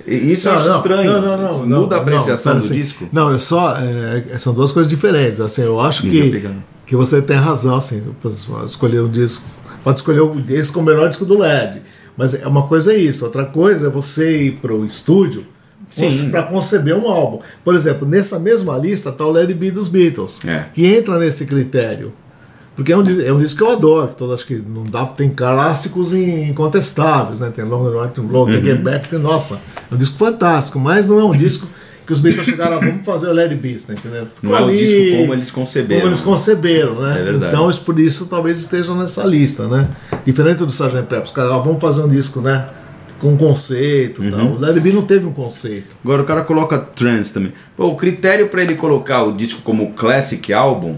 Isso 0.06 0.48
eu 0.48 0.54
acho 0.54 0.76
estranho. 0.76 1.66
Muda 1.66 1.96
a 1.96 1.98
apreciação 1.98 2.52
não, 2.54 2.60
do 2.60 2.64
assim, 2.64 2.74
disco. 2.74 3.08
Não, 3.12 3.30
eu 3.32 3.38
só. 3.38 3.76
é, 3.76 4.38
são 4.38 4.54
duas 4.54 4.70
coisas 4.72 4.88
diferentes. 4.88 5.40
Assim, 5.40 5.62
eu 5.62 5.80
acho 5.80 6.02
que, 6.02 6.30
pegando. 6.30 6.62
que 6.86 6.94
você 6.94 7.20
tem 7.20 7.36
razão, 7.36 7.76
assim, 7.76 8.02
escolher 8.64 9.00
um 9.02 9.08
disco. 9.08 9.44
Pode 9.82 9.98
escolher 9.98 10.20
o 10.20 10.40
disco 10.40 10.74
como 10.74 10.88
o 10.88 10.92
melhor 10.94 11.08
disco 11.08 11.24
do 11.24 11.36
LED. 11.38 11.82
Mas 12.16 12.34
é 12.34 12.46
uma 12.46 12.66
coisa 12.66 12.92
é 12.94 12.96
isso, 12.96 13.24
outra 13.26 13.44
coisa 13.44 13.88
é 13.88 13.90
você 13.90 14.44
ir 14.44 14.52
pro 14.52 14.84
estúdio 14.86 15.40
Sim. 15.42 15.46
Para 16.30 16.42
conceber 16.44 16.96
um 16.96 17.08
álbum. 17.08 17.38
Por 17.64 17.74
exemplo, 17.74 18.06
nessa 18.06 18.38
mesma 18.38 18.76
lista 18.76 19.10
tá 19.12 19.26
o 19.26 19.36
It 19.36 19.52
Be 19.54 19.70
dos 19.70 19.88
Beatles, 19.88 20.40
É. 20.46 20.64
que 20.72 20.84
entra 20.86 21.18
nesse 21.18 21.46
critério. 21.46 22.12
Porque 22.74 22.92
é 22.92 22.96
um, 22.96 23.02
é 23.22 23.32
um 23.32 23.38
disco 23.38 23.56
que 23.58 23.64
eu 23.64 23.72
adoro, 23.72 24.08
todo, 24.16 24.34
acho 24.34 24.46
que 24.46 24.54
não 24.56 24.84
dá, 24.84 25.06
tem 25.06 25.30
clássicos 25.30 26.12
incontestáveis, 26.60 27.40
né? 27.40 27.50
Tem 27.54 27.64
Long 27.64 27.90
Rock 27.90 28.20
and 28.20 28.24
Roll, 28.24 28.46
tem 28.46 28.56
Uhum. 28.56 28.64
Get 28.64 28.80
Back, 28.82 29.08
tem, 29.08 29.18
nossa, 29.18 29.60
é 29.90 29.94
um 29.94 29.98
disco 29.98 30.18
fantástico, 30.18 30.78
mas 30.78 31.08
não 31.08 31.18
é 31.20 31.24
um 31.24 31.32
disco 31.32 31.66
que 32.06 32.12
os 32.12 32.20
Beatles 32.20 32.46
chegaram 32.46 32.76
a 32.76 32.80
vamos 32.80 33.04
fazer 33.04 33.28
o 33.28 33.32
Let 33.32 33.50
It 33.50 33.60
Be, 33.60 33.74
tá 33.80 33.92
entendendo? 33.92 34.28
Ficou 34.32 34.50
Não 34.50 34.56
é 34.56 34.60
o 34.60 34.64
ali 34.64 34.76
disco 34.76 35.16
como 35.22 35.32
eles 35.34 35.50
conceberam. 35.50 36.00
Como 36.02 36.10
eles 36.12 36.20
conceberam, 36.20 37.00
né? 37.00 37.18
É 37.20 37.22
verdade. 37.24 37.54
Então, 37.54 37.68
isso- 37.70 37.80
por 37.80 37.98
isso 37.98 38.26
talvez 38.26 38.58
esteja 38.60 38.94
nessa 38.94 39.24
lista, 39.24 39.66
né? 39.66 39.88
Diferente 40.24 40.58
do 40.58 40.66
Sgt. 40.66 41.02
Pepper, 41.02 41.22
os 41.24 41.30
caras, 41.32 41.52
ah, 41.52 41.58
vamos 41.58 41.80
fazer 41.80 42.02
um 42.02 42.08
disco, 42.08 42.40
né? 42.40 42.66
Com 43.20 43.32
um 43.32 43.36
conceito 43.36 44.22
e 44.22 44.30
Uhum. 44.30 44.56
tal. 44.58 44.60
O 44.60 44.64
It 44.66 44.80
Be 44.80 44.92
não 44.92 45.02
teve 45.02 45.26
um 45.26 45.32
conceito. 45.32 45.96
Agora 46.04 46.22
o 46.22 46.24
cara 46.26 46.42
coloca 46.42 46.78
trance 46.78 47.32
também. 47.32 47.52
Pô, 47.76 47.86
o 47.86 47.96
critério 47.96 48.48
para 48.48 48.62
ele 48.62 48.74
colocar 48.74 49.22
o 49.22 49.32
disco 49.32 49.62
como 49.62 49.92
classic 49.94 50.52
album 50.52 50.96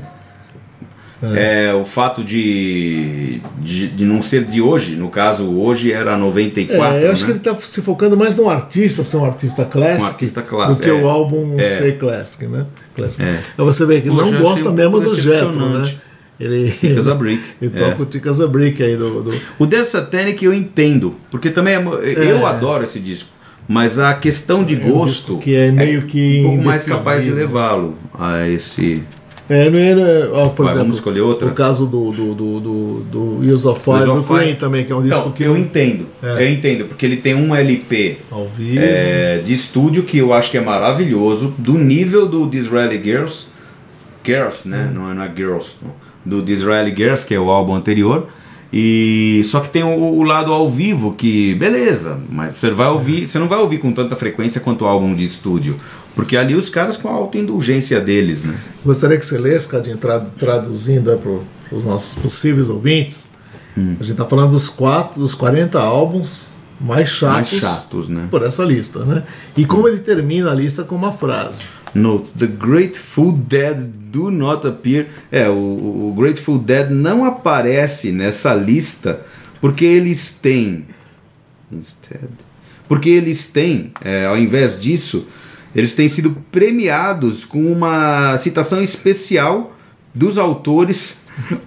é, 1.21 1.75
o 1.75 1.85
fato 1.85 2.23
de, 2.23 3.41
de, 3.59 3.89
de 3.89 4.05
não 4.05 4.23
ser 4.23 4.45
de 4.45 4.63
hoje. 4.63 4.95
No 4.95 5.09
caso, 5.09 5.45
hoje 5.59 5.93
era 5.93 6.17
94. 6.17 6.97
É, 6.97 7.07
eu 7.07 7.13
acho 7.13 7.23
né? 7.23 7.27
que 7.27 7.33
ele 7.33 7.39
está 7.39 7.55
se 7.57 7.83
focando 7.83 8.17
mais 8.17 8.39
no 8.39 8.49
artista 8.49 9.03
ser 9.03 9.17
um 9.17 9.25
artista 9.25 9.65
classic, 9.65 10.03
Um 10.03 10.07
artista 10.07 10.43
classic, 10.43 10.77
do 10.81 10.83
que 10.85 10.91
é. 10.91 10.93
o 10.93 11.09
álbum 11.09 11.59
É. 11.59 11.63
ser 11.65 11.99
classic, 11.99 12.47
né? 12.47 12.67
Classic. 12.95 13.25
É. 13.25 13.41
Então 13.53 13.67
você 13.67 13.85
vê 13.85 14.01
que 14.01 14.09
Poxa, 14.09 14.27
eu 14.29 14.33
não 14.33 14.41
gosta 14.41 14.71
mesmo 14.71 15.01
do 15.01 15.21
Jetro, 15.21 15.81
né? 15.81 15.93
Ele, 16.41 16.71
Ticas 16.71 17.07
a 17.09 17.15
Brick, 17.15 17.43
ele 17.61 17.73
é. 17.75 17.79
toca 17.91 18.03
o 18.03 18.07
Ticas 18.07 18.41
a 18.41 18.47
Brick 18.47 18.83
aí 18.83 18.97
do, 18.97 19.23
do- 19.23 19.41
O 19.59 19.67
Der 19.67 19.85
Satanic 19.85 20.45
eu 20.45 20.55
entendo, 20.55 21.15
porque 21.31 21.51
também 21.51 21.75
é 21.75 21.81
eu 22.31 22.47
adoro 22.47 22.85
esse 22.85 23.01
disco, 23.01 23.31
mas 23.67 23.99
a 23.99 24.15
questão 24.15 24.63
de 24.65 24.77
um 24.77 24.91
gosto 24.93 25.39
que 25.39 25.55
é 25.55 25.71
meio 25.71 26.03
que 26.03 26.41
um 26.45 26.49
pouco 26.51 26.65
mais 26.65 26.85
capaz 26.85 27.25
de 27.25 27.31
levá-lo 27.31 27.97
a 28.19 28.47
esse. 28.49 29.03
É, 29.51 29.71
não 29.71 29.79
é, 29.79 30.29
ó, 30.31 30.49
por 30.51 30.65
Vai, 30.67 30.75
exemplo, 30.75 30.79
vamos 30.81 30.97
escolher 30.97 31.21
outra? 31.23 31.49
o 31.49 31.53
caso 31.55 31.87
do, 31.87 32.13
do, 32.13 32.35
do, 32.35 32.61
do, 32.61 33.01
do 33.11 33.45
Years 33.45 33.65
of 33.65 33.81
Fire, 33.83 34.05
do. 34.05 34.23
Queen 34.23 34.55
também, 34.57 34.85
que 34.85 34.93
é 34.93 34.95
um 34.95 35.01
disco 35.01 35.19
Então, 35.21 35.33
que 35.33 35.43
eu 35.43 35.57
entendo, 35.57 36.07
É. 36.23 36.45
eu 36.45 36.51
entendo, 36.51 36.85
porque 36.85 37.07
ele 37.07 37.17
tem 37.17 37.35
um 37.35 37.57
LP 37.57 38.19
é, 38.77 39.41
de 39.43 39.55
estúdio 39.55 40.03
que 40.03 40.19
eu 40.19 40.35
acho 40.35 40.51
que 40.51 40.59
é 40.59 40.61
maravilhoso, 40.61 41.55
do 41.57 41.79
nível 41.79 42.27
do 42.27 42.47
Disraeli 42.47 43.03
Girls, 43.03 43.47
Girls, 44.25 44.69
né? 44.69 44.91
Não 44.95 45.11
é, 45.11 45.15
não 45.15 45.23
é 45.23 45.33
Girls, 45.35 45.77
não. 45.83 45.93
Do 46.29 46.43
Disraeli 46.43 46.95
Girls, 46.95 47.25
que 47.27 47.35
é 47.35 47.41
o 47.41 47.51
álbum 47.51 47.75
anterior. 47.75 48.29
E 48.73 49.41
só 49.45 49.61
que 49.61 49.71
tem 49.71 49.83
o, 49.83 49.89
o 49.89 50.23
lado 50.23 50.53
ao 50.53 50.71
vivo 50.71 51.15
que 51.15 51.55
beleza, 51.55 52.19
mas 52.29 52.53
você 52.53 52.71
vai 52.71 52.89
ouvir, 52.89 53.27
você 53.27 53.39
não 53.39 53.49
vai 53.49 53.59
ouvir 53.59 53.79
com 53.79 53.91
tanta 53.93 54.15
frequência 54.15 54.61
quanto 54.61 54.85
o 54.85 54.87
álbum 54.87 55.15
de 55.15 55.25
estúdio, 55.25 55.77
porque 56.15 56.37
ali 56.37 56.55
os 56.55 56.69
caras 56.69 56.97
com 56.97 57.09
a 57.09 57.13
autoindulgência 57.13 57.99
deles, 57.99 58.45
né? 58.45 58.55
Gostaria 58.85 59.17
que 59.17 59.25
você 59.25 59.39
lesse, 59.39 59.67
Cadinho, 59.69 59.97
tra- 59.97 60.21
traduzindo 60.21 61.17
para 61.17 61.77
os 61.77 61.83
nossos 61.85 62.15
possíveis 62.17 62.69
ouvintes. 62.69 63.27
Hum. 63.77 63.93
A 63.99 64.03
gente 64.03 64.13
está 64.13 64.27
falando 64.27 64.51
dos, 64.51 64.69
quatro, 64.69 65.19
dos 65.19 65.35
40 65.35 65.81
álbuns 65.81 66.51
mais 66.79 67.09
chatos, 67.09 67.35
Mais 67.35 67.49
chatos, 67.63 68.09
né? 68.09 68.29
por 68.31 68.43
essa 68.43 68.63
lista, 68.65 69.03
né? 69.05 69.23
E 69.57 69.65
como 69.65 69.89
ele 69.89 69.99
termina 70.01 70.51
a 70.51 70.55
lista 70.55 70.85
com 70.85 70.95
uma 70.95 71.13
frase. 71.13 71.65
Note: 71.95 72.31
The 72.39 72.47
Grateful 72.47 73.33
Dead 73.33 73.77
do 74.11 74.31
not 74.31 74.67
appear. 74.67 75.07
É, 75.31 75.49
o, 75.49 75.55
o 75.55 76.15
Grateful 76.17 76.59
Dead 76.59 76.91
não 76.91 77.25
aparece 77.25 78.11
nessa 78.13 78.55
lista 78.55 79.21
porque 79.61 79.85
eles 79.85 80.33
têm. 80.33 80.87
Instead. 81.71 82.29
Porque 82.89 83.11
eles 83.11 83.47
têm, 83.47 83.93
é, 84.03 84.25
ao 84.27 84.39
invés 84.39 84.81
disso, 84.81 85.27
eles 85.77 85.95
têm 85.95 86.09
sido 86.09 86.35
premiados 86.51 87.45
com 87.45 87.71
uma 87.71 88.39
citação 88.39 88.81
especial 88.83 89.77
dos 90.15 90.39
autores 90.39 91.19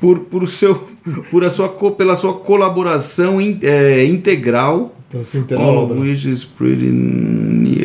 por, 0.00 0.20
por, 0.20 0.48
seu, 0.48 0.88
por 1.30 1.42
a 1.44 1.50
sua, 1.50 1.68
pela 1.92 2.14
sua 2.14 2.34
colaboração 2.34 3.40
in- 3.40 3.58
é, 3.62 4.04
integral 4.04 4.94
Então, 5.08 5.20
inteira 5.34 5.60
All 5.62 5.84
of 5.84 5.94
which 5.94 6.28
is 6.30 6.44
pretty 6.44 6.86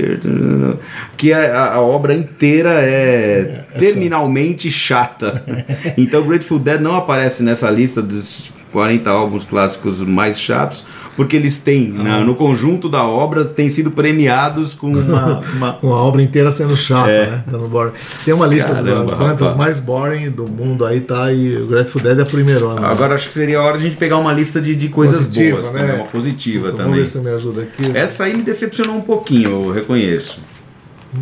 near. 0.08 0.76
Que 1.18 1.32
a, 1.34 1.40
a- 1.40 1.74
a 1.76 1.82
obra 1.82 2.14
inteira 2.14 2.72
é, 2.82 3.63
terminalmente 3.78 4.70
chata. 4.72 5.44
então 5.98 6.24
Grateful 6.26 6.60
Dead 6.60 6.80
não 6.82 6.96
aparece 6.96 7.44
nessa 7.44 7.70
lista 7.70 8.02
dos 8.02 8.52
40 8.72 9.08
álbuns 9.08 9.44
clássicos 9.44 10.02
mais 10.02 10.40
chatos, 10.40 10.84
porque 11.16 11.36
eles 11.36 11.60
têm, 11.60 11.90
na- 11.92 12.22
no 12.22 12.34
conjunto 12.34 12.90
da 12.90 13.04
obra, 13.04 13.46
têm 13.46 13.70
sido 13.70 13.92
premiados 13.92 14.74
com 14.74 14.88
uma. 14.88 15.40
uma- 15.56 15.78
Uma 15.80 15.96
obra 16.02 16.24
inteira 16.24 16.50
sendo 16.52 16.76
chata, 16.76 17.06
né? 17.08 17.44
Dando 17.46 17.68
boring. 17.68 17.92
Tem 18.26 18.34
uma 18.34 18.48
lista 18.48 18.74
Caramba, 18.74 19.02
das 19.04 19.14
bandas 19.14 19.52
rapaz. 19.52 19.54
mais 19.56 19.80
boring 19.80 20.32
do 20.32 20.48
mundo 20.48 20.86
aí, 20.88 21.02
tá? 21.02 21.32
E 21.32 21.56
o 21.56 21.68
Grateful 21.68 22.02
Dead 22.02 22.18
é 22.18 22.22
a 22.24 22.26
primeira. 22.26 22.74
Né? 22.74 22.82
Agora 22.88 23.14
acho 23.14 23.28
que 23.28 23.34
seria 23.36 23.60
a 23.60 23.62
hora 23.64 23.78
de 23.78 23.86
a 23.86 23.90
gente 23.90 24.00
pegar 24.00 24.18
uma 24.18 24.34
lista 24.34 24.60
de, 24.60 24.76
de 24.76 24.90
coisas 24.90 25.18
Positiva, 25.18 25.58
boas 25.62 25.72
né? 25.72 25.80
também, 25.82 25.96
uma 25.98 26.06
positiva 26.08 26.68
Então, 26.70 26.78
também. 26.78 26.94
Vamos 26.94 27.14
ver 27.14 27.20
se 27.20 27.24
me 27.24 27.30
ajuda 27.30 27.62
aqui. 27.62 27.92
Essa 27.96 28.24
aí 28.24 28.36
me 28.36 28.42
decepcionou 28.42 28.96
um 28.96 29.02
pouquinho, 29.02 29.68
eu 29.68 29.72
reconheço. 29.72 30.40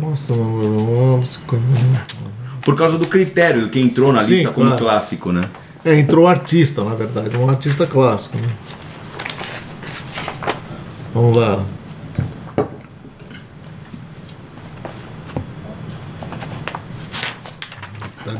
Nossa, 0.00 0.32
vamos- 0.32 1.38
Por 2.64 2.76
causa 2.76 2.96
do 2.96 3.06
critério 3.06 3.68
que 3.68 3.80
entrou 3.80 4.12
na 4.12 4.20
Sim, 4.20 4.34
lista 4.34 4.52
como 4.52 4.66
claro. 4.68 4.84
clássico, 4.84 5.32
né? 5.32 5.48
É, 5.84 5.98
entrou 5.98 6.28
artista, 6.28 6.84
na 6.84 6.94
verdade, 6.94 7.36
um 7.36 7.48
artista 7.48 7.86
clássico. 7.86 8.36
Né? 8.38 8.48
Vamos 11.12 11.36
lá. 11.36 11.64
Tá 18.24 18.32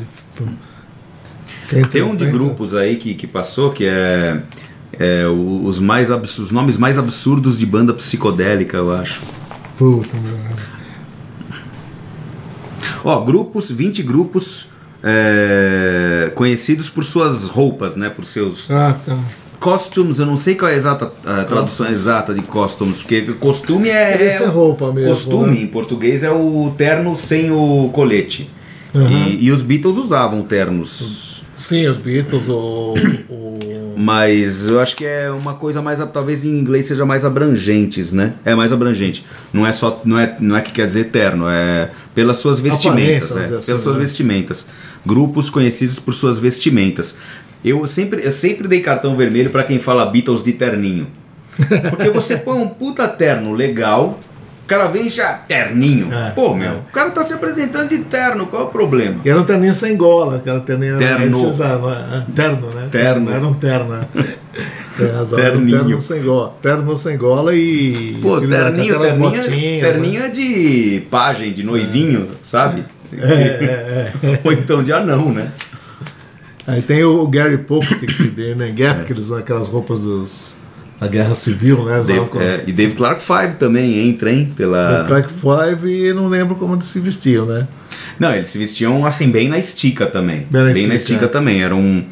Tem 1.91 2.03
um 2.03 2.15
de 2.15 2.27
grupos 2.27 2.75
aí 2.75 2.97
que, 2.97 3.15
que 3.15 3.27
passou 3.27 3.73
que 3.73 3.87
é, 3.87 4.41
é 4.93 5.27
os, 5.27 5.81
mais 5.81 6.11
os 6.11 6.53
nomes 6.53 6.79
mais 6.79 6.99
absurdos 6.99 7.59
de 7.59 7.67
banda 7.67 7.93
psicodélica, 7.93 8.77
eu 8.77 8.95
acho. 8.95 9.21
Puta, 9.77 10.17
meu. 10.19 10.39
Ó, 13.05 13.21
grupos, 13.21 13.71
20 13.71 14.03
grupos 14.03 14.69
é, 15.03 16.31
conhecidos 16.35 16.89
por 16.89 17.05
suas 17.05 17.49
roupas, 17.49 17.97
né? 17.97 18.09
Por 18.09 18.25
seus 18.25 18.71
Ah, 18.71 18.97
tá. 19.05 19.19
costumes, 19.59 20.21
eu 20.21 20.27
não 20.27 20.37
sei 20.37 20.55
qual 20.55 20.71
é 20.71 20.75
a 20.75 20.77
exata 20.77 21.13
a 21.25 21.45
tradução 21.45 21.89
exata 21.89 22.33
de 22.35 22.43
costumes, 22.43 22.99
porque 23.01 23.23
costume 23.41 23.89
é. 23.91 24.23
Esse 24.27 24.43
é 24.45 24.47
roupa 24.47 24.93
mesmo, 24.93 25.11
Costume 25.11 25.57
né? 25.57 25.63
em 25.63 25.67
português 25.67 26.23
é 26.23 26.31
o 26.31 26.73
terno 26.77 27.17
sem 27.17 27.51
o 27.51 27.91
colete. 27.93 28.49
Uhum. 28.95 29.09
E, 29.29 29.47
e 29.47 29.51
os 29.51 29.63
Beatles 29.63 29.97
usavam 29.97 30.43
ternos. 30.43 31.43
Sim, 31.55 31.87
os 31.87 31.97
Beatles, 31.97 32.49
o. 32.49 32.95
o... 33.29 33.59
Mas 33.97 34.69
eu 34.69 34.81
acho 34.81 34.97
que 34.97 35.05
é 35.05 35.31
uma 35.31 35.55
coisa 35.55 35.83
mais, 35.83 35.99
talvez 36.13 36.45
em 36.45 36.59
inglês 36.59 36.87
seja 36.87 37.05
mais 37.05 37.25
abrangentes, 37.25 38.13
né? 38.13 38.35
É 38.45 38.55
mais 38.55 38.73
abrangente. 38.73 39.25
Não 39.53 39.67
é 39.67 39.73
só, 39.73 40.01
não 40.05 40.19
é, 40.19 40.37
não 40.41 40.57
é 40.57 40.61
que 40.61 40.73
quer 40.73 40.87
dizer 40.87 41.05
terno, 41.05 41.49
é 41.49 41.91
pelas 42.15 42.39
suas 42.39 42.61
vestimentas, 42.61 43.31
Aparência, 43.31 43.35
é, 43.35 43.59
dizer 43.59 43.67
pelas 43.67 43.71
assim, 43.71 43.83
suas 43.83 43.97
né? 43.97 44.03
vestimentas. 44.03 44.67
Grupos 45.05 45.51
conhecidos 45.51 45.99
por 45.99 46.15
suas 46.15 46.39
vestimentas. 46.39 47.15
Eu 47.65 47.87
sempre, 47.87 48.25
eu 48.25 48.31
sempre 48.31 48.67
dei 48.67 48.81
cartão 48.81 49.17
vermelho 49.17 49.51
pra 49.51 49.65
quem 49.65 49.79
fala 49.79 50.07
Beatles 50.07 50.43
de 50.43 50.53
terninho. 50.53 51.07
Porque 51.91 52.11
você 52.11 52.37
põe 52.37 52.59
um 52.59 52.69
puta 52.69 53.07
terno 53.07 53.53
legal, 53.53 54.19
cara 54.73 54.89
vem 54.89 55.11
já 55.11 55.35
terninho. 55.35 56.13
É, 56.13 56.31
Pô, 56.31 56.55
meu, 56.55 56.71
é. 56.71 56.75
o 56.75 56.93
cara 56.93 57.11
tá 57.11 57.23
se 57.23 57.35
apresentando 57.35 57.91
de 57.91 57.99
terno, 57.99 58.47
qual 58.47 58.63
é 58.63 58.65
o 58.65 58.69
problema? 58.69 59.21
E 59.23 59.29
era 59.29 59.39
um 59.39 59.45
terninho 59.45 59.75
sem 59.75 59.97
gola, 59.97 60.39
que 60.39 60.49
era 60.49 60.59
um 60.59 60.63
terninho. 60.63 60.99
Terno. 60.99 61.25
eles 61.27 61.39
usavam, 61.39 61.93
é, 61.93 62.25
Terno, 62.35 62.71
né? 62.71 62.89
Terno. 62.91 63.31
Era 63.31 63.47
um 63.47 63.55
terno, 63.55 63.93
né? 63.93 64.07
Tem 64.97 65.11
razão. 65.11 65.39
Terninho. 65.39 65.79
terno 65.79 66.01
sem 66.01 66.23
gola. 66.23 66.55
Terno 66.63 66.97
sem 66.97 67.19
gola 67.19 67.55
e. 67.55 68.19
Pô, 68.23 68.41
terninho, 68.41 68.99
terninho, 68.99 69.19
botinhas, 69.19 69.47
terninho 69.47 70.21
né? 70.21 70.27
é 70.27 70.29
de 70.31 71.03
pajem, 71.11 71.53
de 71.53 71.63
noivinho, 71.63 72.29
sabe? 72.43 72.85
É, 73.15 74.11
Ou 74.43 74.53
então 74.53 74.83
de 74.83 74.93
anão, 74.93 75.31
né? 75.31 75.51
Aí 76.67 76.81
tem 76.81 77.05
o 77.05 77.27
Gary 77.27 77.59
Puckett, 77.59 78.07
que 78.07 78.23
deu 78.25 78.57
né, 78.57 78.71
Gap, 78.71 79.05
que 79.05 79.13
eles 79.13 79.25
usam 79.25 79.39
aquelas 79.39 79.69
roupas 79.69 80.01
dos, 80.01 80.57
da 81.03 81.09
Guerra 81.09 81.35
Civil, 81.35 81.85
né? 81.85 82.01
Dave- 82.05 82.39
é, 82.39 82.65
e 82.67 82.73
Dave 82.73 82.95
Clark 82.95 83.23
Five 83.23 83.57
também 83.57 84.09
entra, 84.09 84.31
hein? 84.33 84.53
Pela... 84.57 85.03
The 85.03 85.09
Crack 85.09 85.33
Five 85.33 85.91
e 85.91 86.13
não 86.13 86.29
lembro 86.29 86.55
como 86.55 86.75
eles 86.75 86.85
se 86.87 87.01
vestiam, 87.01 87.45
né? 87.47 87.67
Não, 88.19 88.33
eles 88.35 88.49
se 88.49 88.59
vestiam 88.59 89.05
assim, 89.07 89.31
bem 89.31 89.49
na 89.49 89.59
estica 89.59 90.07
também. 90.07 90.47
Bem 90.51 90.63
na 90.63 90.73
Bem 90.73 90.87
na 90.87 90.95
estica, 90.95 90.95
estica 90.95 91.25
é. 91.25 91.29
também. 91.29 91.63
Era 91.63 91.75
um. 91.75 92.05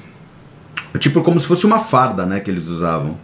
Tipo 0.99 1.23
como 1.23 1.39
se 1.39 1.47
fosse 1.47 1.65
uma 1.67 1.79
farda, 1.79 2.27
né? 2.27 2.41
Que 2.41 2.51
eles 2.51 2.67
usavam. 2.67 3.17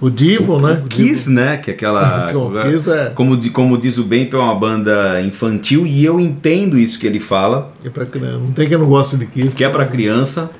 O 0.00 0.08
Divo, 0.10 0.58
né? 0.60 0.80
O 0.84 0.88
Kiss, 0.88 1.30
né? 1.30 1.56
Que 1.58 1.70
é 1.70 1.74
aquela. 1.74 2.30
O 2.36 2.50
Kiss 2.62 2.90
é- 2.90 3.10
como, 3.10 3.50
como 3.52 3.76
diz 3.78 3.98
o 3.98 4.04
Bento, 4.04 4.36
é 4.36 4.40
uma 4.40 4.54
banda 4.54 5.20
infantil 5.22 5.86
e 5.86 6.04
eu 6.04 6.18
entendo 6.20 6.78
isso 6.78 6.98
que 6.98 7.06
ele 7.06 7.20
fala, 7.20 7.70
É 7.84 7.88
pra 7.90 8.04
criança. 8.04 8.38
Não 8.38 8.52
tem 8.52 8.68
quem 8.68 8.78
não 8.78 8.86
gosta 8.86 9.16
de 9.16 9.26
Kiss. 9.26 9.54
que 9.54 9.64
é 9.64 9.68
pra 9.68 9.86
criança, 9.86 10.50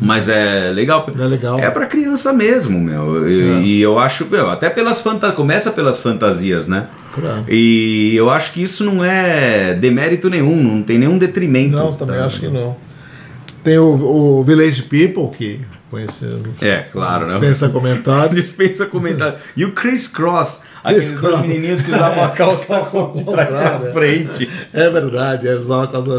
mas 0.00 0.28
é 0.28 0.70
legal. 0.72 1.06
É 1.18 1.24
legal. 1.24 1.58
É 1.58 1.70
pra 1.70 1.86
criança 1.86 2.32
mesmo, 2.32 2.78
meu. 2.80 3.28
E, 3.28 3.40
É. 3.40 3.60
e 3.62 3.80
eu 3.82 3.98
acho, 3.98 4.26
meu, 4.26 4.50
até 4.50 4.68
pelas 4.68 5.00
fantasias. 5.00 5.36
Começa 5.36 5.70
pelas 5.70 6.00
fantasias, 6.00 6.66
né? 6.68 6.86
Claro. 7.14 7.44
E 7.48 8.14
eu 8.16 8.28
acho 8.30 8.52
que 8.52 8.62
isso 8.62 8.84
não 8.84 9.04
é 9.04 9.74
demérito 9.74 10.28
nenhum, 10.28 10.62
não 10.62 10.82
tem 10.82 10.98
nenhum 10.98 11.16
detrimento. 11.18 11.76
Não, 11.76 11.94
também 11.94 12.16
tá? 12.16 12.26
acho 12.26 12.40
que 12.40 12.48
não. 12.48 12.76
Tem 13.62 13.78
o, 13.78 13.84
o 14.40 14.44
Village 14.44 14.82
People, 14.82 15.28
que 15.36 15.60
conhece. 15.90 16.26
É, 16.60 16.78
claro, 16.92 17.24
né? 17.26 17.30
Dispensa 17.32 17.68
comentários. 17.70 18.34
Dispensa 18.44 18.84
comentário. 18.86 19.38
E 19.56 19.64
o 19.64 19.72
Chris 19.72 20.06
Cross, 20.06 20.60
aqueles 20.82 21.08
Chris 21.10 21.20
dois 21.20 21.34
Cross. 21.36 21.48
menininhos 21.48 21.80
que 21.80 21.90
usavam 21.90 22.24
a 22.24 22.28
calça 22.28 22.82
de 23.14 23.24
trás 23.24 23.48
pra 23.48 23.92
frente. 23.92 24.50
É 24.72 24.90
verdade, 24.90 25.46
eles 25.46 25.62
usavam 25.64 25.84
a 25.84 25.86
calça. 25.86 26.10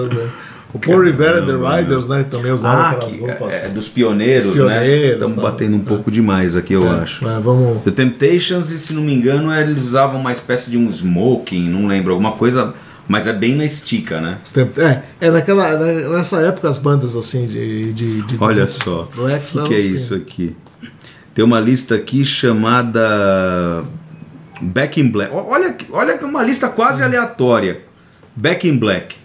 O 0.75 0.79
Paul 0.79 0.99
Rivera 1.05 1.39
and 1.41 1.45
the 1.45 1.53
Riders, 1.53 2.09
né? 2.09 2.25
Também 2.29 2.51
usavam 2.51 2.81
Ah, 2.81 2.89
aquelas 2.91 3.15
que 3.15 3.21
roupas. 3.21 3.65
é, 3.65 3.69
dos 3.69 3.87
pioneiros, 3.87 4.43
Dos 4.45 4.55
né? 4.57 4.61
pioneiros, 4.79 5.13
Estamos 5.13 5.35
tá. 5.35 5.41
batendo 5.41 5.77
um 5.77 5.79
pouco 5.79 6.11
demais 6.11 6.55
aqui, 6.57 6.73
eu 6.73 6.89
acho. 6.91 7.23
Mas 7.23 7.41
vamos. 7.41 7.81
The 7.83 7.91
Temptations, 7.91 8.71
e 8.71 8.77
se 8.77 8.93
não 8.93 9.01
me 9.01 9.13
engano, 9.15 9.53
eles 9.53 9.81
usavam 9.85 10.19
uma 10.19 10.33
espécie 10.33 10.69
de 10.69 10.77
um 10.77 10.89
smoking, 10.89 11.69
não 11.69 11.87
lembro, 11.87 12.11
alguma 12.11 12.33
coisa, 12.33 12.73
mas 13.07 13.25
é 13.25 13.31
bem 13.31 13.55
na 13.55 13.63
estica, 13.63 14.19
né? 14.19 14.39
É, 14.77 15.27
é 15.27 15.31
naquela, 15.31 15.71
na- 15.79 16.09
nessa 16.17 16.41
época 16.41 16.67
as 16.67 16.77
bandas 16.77 17.15
assim 17.15 17.45
de. 17.45 17.93
de, 17.93 18.21
de 18.23 18.35
Olha 18.37 18.65
de- 18.65 18.71
só, 18.71 19.03
o 19.03 19.67
que, 19.67 19.73
é 19.73 19.77
assim. 19.77 19.95
isso 19.95 20.13
aqui? 20.13 20.57
Tem 21.33 21.45
uma 21.45 21.59
lista 21.61 21.95
aqui 21.95 22.25
chamada 22.25 23.81
Back 24.61 24.99
in 24.99 25.09
Black. 25.09 25.31
Olha, 25.33 25.71
que- 25.71 25.85
olha 25.91 26.17
uma 26.25 26.43
lista 26.43 26.67
quase 26.67 27.01
aleatória. 27.01 27.81
Back 28.35 28.67
in 28.67 28.77
Black. 28.77 29.15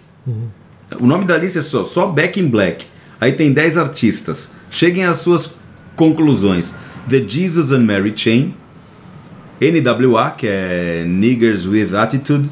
O 0.99 1.05
nome 1.05 1.25
da 1.25 1.37
lista 1.37 1.59
é 1.59 1.61
só, 1.61 1.83
só 1.83 2.07
Back 2.07 2.39
in 2.39 2.47
Black. 2.47 2.85
Aí 3.19 3.33
tem 3.33 3.53
10 3.53 3.77
artistas. 3.77 4.51
Cheguem 4.69 5.05
às 5.05 5.19
suas 5.19 5.53
conclusões. 5.95 6.73
The 7.09 7.23
Jesus 7.27 7.71
and 7.71 7.81
Mary 7.81 8.13
Chain. 8.15 8.55
NWA, 9.61 10.31
que 10.31 10.47
é 10.47 11.03
Niggers 11.05 11.67
with 11.67 11.95
Attitude. 11.95 12.49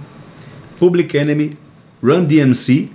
Public 0.78 1.18
Enemy. 1.18 1.58
Run 2.02 2.26
DMC. 2.26 2.90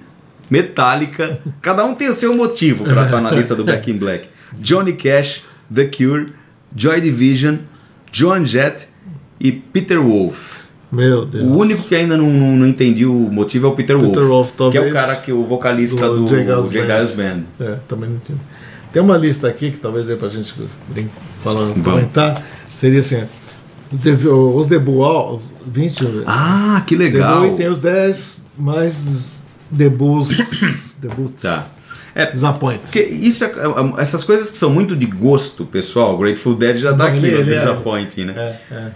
Metallica. 0.50 1.40
Cada 1.60 1.84
um 1.84 1.94
tem 1.94 2.08
o 2.08 2.14
seu 2.14 2.34
motivo 2.34 2.84
para 2.84 3.06
estar 3.06 3.20
na 3.20 3.30
lista 3.30 3.54
do 3.54 3.64
Back 3.64 3.90
in 3.90 3.96
Black. 3.96 4.28
Johnny 4.58 4.92
Cash, 4.92 5.42
The 5.72 5.86
Cure, 5.86 6.32
Joy 6.74 7.00
Division, 7.00 7.58
Joan 8.12 8.46
Jett 8.46 8.88
e 9.40 9.50
Peter 9.50 9.98
Wolf. 10.00 10.63
Meu 10.94 11.24
Deus. 11.26 11.44
O 11.44 11.58
único 11.58 11.82
que 11.84 11.94
ainda 11.94 12.16
não, 12.16 12.28
não, 12.30 12.56
não 12.56 12.66
entendi 12.66 13.04
o 13.06 13.12
motivo 13.12 13.66
é 13.66 13.70
o 13.70 13.72
Peter, 13.74 13.98
Peter 13.98 14.22
Wolf, 14.22 14.52
Wolf, 14.56 14.70
que 14.72 14.78
é 14.78 14.80
o 14.80 14.92
cara 14.92 15.16
que 15.16 15.32
o 15.32 15.44
vocalista 15.44 16.08
do, 16.08 16.24
do 16.24 16.28
J. 16.28 16.44
Band. 16.44 17.06
Band. 17.16 17.40
É, 17.60 17.78
também 17.88 18.10
não 18.10 18.18
tinha. 18.18 18.38
Tem 18.92 19.02
uma 19.02 19.16
lista 19.16 19.48
aqui 19.48 19.70
que 19.72 19.78
talvez 19.78 20.08
é 20.08 20.14
pra 20.16 20.28
gente 20.28 20.54
falar, 21.42 21.72
comentar. 21.82 22.40
Seria 22.68 23.00
assim: 23.00 23.22
os 23.92 24.66
debut, 24.68 25.36
os 25.36 25.54
20. 25.66 26.22
Ah, 26.26 26.82
que 26.86 26.96
legal. 26.96 27.40
Debut 27.42 27.54
e 27.54 27.56
tem 27.56 27.68
os 27.68 27.78
10 27.80 28.46
mais 28.58 29.42
debuts. 29.70 30.96
debuts. 31.00 31.42
Tá. 31.42 31.66
É, 32.16 32.30
Disappoints. 32.30 32.92
porque 32.92 33.00
isso 33.12 33.42
é- 33.42 33.48
é- 33.48 34.00
essas 34.00 34.22
coisas 34.22 34.48
que 34.48 34.56
são 34.56 34.70
muito 34.70 34.94
de 34.94 35.04
gosto 35.06 35.64
pessoal, 35.66 36.16
Grateful 36.16 36.54
Dead 36.54 36.76
já 36.76 36.92
dá 36.92 36.98
Não, 36.98 37.06
aqui 37.06 37.16
ele- 37.26 37.32
no 37.32 37.38
ele 37.40 37.54
é- 37.54 37.58
Disappointing, 37.58 38.24
né? 38.26 38.34
É, 38.70 38.74
é. 38.74 38.92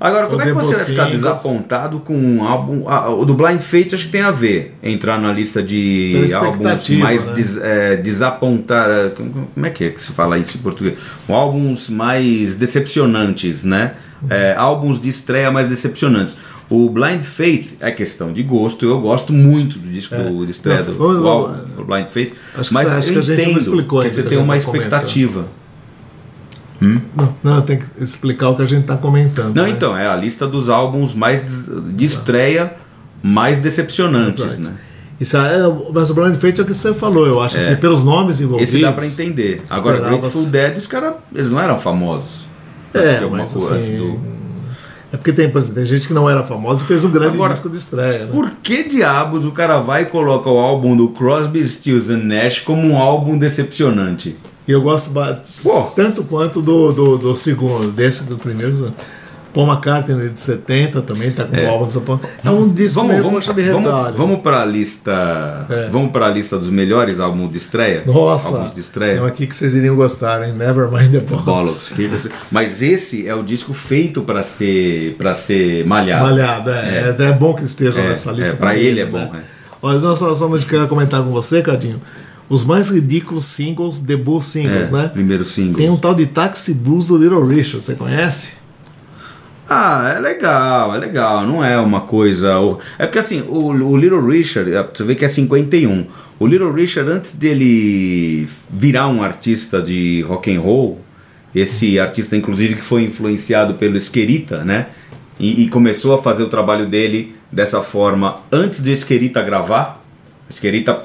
Agora, 0.00 0.26
como 0.26 0.38
O 0.38 0.42
é 0.42 0.46
que 0.46 0.52
você 0.52 0.74
vai 0.74 0.84
ficar 0.84 1.04
desapontado 1.10 2.00
com 2.00 2.14
um 2.16 2.44
álbum. 2.44 2.84
ah, 2.88 3.08
o 3.10 3.24
do 3.24 3.32
Blind 3.34 3.60
Fate 3.60 3.94
acho 3.94 4.06
que 4.06 4.12
tem 4.12 4.20
a 4.22 4.30
ver. 4.30 4.74
Entrar 4.82 5.18
na 5.18 5.32
lista 5.32 5.62
de 5.62 6.14
álbuns 6.34 6.50
expectativa, 6.56 7.04
mais 7.04 7.26
né? 7.26 7.32
des, 7.32 7.56
é, 7.58 7.96
desapontar. 7.96 9.10
Como 9.10 9.66
é 9.66 9.70
que 9.70 9.84
é 9.84 9.90
que 9.90 10.00
se 10.00 10.12
fala 10.12 10.36
isso 10.38 10.58
em 10.58 10.60
português? 10.60 10.98
Álbuns 11.28 11.88
mais 11.88 12.54
decepcionantes, 12.56 13.64
né? 13.64 13.92
É, 14.28 14.54
álbuns 14.56 15.00
de 15.00 15.08
estreia 15.08 15.50
mais 15.50 15.68
decepcionantes. 15.68 16.36
O 16.70 16.88
Blind 16.88 17.22
Faith 17.22 17.76
é 17.78 17.90
questão 17.90 18.32
de 18.32 18.42
gosto. 18.42 18.84
Eu 18.86 18.98
gosto 19.00 19.32
muito 19.32 19.78
do 19.78 19.88
disco 19.88 20.14
É. 20.14 20.22
de 20.44 20.50
estreia 20.50 20.82
do, 20.82 20.92
do 20.94 21.46
do 21.76 21.84
Blind 21.84 22.06
Faith. 22.06 22.32
Acho 22.56 22.68
que 22.70 22.74
mas 22.74 22.88
você- 22.88 22.94
acho 22.94 23.08
eu 23.08 23.12
que 23.12 23.18
a 23.18 23.22
gente 23.22 23.42
entendo 23.42 23.58
explicou 23.58 24.02
que 24.02 24.10
você 24.10 24.22
que 24.22 24.28
tem 24.30 24.38
uma 24.38 24.56
tá 24.58 24.64
comentando. 24.64 25.44
Expectativa. 26.92 27.34
Não, 27.42 27.54
não, 27.56 27.62
tem 27.62 27.78
que 27.78 27.84
explicar 28.00 28.48
o 28.50 28.56
que 28.56 28.62
a 28.62 28.66
gente 28.66 28.84
tá 28.84 28.96
comentando. 28.96 29.54
Não, 29.54 29.64
né? 29.64 29.70
então, 29.70 29.96
é 29.96 30.06
a 30.06 30.16
lista 30.16 30.46
dos 30.46 30.68
álbuns 30.68 31.14
mais 31.14 31.42
de 31.92 32.04
estreia 32.04 32.74
mais 33.22 33.58
decepcionantes, 33.60 34.44
Right. 34.44 34.62
né? 34.68 34.74
Isso 35.20 35.36
é, 35.36 35.58
mas 35.94 36.10
o 36.10 36.14
Blind 36.14 36.34
Fate 36.34 36.60
é 36.60 36.64
o 36.64 36.66
que 36.66 36.74
você 36.74 36.92
falou, 36.92 37.24
eu 37.26 37.40
acho, 37.40 37.56
assim, 37.56 37.76
pelos 37.76 38.04
nomes 38.04 38.40
envolvidos. 38.40 38.74
Esse 38.74 38.82
dá 38.82 38.92
pra 38.92 39.06
entender. 39.06 39.62
Agora, 39.70 39.98
Grateful 40.00 40.46
Dead, 40.46 40.76
os 40.76 40.86
caras, 40.88 41.14
eles 41.34 41.50
não 41.50 41.60
eram 41.60 41.78
famosos. 41.80 42.46
É, 42.92 43.20
mas 43.30 43.52
coisa, 43.52 43.78
assim, 43.78 43.94
antes 43.94 43.98
do- 43.98 44.34
É 45.12 45.16
porque 45.16 45.32
tem, 45.32 45.48
por 45.48 45.58
exemplo, 45.58 45.76
tem 45.76 45.84
gente 45.86 46.08
que 46.08 46.12
não 46.12 46.28
era 46.28 46.42
famosa 46.42 46.82
e 46.82 46.86
fez 46.88 47.04
um 47.04 47.10
grande 47.10 47.34
Agora, 47.36 47.52
disco 47.52 47.70
de 47.70 47.76
estreia. 47.76 48.24
Né? 48.24 48.28
Por 48.32 48.50
que 48.62 48.88
diabos 48.88 49.44
o 49.44 49.52
cara 49.52 49.78
vai 49.78 50.02
e 50.02 50.06
coloca 50.06 50.50
o 50.50 50.58
álbum 50.58 50.96
do 50.96 51.08
Crosby, 51.10 51.64
Stills 51.66 52.10
and 52.12 52.24
Nash 52.24 52.58
como 52.58 52.82
um 52.88 52.98
álbum 52.98 53.38
decepcionante? 53.38 54.36
E 54.66 54.72
eu 54.72 54.80
gosto 54.80 55.10
Pô. 55.62 55.82
tanto 55.94 56.24
quanto 56.24 56.60
do, 56.62 56.92
do, 56.92 57.18
do 57.18 57.36
segundo, 57.36 57.90
desse 57.92 58.24
do 58.24 58.36
primeiro. 58.36 58.72
né? 58.80 58.92
Paul 59.52 59.68
McCartney 59.68 60.30
de 60.30 60.40
70 60.40 61.00
também 61.02 61.30
tá 61.30 61.44
com 61.44 61.54
dessa 61.84 62.00
porra. 62.00 62.20
É 62.44 62.50
um 62.50 62.68
disco 62.68 62.96
Vamos, 63.00 63.12
meio 63.12 63.22
vamos, 63.22 63.46
vamos, 63.46 64.14
vamos 64.16 64.40
pra 64.40 64.64
lista. 64.64 65.64
É. 65.70 65.88
Vamos 65.90 66.10
pra 66.10 66.28
lista 66.28 66.58
dos 66.58 66.68
melhores 66.70 67.20
álbuns 67.20 67.52
de 67.52 67.58
estreia? 67.58 68.02
Nossa, 68.04 68.56
Álbuns 68.56 68.74
de 68.74 68.80
estreia. 68.80 69.20
é 69.20 69.26
aqui 69.26 69.46
que 69.46 69.54
vocês 69.54 69.76
iriam 69.76 69.94
gostar, 69.94 70.44
hein? 70.44 70.54
Nevermind 70.54 71.12
the 71.12 71.20
Bollocks. 71.20 71.92
Mas 72.50 72.82
esse 72.82 73.28
é 73.28 73.34
o 73.34 73.44
disco 73.44 73.72
feito 73.72 74.22
pra 74.22 74.42
ser 74.42 75.14
para 75.18 75.32
ser 75.32 75.86
malhado. 75.86 76.24
Malhado, 76.24 76.70
é, 76.70 77.14
é. 77.16 77.22
é 77.22 77.32
bom 77.32 77.54
que 77.54 77.62
esteja 77.62 78.00
É, 78.00 78.08
nessa 78.08 78.32
lista. 78.32 78.54
é, 78.54 78.58
pra 78.58 78.70
também, 78.70 78.84
ele 78.86 79.00
é 79.00 79.04
né? 79.04 79.10
bom, 79.10 79.36
é. 79.36 79.40
Olha, 79.80 80.00
nós 80.00 80.18
só, 80.18 80.34
só 80.34 80.48
queria 80.64 80.86
comentar 80.88 81.22
com 81.22 81.30
você, 81.30 81.62
Cadinho. 81.62 82.00
Os 82.48 82.64
mais 82.64 82.90
ridículos 82.90 83.44
singles, 83.44 83.98
debut 83.98 84.42
singles, 84.42 84.90
É, 84.90 84.92
né? 84.92 85.08
Primeiro 85.08 85.44
single. 85.44 85.76
Tem 85.76 85.90
um 85.90 85.96
tal 85.96 86.14
de 86.14 86.26
Taxi 86.26 86.74
Blues 86.74 87.08
do 87.08 87.16
Little 87.16 87.44
Richard, 87.46 87.82
você 87.82 87.94
conhece? 87.94 88.64
Ah, 89.68 90.12
é 90.14 90.20
legal, 90.20 90.94
é 90.94 90.98
legal. 90.98 91.46
Não 91.46 91.64
é 91.64 91.78
uma 91.78 92.02
coisa. 92.02 92.50
É 92.98 93.06
porque 93.06 93.18
assim, 93.18 93.42
o, 93.48 93.68
o 93.68 93.96
Little 93.96 94.26
Richard, 94.26 94.70
é, 94.72 94.82
você 94.82 95.02
vê 95.04 95.14
que 95.14 95.24
é 95.24 95.28
51. 95.28 96.06
O 96.38 96.46
Little 96.46 96.72
Richard, 96.72 97.10
antes 97.10 97.32
dele 97.32 98.46
virar 98.70 99.08
um 99.08 99.22
artista 99.22 99.80
de 99.80 100.20
rock 100.22 100.54
and 100.54 100.60
roll, 100.60 101.00
esse 101.54 101.98
artista, 101.98 102.36
inclusive, 102.36 102.74
que 102.74 102.82
foi 102.82 103.04
influenciado 103.04 103.74
pelo 103.74 103.96
Esquerita, 103.96 104.62
né? 104.64 104.88
E, 105.40 105.62
e 105.62 105.68
começou 105.68 106.14
a 106.14 106.22
fazer 106.22 106.42
o 106.42 106.48
trabalho 106.48 106.86
dele 106.86 107.34
dessa 107.50 107.80
forma 107.80 108.40
antes 108.52 108.82
de 108.82 108.92
Esquerita 108.92 109.42
gravar. 109.42 110.04
Esquerita 110.50 111.04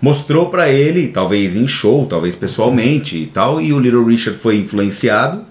mostrou 0.00 0.50
pra 0.50 0.68
ele, 0.68 1.08
talvez 1.08 1.56
em 1.56 1.66
show, 1.66 2.06
talvez 2.06 2.36
pessoalmente 2.36 3.16
e 3.16 3.26
tal, 3.26 3.60
e 3.60 3.72
o 3.72 3.78
Little 3.78 4.04
Richard 4.04 4.38
foi 4.38 4.58
influenciado 4.58 5.44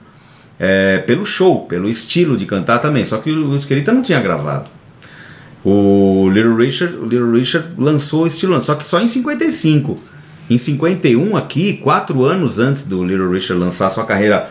é, 0.60 1.00
pelo 1.00 1.26
show, 1.26 1.66
pelo 1.66 1.90
estilo 1.90 2.38
de 2.38 2.46
cantar 2.46 2.80
também. 2.80 3.06
Só 3.06 3.18
que 3.18 3.32
o 3.32 3.56
Esquerita 3.56 3.92
não 3.92 4.02
tinha 4.02 4.20
gravado. 4.20 4.70
O 5.64 6.30
Little 6.32 6.56
Richard, 6.56 6.96
o 6.96 7.06
Little 7.06 7.32
Richard 7.32 7.70
lançou 7.78 8.24
o 8.24 8.28
estilo, 8.28 8.62
só 8.62 8.76
que 8.76 8.86
só 8.86 9.02
em 9.02 9.08
55. 9.08 9.98
Em 10.48 10.58
51 10.58 11.36
aqui, 11.36 11.78
quatro 11.78 12.24
anos 12.24 12.60
antes 12.60 12.84
do 12.84 13.04
Little 13.04 13.32
Richard 13.32 13.60
lançar 13.60 13.90
sua 13.90 14.06
carreira, 14.06 14.48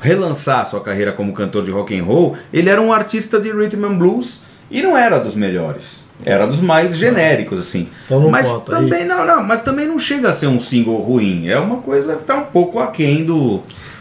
relançar 0.00 0.64
sua 0.64 0.80
carreira 0.80 1.12
como 1.12 1.32
cantor 1.32 1.64
de 1.64 1.72
rock 1.72 1.98
and 1.98 2.04
roll, 2.04 2.36
ele 2.52 2.68
era 2.70 2.80
um 2.80 2.92
artista 2.92 3.40
de 3.40 3.50
rhythm 3.50 3.84
and 3.84 3.98
blues 3.98 4.42
e 4.70 4.80
não 4.80 4.96
era 4.96 5.18
dos 5.18 5.34
melhores. 5.34 6.01
Era 6.24 6.46
dos 6.46 6.60
mais 6.60 6.96
genéricos 6.96 7.60
assim. 7.60 7.88
Então 8.04 8.20
não 8.20 8.30
mas 8.30 8.48
conta 8.48 8.76
aí. 8.76 8.84
também 8.84 9.04
não, 9.06 9.26
não, 9.26 9.42
mas 9.42 9.62
também 9.62 9.86
não 9.86 9.98
chega 9.98 10.30
a 10.30 10.32
ser 10.32 10.46
um 10.46 10.60
single 10.60 11.00
ruim. 11.00 11.48
É 11.48 11.58
uma 11.58 11.78
coisa 11.78 12.16
que 12.16 12.24
tá 12.24 12.36
um 12.36 12.44
pouco 12.44 12.78
aquém 12.78 13.24
do 13.24 13.60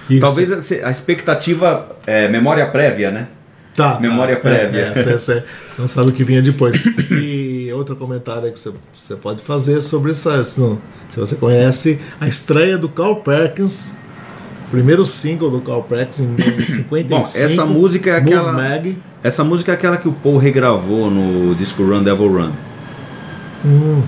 Isso. 0.09 0.21
Talvez 0.21 0.51
a 0.51 0.87
a 0.87 0.91
expectativa 0.91 1.95
é 2.05 2.27
memória 2.27 2.67
prévia, 2.67 3.11
né? 3.11 3.27
Tá. 3.75 3.99
Memória 3.99 4.35
tá. 4.35 4.41
prévia. 4.41 4.91
É, 4.95 4.99
é, 4.99 5.03
você, 5.03 5.17
você 5.17 5.43
não 5.77 5.87
sabe 5.87 6.09
o 6.09 6.11
que 6.11 6.23
vinha 6.23 6.41
depois. 6.41 6.75
E 7.11 7.71
outro 7.73 7.95
comentário 7.95 8.51
que 8.51 8.59
você, 8.59 9.15
pode 9.15 9.41
fazer 9.41 9.81
sobre 9.81 10.11
essa. 10.11 10.43
Se 10.43 10.59
você 11.15 11.35
conhece 11.35 11.99
a 12.19 12.27
estreia 12.27 12.77
do 12.77 12.89
Carl 12.89 13.17
Perkins, 13.17 13.95
primeiro 14.71 15.05
single 15.05 15.51
do 15.51 15.59
Carl 15.61 15.83
Perkins 15.83 16.19
em 16.21 16.35
55. 16.37 17.07
Bom, 17.09 17.19
essa 17.19 17.65
música 17.65 18.09
é 18.11 18.15
aquela- 18.17 18.51
Mag. 18.53 18.97
Essa 19.23 19.43
música 19.43 19.71
é 19.71 19.75
aquela 19.75 19.97
que 19.97 20.07
o 20.07 20.13
Paul 20.13 20.37
regravou 20.37 21.11
no 21.11 21.53
disco 21.53 21.83
Run 21.83 22.01
Devil 22.03 22.27
Run. 22.31 22.51
Hum. 23.65 24.01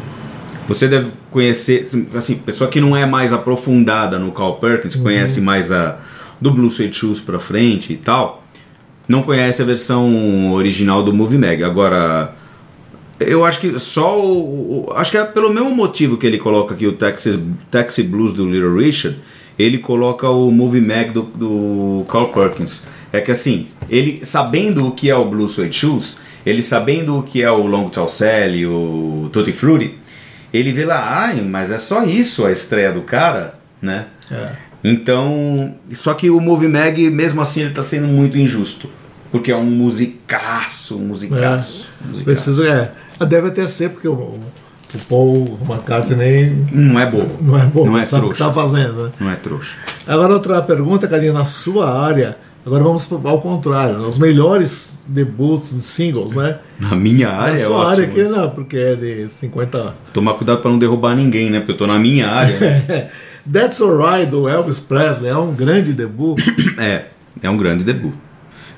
Você 0.68 0.88
deve 0.88 1.12
conhecer, 1.30 1.86
assim, 2.16 2.36
pessoa 2.36 2.70
que 2.70 2.80
não 2.80 2.96
é 2.96 3.06
mais 3.06 3.34
aprofundada 3.34 4.18
no 4.18 4.32
Carl 4.32 4.54
Perkins, 4.54 4.96
Uhum. 4.96 5.04
conhece 5.04 5.42
mais 5.42 5.72
a, 5.72 6.00
do 6.40 6.50
Blue 6.52 6.70
Suede 6.70 6.96
Shoes 6.96 7.20
pra 7.20 7.38
frente 7.38 7.94
e 7.94 7.98
tal, 7.98 8.44
não 9.08 9.22
conhece 9.24 9.62
a 9.62 9.66
versão 9.66 10.52
original 10.54 11.04
do 11.04 11.12
Movie 11.14 11.38
Mag. 11.38 11.64
Agora, 11.64 12.34
eu 13.20 13.44
acho 13.44 13.60
que 13.60 13.78
só 13.78 14.20
o, 14.20 14.92
Acho 14.96 15.12
que 15.12 15.18
é 15.18 15.24
pelo 15.26 15.54
mesmo 15.54 15.70
motivo 15.76 16.18
que 16.18 16.26
ele 16.26 16.38
coloca 16.38 16.74
aqui 16.74 16.88
o 16.88 16.94
Taxi, 16.94 17.40
Taxi 17.70 18.02
Blues 18.04 18.34
do 18.34 18.50
Little 18.50 18.76
Richard, 18.78 19.18
ele 19.58 19.78
coloca 19.78 20.30
o 20.30 20.52
Movie 20.52 20.82
Mag 20.82 21.12
do, 21.12 21.24
do 21.24 22.06
Carl 22.08 22.30
Perkins. 22.30 22.84
É 23.12 23.22
que 23.22 23.32
assim, 23.32 23.68
ele 23.90 24.26
sabendo 24.26 24.88
o 24.88 24.92
que 24.92 25.10
é 25.10 25.16
o 25.16 25.26
Blue 25.26 25.48
Suede 25.48 25.76
Shoes, 25.76 26.18
ele 26.46 26.64
sabendo 26.64 27.20
o 27.20 27.24
que 27.24 27.42
é 27.42 27.52
o 27.52 27.66
Long 27.66 27.90
Tall 27.90 28.08
Sally, 28.08 28.66
o 28.66 29.30
Tutti 29.32 29.52
Frutti, 29.52 29.96
ele 30.54 30.72
vê 30.72 30.86
lá, 30.86 31.24
ai, 31.26 31.42
mas 31.42 31.72
é 31.72 31.78
só 31.78 32.04
isso 32.04 32.46
a 32.46 32.52
estreia 32.52 32.92
do 32.92 33.02
cara, 33.02 33.56
né? 33.82 34.06
É. 34.32 34.52
Então, 34.84 35.76
só 35.94 36.14
que 36.14 36.30
o 36.30 36.40
Movie 36.42 36.68
Mag, 36.68 37.10
mesmo 37.10 37.42
assim, 37.42 37.62
ele 37.62 37.72
tá 37.72 37.82
sendo 37.82 38.08
muito 38.08 38.38
injusto. 38.38 38.90
Porque 39.32 39.52
é 39.52 39.56
um 39.56 39.66
musicaço, 39.66 40.98
um 40.98 41.08
musicaço. 41.08 41.90
musicaço. 42.02 42.24
Preciso, 42.24 42.68
é. 42.68 42.92
Deve 43.28 43.48
até 43.48 43.66
ser, 43.66 43.90
porque 43.90 44.08
o, 44.08 44.38
o 44.94 44.98
Paul 45.10 45.60
McCartney 45.70 46.56
Não 46.72 47.00
é 47.00 47.06
bobo. 47.10 47.38
não 47.42 47.58
é 47.58 47.66
bom, 47.66 47.86
Não 47.86 47.98
é 47.98 48.04
sabe 48.04 48.26
o 48.26 48.30
que 48.30 48.36
trouxa. 48.36 48.54
tá 48.54 48.62
fazendo, 48.62 49.04
né? 49.06 49.12
Não 49.20 49.30
é 49.32 49.36
trouxa. 49.36 49.76
Agora 50.08 50.34
outra 50.34 50.62
pergunta, 50.62 51.08
Cadinho, 51.08 51.34
na 51.34 51.46
sua 51.46 51.92
área. 52.06 52.38
Agora 52.66 52.82
vamos 52.82 53.10
ao 53.26 53.42
contrário, 53.42 53.98
os 53.98 54.18
melhores 54.18 55.04
debuts 55.08 55.72
de 55.76 55.82
singles, 55.82 56.32
né? 56.34 56.60
Na 56.80 56.96
minha 56.96 57.28
área 57.30 57.50
na 57.50 57.54
é 57.56 57.58
sua 57.58 57.90
área 57.92 58.06
ótimo. 58.06 58.22
aqui 58.22 58.32
não, 58.32 58.50
porque 58.52 58.78
é 58.78 58.96
de 58.96 59.28
50 59.28 59.94
Tomar 60.14 60.36
cuidado 60.36 60.62
pra 60.62 60.72
não 60.72 60.80
derrubar 60.80 61.14
ninguém, 61.14 61.50
né? 61.50 61.60
Porque 61.60 61.74
eu 61.74 61.78
tô 61.78 61.86
na 61.88 62.00
minha 62.00 62.30
área. 62.30 62.58
né? 62.60 63.10
That's 63.52 63.82
Alright 63.82 64.28
do 64.28 64.48
Elvis 64.48 64.80
Presley 64.80 65.30
é 65.30 65.36
um 65.36 65.54
grande 65.54 65.92
debut. 65.92 66.40
é, 66.80 67.06
é 67.42 67.50
um 67.50 67.58
grande 67.58 67.84
debut. 67.84 68.14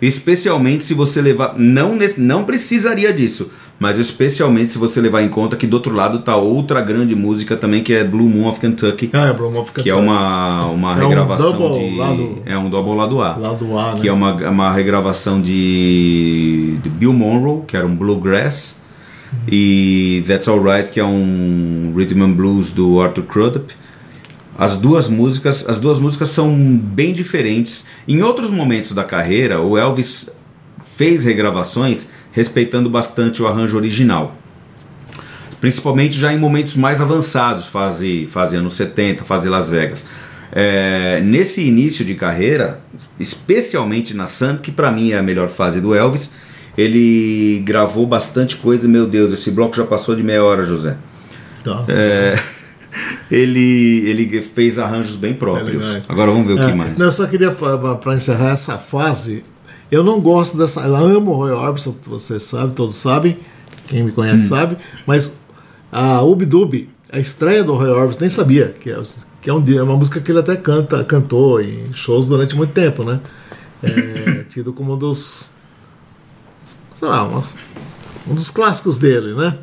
Especialmente 0.01 0.83
se 0.83 0.93
você 0.93 1.21
levar. 1.21 1.55
Não, 1.57 1.97
não 2.17 2.43
precisaria 2.43 3.11
disso. 3.13 3.49
Mas 3.79 3.99
especialmente 3.99 4.71
se 4.71 4.77
você 4.77 5.01
levar 5.01 5.21
em 5.21 5.27
conta 5.29 5.55
que 5.57 5.67
do 5.67 5.73
outro 5.75 5.93
lado 5.93 6.19
tá 6.19 6.35
outra 6.37 6.81
grande 6.81 7.13
música 7.15 7.57
também, 7.57 7.83
que 7.83 7.93
é 7.93 8.03
Blue 8.03 8.27
Moon 8.29 8.47
of 8.47 8.59
Kentucky. 8.59 9.09
Ah, 9.13 9.27
é 9.27 9.33
Blue 9.33 9.57
of 9.59 9.71
Que 9.73 9.89
é 9.89 9.95
uma, 9.95 10.65
uma 10.67 10.91
É 10.93 11.03
um 11.03 11.09
regravação 11.09 11.57
double 11.57 11.89
de. 11.89 11.97
lado- 11.97 12.37
É 12.45 12.57
um 12.57 12.69
double 12.69 12.95
lado 12.95 13.21
A. 13.21 13.35
Lado 13.35 13.77
A, 13.77 13.93
né? 13.95 13.99
Que 14.01 14.07
é 14.07 14.13
uma, 14.13 14.33
uma 14.49 14.71
regravação 14.71 15.41
de, 15.41 16.77
de 16.81 16.89
Bill 16.89 17.11
Monroe, 17.13 17.63
que 17.67 17.75
era 17.75 17.85
um 17.85 17.95
bluegrass. 17.95 18.77
E 19.51 20.23
That's 20.27 20.47
Alright, 20.47 20.91
que 20.91 20.99
é 20.99 21.03
um 21.05 21.93
rhythm 21.95 22.21
and 22.23 22.31
blues 22.33 22.71
do 22.71 23.01
Arthur 23.01 23.23
Crudup. 23.23 23.73
As 24.57 24.77
duas 24.77 25.09
músicas, 25.09 25.67
as 25.67 25.79
duas 25.79 25.99
músicas 25.99 26.29
são 26.29 26.55
bem 26.77 27.13
diferentes. 27.13 27.85
Em 28.07 28.21
outros 28.21 28.49
momentos 28.49 28.93
da 28.93 29.03
carreira, 29.03 29.59
o 29.61 29.77
Elvis 29.77 30.29
fez 30.95 31.25
regravações 31.25 32.07
respeitando 32.31 32.89
bastante 32.89 33.41
o 33.41 33.47
arranjo 33.47 33.75
original. 33.75 34.35
Principalmente 35.59 36.17
já 36.17 36.33
em 36.33 36.37
momentos 36.37 36.75
mais 36.75 37.01
avançados, 37.01 37.65
fase, 37.65 38.27
fase 38.31 38.55
anos 38.55 38.75
70, 38.75 39.23
fase 39.25 39.49
Las 39.49 39.69
Vegas. 39.69 40.05
É, 40.51 41.21
nesse 41.21 41.61
início 41.61 42.05
de 42.05 42.15
carreira, 42.15 42.79
especialmente 43.19 44.13
na 44.13 44.27
Sun, 44.27 44.57
que 44.57 44.71
pra 44.71 44.91
mim 44.91 45.11
é 45.11 45.17
a 45.17 45.23
melhor 45.23 45.49
fase 45.49 45.81
do 45.81 45.93
Elvis, 45.93 46.31
ele 46.77 47.61
gravou 47.65 48.05
bastante 48.05 48.55
coisa. 48.55 48.87
Meu 48.87 49.05
Deus, 49.05 49.33
esse 49.33 49.51
bloco 49.51 49.75
já 49.75 49.85
passou 49.85 50.15
de 50.15 50.23
meia 50.23 50.43
hora, 50.43 50.65
José. 50.65 50.95
Tá. 51.63 51.83
É, 51.87 52.39
ele, 53.31 54.03
ele 54.09 54.41
fez 54.41 54.77
arranjos 54.79 55.15
bem 55.15 55.33
próprios. 55.33 55.85
legais. 55.87 56.09
Agora 56.09 56.31
vamos 56.31 56.47
ver 56.47 56.53
o 56.53 56.61
É, 56.61 56.69
que 56.69 56.75
mais. 56.75 56.97
Não, 56.97 57.05
eu 57.07 57.11
só 57.11 57.25
queria, 57.27 57.51
para 57.51 58.15
encerrar 58.15 58.51
essa 58.51 58.77
fase, 58.77 59.43
eu 59.91 60.03
não 60.03 60.19
gosto 60.21 60.57
dessa. 60.57 60.81
Eu 60.81 60.95
amo 60.95 61.31
o 61.31 61.35
Roy 61.35 61.51
Orbison, 61.51 61.95
você 62.07 62.39
sabe, 62.39 62.73
todos 62.73 62.95
sabem, 62.95 63.37
quem 63.87 64.03
me 64.03 64.11
conhece 64.11 64.45
Hum. 64.45 64.49
sabe, 64.49 64.77
mas 65.05 65.37
a 65.91 66.21
Ubi 66.21 66.45
Dubi, 66.45 66.89
a 67.11 67.19
estreia 67.19 67.63
do 67.63 67.73
Roy 67.75 67.89
Orbison, 67.89 68.19
nem 68.21 68.29
sabia, 68.29 68.75
que 68.79 68.91
é, 68.91 69.01
que 69.41 69.49
é, 69.49 69.53
um, 69.53 69.61
dia- 69.61 69.79
é 69.79 69.83
uma 69.83 69.95
música 69.95 70.19
que 70.19 70.31
ele 70.31 70.39
até 70.39 70.55
canta, 70.55 71.03
cantou 71.03 71.61
em 71.61 71.91
shows 71.93 72.25
durante 72.25 72.55
muito 72.55 72.73
tempo, 72.73 73.03
né? 73.03 73.19
É 73.83 74.43
tido 74.49 74.73
como 74.73 74.93
um 74.93 74.97
dos. 74.97 75.51
sei 76.93 77.07
lá, 77.07 77.23
umas- 77.23 77.55
um 78.27 78.33
dos 78.33 78.49
clássicos 78.49 78.97
dele, 78.97 79.35
né? 79.35 79.55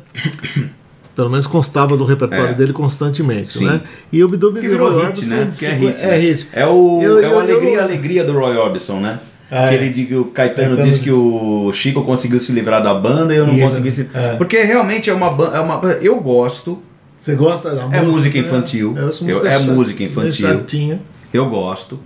Pelo 1.15 1.29
menos 1.29 1.45
constava 1.45 1.95
do 1.95 2.03
repertório 2.05 2.49
É. 2.49 2.53
dele 2.53 2.73
constantemente, 2.73 3.53
Sim. 3.59 3.65
né? 3.67 3.81
E 4.11 4.23
o 4.23 4.25
Ubi 4.25 4.35
Dubi 4.37 4.59
Que 4.61 4.67
virou 4.67 4.89
Roy 4.91 4.97
hit, 5.01 5.07
Orbison 5.09 5.35
né? 5.35 5.45
de 5.45 5.57
Que 5.59 5.65
é 5.67 5.73
hit. 5.75 6.01
É 6.03 6.07
né? 6.07 6.17
hit. 6.17 6.47
É 6.53 6.65
o, 6.65 7.01
Eu- 7.03 7.19
é 7.23 7.27
o 7.27 7.31
eu- 7.33 7.39
alegria, 7.39 7.75
eu- 7.75 7.83
alegria 7.83 8.23
do 8.23 8.33
Roy 8.33 8.57
Orbison, 8.57 8.99
né? 8.99 9.19
É. 9.51 9.67
Que 9.69 9.75
ele 9.75 10.05
que 10.05 10.15
o 10.15 10.25
Caetano, 10.25 10.69
Caetano 10.69 10.83
disse 10.89 10.99
que 11.01 11.11
o 11.11 11.71
Chico 11.71 12.03
conseguiu 12.03 12.39
se 12.39 12.51
livrar 12.51 12.81
da 12.81 12.93
banda 12.95 13.31
e 13.33 13.37
eu 13.37 13.45
não 13.45 13.59
consegui 13.59 13.91
se. 13.91 14.09
é. 14.11 14.35
Porque 14.37 14.63
realmente 14.63 15.09
é 15.11 15.13
uma 15.13 15.29
banda. 15.29 15.55
É 15.55 15.59
uma, 15.59 15.79
eu 16.01 16.19
gosto, 16.19 16.81
Você 17.15 17.35
gosta 17.35 17.69
da 17.75 17.83
música? 17.83 17.97
É 17.97 18.01
música 18.01 18.39
né? 18.41 18.43
infantil. 18.47 18.95
É, 18.97 19.07
essa 19.09 19.23
Eu- 19.23 19.27
música 19.27 19.47
é 19.49 19.59
chata, 19.59 19.71
música 19.71 20.03
infantil. 20.03 20.47
chatinha. 20.47 21.01
eu 21.31 21.45
gosto. 21.47 21.99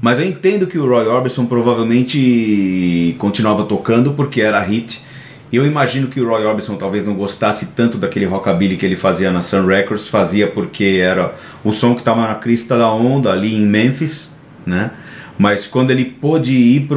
Mas 0.00 0.18
eu 0.18 0.24
entendo 0.26 0.66
que 0.66 0.78
o 0.78 0.88
Roy 0.88 1.06
Orbison 1.06 1.44
provavelmente 1.46 3.14
continuava 3.18 3.64
tocando 3.64 4.12
porque 4.12 4.40
era 4.40 4.60
hit. 4.60 5.00
Eu 5.52 5.64
imagino 5.64 6.08
que 6.08 6.20
o 6.20 6.28
Roy 6.28 6.44
Orbison 6.44 6.74
talvez 6.76 7.04
não 7.04 7.14
gostasse 7.14 7.66
tanto 7.66 7.96
daquele 7.98 8.24
rockabilly 8.26 8.76
que 8.76 8.84
ele 8.84 8.96
fazia 8.96 9.30
na 9.30 9.40
Sun 9.40 9.64
Records, 9.64 10.08
fazia 10.08 10.48
porque 10.48 11.00
era 11.00 11.34
o 11.62 11.70
som 11.72 11.94
que 11.94 12.00
estava 12.00 12.26
na 12.26 12.34
crista 12.34 12.76
da 12.76 12.90
onda 12.90 13.30
ali 13.32 13.54
em 13.54 13.64
Memphis, 13.64 14.30
né? 14.66 14.90
Mas 15.38 15.66
quando 15.66 15.90
ele 15.92 16.04
pôde 16.04 16.52
ir 16.52 16.88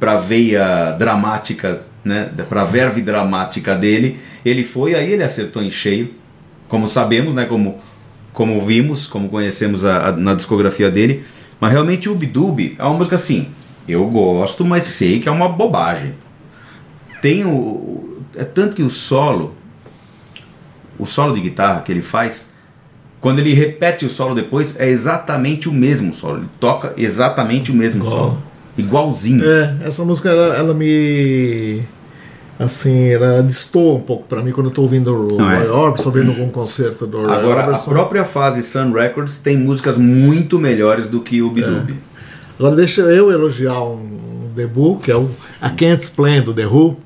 para 0.00 0.12
a 0.14 0.16
veia 0.16 0.92
dramática, 0.92 1.82
né, 2.04 2.30
para 2.48 2.62
a 2.62 2.64
verve 2.64 3.00
dramática 3.02 3.76
dele, 3.76 4.18
ele 4.44 4.64
foi 4.64 4.94
aí 4.94 5.12
ele 5.12 5.22
acertou 5.22 5.62
em 5.62 5.70
cheio, 5.70 6.10
como 6.68 6.88
sabemos, 6.88 7.34
né, 7.34 7.44
como 7.44 7.78
como 8.32 8.58
vimos, 8.64 9.06
como 9.06 9.28
conhecemos 9.28 9.84
a- 9.84 10.08
a- 10.08 10.12
na 10.12 10.34
discografia 10.34 10.90
dele. 10.90 11.22
Mas 11.60 11.70
realmente 11.70 12.08
o 12.08 12.14
Bidub 12.14 12.74
é 12.78 12.82
uma 12.82 12.94
música 12.94 13.14
assim, 13.16 13.48
eu 13.86 14.06
gosto, 14.06 14.64
mas 14.64 14.84
sei 14.84 15.20
que 15.20 15.28
é 15.28 15.32
uma 15.32 15.50
bobagem. 15.50 16.14
Tem 17.22 17.46
o. 17.46 18.20
É 18.36 18.44
tanto 18.44 18.74
que 18.76 18.82
o 18.82 18.90
solo, 18.90 19.54
o 20.98 21.06
solo 21.06 21.32
de 21.32 21.40
guitarra 21.40 21.80
que 21.80 21.90
ele 21.92 22.02
faz, 22.02 22.46
quando 23.20 23.38
ele 23.38 23.54
repete 23.54 24.04
o 24.04 24.10
solo 24.10 24.34
depois, 24.34 24.78
é 24.78 24.88
exatamente 24.88 25.68
o 25.68 25.72
mesmo 25.72 26.12
solo. 26.12 26.38
Ele 26.38 26.48
toca 26.58 26.92
exatamente 26.96 27.70
o 27.70 27.74
mesmo 27.74 28.02
Igual. 28.02 28.16
solo. 28.18 28.42
Igualzinho. 28.76 29.44
É, 29.44 29.78
essa 29.84 30.04
música 30.04 30.28
ela, 30.28 30.56
ela 30.56 30.74
me. 30.74 31.80
Assim, 32.58 33.08
ela 33.08 33.42
destoa 33.42 33.94
um 33.94 34.00
pouco 34.00 34.24
pra 34.24 34.42
mim 34.42 34.52
quando 34.52 34.66
eu 34.68 34.72
tô 34.72 34.82
ouvindo 34.82 35.12
o 35.14 35.36
Não 35.38 35.50
é? 35.50 35.58
Roy 35.58 35.68
Orbison, 35.68 36.08
ouvindo 36.10 36.30
algum 36.30 36.48
concerto 36.48 37.06
do 37.06 37.18
Roy 37.22 37.30
Agora, 37.32 37.62
a 37.62 37.66
Orbison. 37.68 37.90
própria 37.90 38.24
fase 38.24 38.62
Sun 38.62 38.92
Records 38.92 39.38
tem 39.38 39.56
músicas 39.56 39.96
muito 39.96 40.58
melhores 40.58 41.08
do 41.08 41.20
que 41.20 41.42
o 41.42 41.50
Bidub. 41.50 41.94
Agora 42.58 42.76
deixa 42.76 43.00
eu 43.02 43.32
elogiar 43.32 43.82
um 43.82 44.50
debut, 44.54 45.00
que 45.00 45.10
é 45.10 45.16
o 45.16 45.28
A 45.60 45.70
Can't 45.70 46.02
Explain 46.02 46.42
do 46.42 46.52
The 46.54 46.66
Who. 46.66 46.96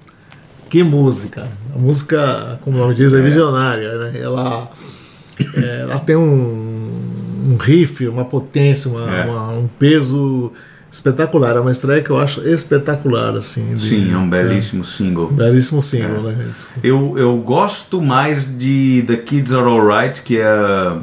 Que 0.69 0.83
música! 0.83 1.47
A 1.75 1.79
música, 1.79 2.59
como 2.63 2.77
o 2.77 2.81
nome 2.81 2.95
diz, 2.95 3.13
é 3.15 3.21
visionária. 3.21 3.97
Né? 3.99 4.21
Ela, 4.21 4.69
é, 5.55 5.81
ela 5.83 5.99
tem 5.99 6.17
um, 6.17 7.51
um 7.53 7.57
riff, 7.61 8.07
uma 8.09 8.25
potência, 8.25 8.91
uma- 8.91 9.11
É. 9.17 9.25
uma- 9.25 9.53
um 9.53 9.69
peso 9.79 10.51
espetacular. 10.91 11.57
É 11.57 11.61
uma 11.61 11.71
estreia 11.71 12.03
que 12.03 12.11
eu 12.11 12.19
acho 12.19 12.41
espetacular. 12.49 13.35
Assim, 13.37 13.75
de- 13.75 13.83
Sim, 13.83 14.13
é 14.13 14.17
um 14.17 14.29
belíssimo 14.29 14.85
single. 14.85 15.29
Belíssimo 15.31 15.81
single, 15.81 16.23
né? 16.23 16.37
Eu, 16.83 17.15
eu 17.17 17.37
gosto 17.37 18.03
mais 18.03 18.47
de 18.59 19.05
The 19.07 19.17
Kids 19.19 19.53
Are 19.53 19.69
Alright, 19.69 20.23
que 20.23 20.39
é 20.41 20.97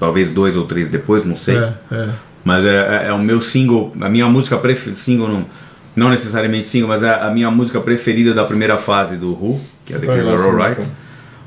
talvez 0.00 0.30
dois 0.30 0.56
ou 0.56 0.64
três 0.66 0.88
depois, 0.88 1.24
não 1.24 1.36
sei. 1.36 1.56
É, 1.56 1.72
é. 1.92 2.08
Mas 2.44 2.64
é, 2.66 3.04
é- 3.04 3.08
é 3.08 3.12
o 3.12 3.18
meu 3.18 3.40
single, 3.40 3.92
a 4.00 4.08
minha 4.08 4.26
música 4.28 4.56
preferida, 4.58 4.96
single 5.00 5.28
não, 5.28 5.44
não 5.96 6.10
necessariamente 6.10 6.66
single, 6.66 6.88
mas 6.88 7.02
é 7.02 7.10
a 7.12 7.30
minha 7.30 7.50
música 7.50 7.80
preferida 7.80 8.34
da 8.34 8.44
primeira 8.44 8.76
fase 8.76 9.16
do 9.16 9.32
Who, 9.32 9.60
que 9.86 9.94
é 9.94 9.98
The 9.98 10.04
Então, 10.06 10.16
Kids 10.16 10.28
Are 10.28 10.50
Alright. 10.50 10.80
então. 10.80 10.92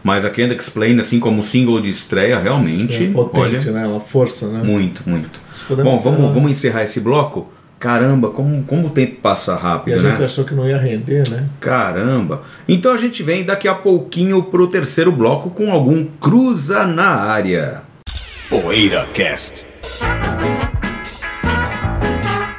Mas 0.03 0.23
a 0.23 0.29
Can't 0.29 0.55
Explain, 0.55 0.99
assim 0.99 1.19
como 1.19 1.43
single 1.43 1.81
de 1.81 1.89
estreia, 1.89 2.39
realmente, 2.39 3.03
É 3.05 3.07
potente, 3.11 3.67
olha, 3.69 3.81
né? 3.81 3.87
Uma 3.87 3.99
força, 3.99 4.47
né? 4.47 4.61
muito, 4.63 5.01
muito. 5.05 5.39
Bom, 5.69 5.75
vamos, 5.75 5.99
encerrar. 5.99 6.31
vamos 6.33 6.51
encerrar 6.51 6.83
esse 6.83 6.99
bloco. 7.01 7.47
Caramba, 7.79 8.29
como, 8.29 8.63
como 8.63 8.87
o 8.87 8.89
tempo 8.89 9.17
passa 9.21 9.53
E 9.53 9.57
rápido, 9.57 9.99
a 9.99 10.01
né? 10.03 10.09
gente 10.09 10.23
achou 10.23 10.43
que 10.45 10.55
não 10.55 10.67
ia 10.67 10.77
render, 10.77 11.29
né? 11.29 11.45
Caramba! 11.59 12.41
Então 12.67 12.91
a 12.91 12.97
gente 12.97 13.21
vem 13.21 13.43
daqui 13.43 13.67
a 13.67 13.75
pouquinho 13.75 14.41
pro 14.43 14.67
terceiro 14.67 15.11
bloco 15.11 15.49
com 15.51 15.71
algum 15.71 16.05
Cruza 16.19 16.85
na 16.87 17.09
área. 17.09 17.81
Poeira 18.49 19.05
Cast. 19.13 19.65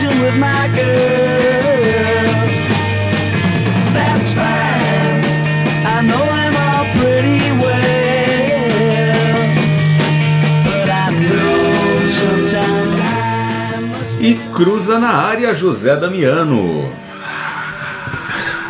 dancing 0.00 0.22
with 0.22 0.36
my 0.38 0.68
girl. 0.74 2.48
That's 3.92 4.32
fine. 4.32 5.24
I 5.84 6.02
know 6.02 6.26
them 6.40 6.54
all 6.66 6.84
pretty 6.98 7.42
well. 7.62 7.90
But 10.64 10.88
I 10.90 11.10
know 11.10 12.06
sometimes 12.06 13.00
I 13.00 13.80
must 13.90 14.20
E 14.20 14.34
cruza 14.52 14.98
na 14.98 15.28
área 15.30 15.54
José 15.54 15.96
Damiano. 15.96 16.88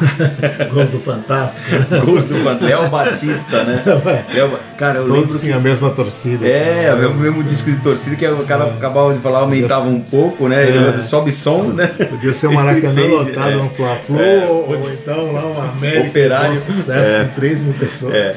Gosto 0.72 0.92
do 0.98 1.00
Fantástico. 1.02 1.70
né? 1.70 1.86
Gosto 2.04 2.28
do 2.28 2.42
Pan- 2.44 2.58
Léo 2.60 2.88
Batista, 2.88 3.64
né? 3.64 3.82
Léo 4.34 4.50
Cara, 4.78 4.98
eu 4.98 5.04
lembro 5.04 5.20
Todos 5.22 5.40
que 5.42 5.52
a 5.52 5.58
mesma 5.58 5.90
torcida. 5.90 6.46
É, 6.46 6.90
assim, 6.90 7.04
o 7.06 7.14
mesmo, 7.14 7.42
disco 7.42 7.70
de 7.70 7.76
torcida 7.78 8.16
que 8.16 8.26
o 8.26 8.44
cara 8.44 8.64
acabava 8.64 9.12
de 9.12 9.18
falar, 9.20 9.40
aumentava 9.40 9.88
um 9.88 10.00
pouco, 10.00 10.48
né? 10.48 10.66
Ele 10.68 11.02
sobe 11.02 11.30
som, 11.32 11.64
né? 11.64 11.86
Podia 11.86 12.32
ser 12.32 12.46
um 12.48 12.54
Maracanã 12.54 13.02
lotado 13.06 13.50
é. 13.50 13.56
no 13.56 13.70
Fla-Flu, 13.70 14.20
É, 14.20 14.46
ou, 14.48 14.78
então 14.90 15.32
lá 15.32 15.46
um 15.46 15.62
América 15.62 16.08
Operário. 16.08 16.50
com 16.50 16.56
sucesso 16.72 17.10
É. 17.10 17.24
com 17.24 17.34
3 17.34 17.62
mil 17.62 17.74
pessoas. 17.74 18.14
É. 18.14 18.36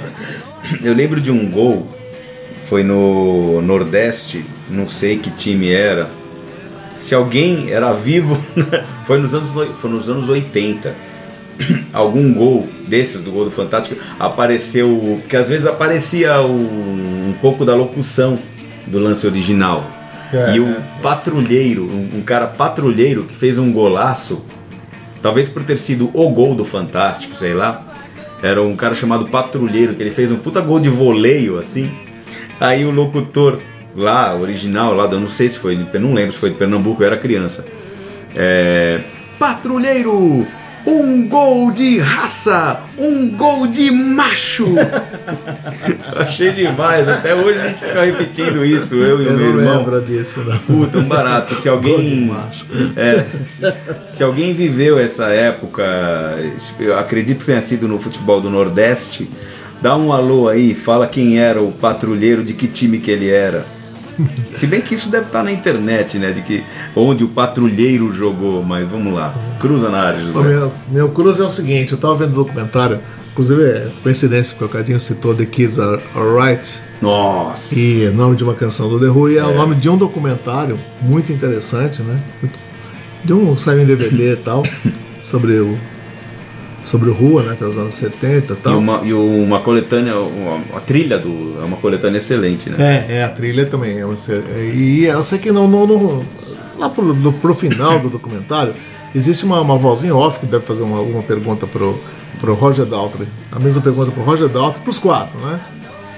Eu 0.82 0.94
lembro 0.94 1.20
de 1.22 1.32
um 1.32 1.50
gol, 1.50 1.88
foi 2.68 2.84
no 2.84 3.62
Nordeste, 3.62 4.44
não 4.70 4.88
sei 4.88 5.18
que 5.18 5.30
time 5.32 5.72
era. 5.72 6.10
Se 6.98 7.14
alguém 7.16 7.70
era 7.72 7.92
vivo, 7.94 8.38
foi 9.06 9.20
nos 9.20 9.34
anos, 9.34 9.50
foi 9.76 9.90
nos 9.90 10.10
anos 10.10 10.30
80. 10.30 10.94
Algum 11.94 12.34
gol 12.34 12.68
desses 12.88 13.22
do 13.22 13.32
gol 13.32 13.46
do 13.46 13.52
Fantástico 13.52 13.96
apareceu, 14.20 15.18
porque 15.22 15.36
às 15.38 15.48
vezes 15.48 15.66
aparecia 15.66 16.42
o- 16.42 16.50
um 17.30 17.34
pouco 17.42 17.64
da 17.66 17.76
locução 17.76 18.38
do 18.88 19.00
lance 19.00 19.26
original. 19.28 19.86
É, 20.34 20.56
e 20.56 20.60
o 20.60 20.68
é. 20.68 20.78
patrulheiro, 21.02 21.84
um, 21.86 22.18
um 22.18 22.22
cara 22.22 22.48
patrulheiro 22.48 23.24
que 23.24 23.36
fez 23.36 23.58
um 23.60 23.72
golaço, 23.72 24.44
talvez 25.22 25.48
por 25.48 25.64
ter 25.64 25.78
sido 25.78 26.10
o 26.14 26.30
gol 26.30 26.56
do 26.56 26.66
Fantástico, 26.66 27.36
sei 27.36 27.54
lá. 27.54 27.88
Era 28.42 28.62
um 28.62 28.76
cara 28.76 28.94
chamado 28.94 29.28
Patrulheiro, 29.28 29.94
que 29.94 30.04
ele 30.04 30.12
fez 30.12 30.30
um 30.30 30.36
puta 30.36 30.60
gol 30.60 30.78
de 30.80 30.90
voleio, 30.90 31.58
assim. 31.58 31.90
Aí 32.60 32.84
o 32.84 32.92
locutor 32.92 33.58
lá, 33.96 34.36
original, 34.36 34.94
lá, 34.94 35.06
eu 35.06 35.20
não 35.20 35.30
sei 35.30 35.48
se 35.48 35.58
foi, 35.60 35.78
de- 35.78 35.98
não 36.00 36.14
lembro 36.14 36.34
se 36.34 36.40
foi 36.40 36.50
de 36.50 36.56
Pernambuco, 36.58 37.02
eu 37.02 37.08
era 37.08 37.16
criança. 37.16 37.64
É, 38.36 39.00
Patrulheiro, 39.40 40.46
um 40.86 41.28
gol 41.28 41.72
de 41.72 42.00
raça, 42.00 42.82
um 42.98 43.30
gol 43.30 43.68
de 43.68 43.90
macho. 43.92 44.66
Achei 46.18 46.52
demais, 46.52 47.08
até 47.08 47.34
hoje 47.34 47.60
a 47.60 47.68
gente 47.68 47.80
fica 47.80 48.04
repetindo 48.04 48.66
isso, 48.66 48.96
eu 48.96 49.22
e 49.22 49.26
Eu 49.26 49.34
o 49.34 49.38
meu 49.38 49.54
não 49.54 49.60
irmão. 49.60 49.78
lembro 49.78 50.02
disso, 50.02 50.42
não. 50.44 50.58
Puta, 50.60 51.00
um 51.00 51.04
barato. 51.06 51.56
Se 51.56 51.70
alguém. 51.70 52.26
macho. 52.26 52.66
É, 52.96 53.26
se, 53.46 53.74
se 54.16 54.24
alguém 54.24 54.54
viveu 54.54 55.00
essa 55.00 55.28
época, 55.28 55.84
eu 56.80 56.98
acredito 56.98 57.40
que 57.40 57.46
tenha 57.46 57.62
sido 57.62 57.88
no 57.88 58.00
futebol 58.00 58.42
do 58.42 58.50
Nordeste, 58.50 59.30
dá 59.82 59.96
um 59.96 60.12
alô 60.12 60.50
aí, 60.50 60.74
fala 60.74 61.08
quem 61.08 61.40
era 61.40 61.62
o 61.62 61.72
patrulheiro, 61.72 62.44
de 62.44 62.54
que 62.54 62.68
time 62.68 63.00
que 63.00 63.10
ele 63.12 63.30
era. 63.30 63.66
Se 64.56 64.68
bem 64.68 64.82
que 64.82 64.94
isso 64.94 65.10
deve 65.10 65.28
estar 65.28 65.44
na 65.44 65.52
internet, 65.52 66.18
né? 66.18 66.32
De 66.32 66.42
que 66.42 66.64
onde 66.96 67.24
o 67.24 67.28
patrulheiro 67.28 68.12
jogou, 68.14 68.64
mas 68.64 68.88
vamos 68.88 69.14
lá. 69.14 69.34
Cruza 69.60 69.90
na 69.90 70.00
área, 70.00 70.24
José. 70.24 70.40
meu, 70.40 70.74
meu 70.90 71.10
cruz 71.10 71.40
é 71.40 71.44
o 71.44 71.50
seguinte, 71.50 71.94
eu 71.94 71.98
tava 71.98 72.16
vendo 72.16 72.32
o 72.32 72.44
documentário, 72.44 73.00
inclusive 73.32 73.64
é 73.64 73.88
coincidência, 74.02 74.56
porque 74.58 74.66
o 74.66 74.78
Cadinho 74.78 75.00
citou 75.00 75.34
The 75.34 75.46
Kids 75.46 75.80
Are 75.80 76.02
Alright, 76.16 76.82
Nossa. 77.02 77.78
e 77.78 78.06
é 78.06 78.10
nome 78.10 78.36
de 78.36 78.44
uma 78.44 78.54
canção 78.54 78.90
do 78.90 79.00
The 79.00 79.08
Who, 79.08 79.30
e 79.32 79.38
é, 79.38 79.44
o 79.44 79.56
nome 79.56 79.76
de 79.76 79.90
um 79.90 79.98
documentário 79.98 80.78
muito 81.02 81.32
interessante, 81.32 82.02
né? 82.02 82.20
De 83.24 83.34
um 83.34 83.56
saiu 83.56 83.82
em 83.82 83.86
DVD 83.86 84.34
e 84.34 84.38
tal, 84.38 84.64
sobre 85.24 85.60
o 85.60 85.78
sobre 86.84 87.10
o 87.10 87.14
Rua, 87.14 87.44
né? 87.44 87.54
Até 87.54 87.66
os 87.66 87.78
anos 87.78 87.94
70 87.94 88.54
e 88.54 88.56
E 88.56 88.60
tal. 88.60 88.78
uma, 88.78 89.02
e 89.04 89.14
uma 89.14 89.60
coletânea, 89.62 90.18
uma, 90.20 90.62
a 90.78 90.80
trilha 90.80 91.18
do. 91.18 91.60
É 91.62 91.66
uma 91.66 91.78
coletânea 91.78 92.18
excelente, 92.18 92.70
né? 92.70 93.06
É, 93.10 93.16
é, 93.18 93.24
a 93.24 93.30
trilha 93.30 93.66
também. 93.66 94.00
é 94.00 94.06
você- 94.06 94.42
E 94.74 95.06
eu 95.06 95.24
sei 95.24 95.40
que 95.40 95.52
não, 95.52 95.68
não, 95.68 95.86
não- 95.88 96.26
lá 96.78 96.90
pro, 96.90 97.14
do- 97.14 97.34
pro 97.34 97.54
final 97.56 98.00
do 98.00 98.10
documentário, 98.10 98.74
existe 99.16 99.46
uma, 99.46 99.62
uma 99.62 99.78
vozinha 99.78 100.16
off 100.16 100.40
que 100.40 100.46
deve 100.46 100.66
fazer 100.66 100.84
uma, 100.84 101.00
uma 101.00 101.22
pergunta 101.24 101.66
pro, 101.68 101.98
pro 102.42 102.54
Roger 102.54 102.86
Daltrey. 102.86 103.28
A 103.52 103.60
mesma 103.60 103.82
pergunta 103.82 104.12
pro 104.12 104.24
Roger 104.24 104.50
Daltrey, 104.50 104.82
pros 104.84 105.00
quatro, 105.00 105.38
né? 105.40 105.60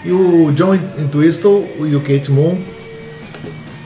E 0.03 0.11
o 0.11 0.51
John 0.53 0.75
Entwistle 0.97 1.65
e 1.79 1.95
o 1.95 1.99
Kate 1.99 2.31
Moon 2.31 2.57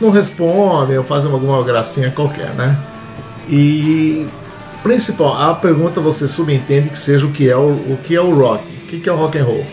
não 0.02 0.10
respondem 0.12 0.98
ou 0.98 1.04
fazem 1.04 1.32
alguma 1.32 1.62
gracinha 1.64 2.12
qualquer, 2.12 2.54
né? 2.56 2.78
E 3.50 4.26
principal, 4.84 5.34
a 5.52 5.56
pergunta 5.56 6.00
você 6.02 6.28
subentende 6.28 6.90
que 6.90 6.98
seja 6.98 7.26
o 7.26 7.32
que 7.32 7.50
é 7.50 7.56
o, 7.56 7.72
o 7.72 8.00
que 8.04 8.16
é 8.16 8.22
o 8.22 8.34
rock, 8.34 8.64
o 8.64 8.88
que, 8.88 9.10
é 9.10 9.12
o 9.12 9.16
rock 9.16 9.38
and 9.38 9.44
roll. 9.44 9.66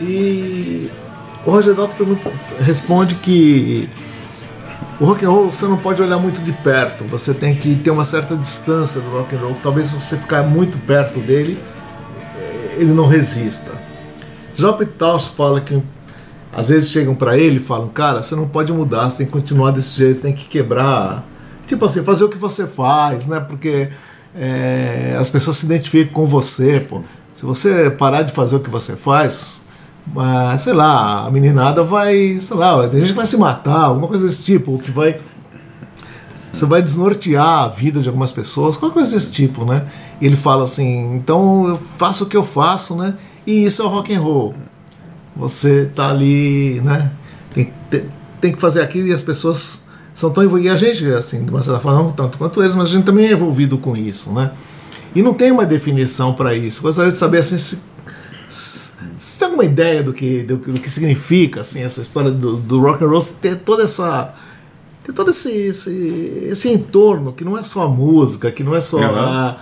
E 0.00 0.90
o 1.44 1.50
Roger 1.50 1.74
Daltrey 1.74 1.96
pergunta- 1.96 2.32
responde 2.60 3.14
que 3.16 3.88
o 4.98 5.04
rock 5.04 5.24
and 5.24 5.30
roll 5.30 5.50
você 5.50 5.66
não 5.66 5.76
pode 5.76 6.02
olhar 6.02 6.18
muito 6.18 6.42
de 6.42 6.52
perto, 6.52 7.04
você 7.04 7.32
tem 7.34 7.54
que 7.54 7.74
ter 7.76 7.90
uma 7.90 8.04
certa 8.04 8.36
distância 8.36 9.00
do 9.00 9.10
rock 9.10 9.34
and 9.34 9.38
roll. 9.38 9.56
Talvez 9.62 9.90
você 9.90 10.16
ficar 10.16 10.42
muito 10.42 10.78
perto 10.78 11.18
dele, 11.20 11.58
eh, 12.36 12.76
ele 12.78 12.92
não 12.92 13.06
resista. 13.06 13.72
Já 14.56 14.70
o 14.70 14.72
fala 15.36 15.60
que 15.60 15.82
às 16.52 16.68
vezes 16.68 16.90
chegam 16.90 17.14
pra 17.14 17.38
ele 17.38 17.56
e 17.56 17.60
falam, 17.60 17.88
cara, 17.88 18.22
você 18.22 18.34
não 18.34 18.48
pode 18.48 18.72
mudar, 18.72 19.08
você 19.08 19.18
tem 19.18 19.26
que 19.26 19.32
continuar 19.32 19.70
desse 19.70 19.96
jeito, 19.96 20.16
você 20.16 20.22
tem 20.22 20.32
que 20.34 20.46
quebrar. 20.46 21.24
Tipo 21.66 21.84
assim, 21.84 22.02
fazer 22.02 22.24
o 22.24 22.28
que 22.28 22.36
você 22.36 22.66
faz, 22.66 23.26
né? 23.26 23.38
Porque 23.38 23.88
é, 24.34 25.16
as 25.18 25.30
pessoas 25.30 25.56
se 25.56 25.66
identificam 25.66 26.12
com 26.12 26.26
você, 26.26 26.80
pô. 26.80 27.02
Se 27.34 27.44
você 27.44 27.90
parar 27.90 28.22
de 28.22 28.32
fazer 28.32 28.56
o 28.56 28.60
que 28.60 28.70
você 28.70 28.94
faz, 28.96 29.62
ah, 30.16 30.56
sei 30.58 30.72
lá, 30.72 31.26
a 31.26 31.30
meninada 31.30 31.82
vai, 31.82 32.38
sei 32.40 32.56
lá, 32.56 32.86
tem 32.88 33.00
gente 33.00 33.10
que 33.10 33.16
vai 33.16 33.26
se 33.26 33.36
matar, 33.36 33.84
alguma 33.84 34.08
coisa 34.08 34.26
desse 34.26 34.42
tipo, 34.42 34.78
que 34.78 34.90
vai. 34.90 35.18
Você 36.52 36.66
vai 36.66 36.82
desnortear 36.82 37.64
a 37.64 37.68
vida 37.68 38.00
de 38.00 38.08
algumas 38.08 38.32
pessoas, 38.32 38.76
qualquer 38.76 38.94
coisa 38.94 39.12
desse 39.12 39.30
tipo, 39.30 39.64
né? 39.64 39.86
E 40.20 40.26
ele 40.26 40.36
fala 40.36 40.64
assim, 40.64 41.14
então 41.14 41.68
eu 41.68 41.76
faço 41.76 42.24
o 42.24 42.26
que 42.26 42.36
eu 42.36 42.42
faço, 42.42 42.96
né? 42.96 43.14
E 43.46 43.64
isso 43.64 43.82
é 43.82 43.84
o 43.84 43.88
rock 43.88 44.12
and 44.12 44.20
roll. 44.20 44.54
Você 45.36 45.86
tá 45.94 46.10
ali, 46.10 46.80
né? 46.84 47.10
Tem, 47.54 47.72
tem, 47.88 48.04
tem 48.40 48.52
que 48.52 48.60
fazer 48.60 48.82
aquilo 48.82 49.06
e 49.06 49.12
as 49.12 49.22
pessoas 49.22 49.84
são 50.20 50.30
tão 50.30 50.44
envolvidas. 50.44 50.80
E 50.82 50.86
a 50.88 50.92
gente, 50.92 51.06
assim, 51.12 51.44
de 51.44 51.50
uma 51.50 51.62
certa 51.62 51.80
forma, 51.80 52.02
não 52.02 52.12
tanto 52.12 52.38
quanto 52.38 52.62
eles, 52.62 52.74
mas 52.74 52.88
a 52.88 52.92
gente 52.92 53.04
também 53.04 53.26
é 53.26 53.32
envolvido 53.32 53.76
com 53.78 53.96
isso, 53.96 54.32
né? 54.32 54.52
E 55.14 55.22
não 55.22 55.34
tem 55.34 55.50
uma 55.50 55.66
definição 55.66 56.32
para 56.34 56.54
isso. 56.54 56.82
Gostaria 56.82 57.10
de 57.10 57.16
saber 57.18 57.38
assim, 57.38 57.56
se, 57.58 57.78
se, 58.48 58.92
se 59.18 59.38
tem 59.38 59.46
alguma 59.46 59.64
ideia 59.64 60.02
do 60.02 60.12
que, 60.12 60.42
do, 60.42 60.56
do 60.56 60.80
que 60.80 60.90
significa 60.90 61.60
assim, 61.60 61.82
essa 61.82 62.00
história 62.00 62.30
do, 62.30 62.56
do 62.56 62.80
rock 62.80 63.02
and 63.02 63.08
roll 63.08 63.20
ter 63.40 63.56
toda 63.56 63.82
essa 63.84 64.32
ter 65.02 65.12
todo 65.12 65.30
esse, 65.30 65.50
esse, 65.50 66.46
esse 66.50 66.68
entorno 66.68 67.32
que 67.32 67.42
não 67.44 67.56
é 67.58 67.62
só 67.62 67.84
a 67.84 67.88
música, 67.88 68.50
que 68.52 68.62
não 68.62 68.74
é 68.74 68.80
só 68.80 68.98
Uhum. 68.98 69.18
a, 69.18 69.56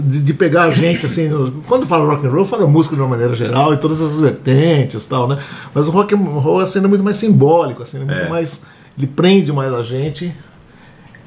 de, 0.00 0.20
de 0.20 0.34
pegar 0.34 0.64
a 0.64 0.70
gente 0.70 1.06
assim. 1.06 1.28
no- 1.28 1.62
quando 1.66 1.86
fala 1.86 2.04
rock 2.12 2.26
and 2.26 2.30
roll, 2.30 2.44
fala 2.44 2.66
música 2.66 2.94
de 2.96 3.00
uma 3.02 3.08
maneira 3.08 3.34
geral 3.34 3.72
e 3.72 3.76
todas 3.76 4.02
as 4.02 4.18
vertentes, 4.20 5.06
tal, 5.06 5.26
né? 5.28 5.38
Mas 5.74 5.88
o 5.88 5.90
rock 5.92 6.14
and 6.14 6.18
roll 6.18 6.60
é 6.62 6.80
muito 6.86 7.02
mais 7.04 7.16
simbólico, 7.16 7.82
assim, 7.82 7.98
é 7.98 8.04
muito 8.04 8.12
É. 8.18 8.28
mais 8.28 8.62
ele 8.96 9.06
prende 9.06 9.52
mais 9.52 9.72
a 9.72 9.82
gente. 9.82 10.32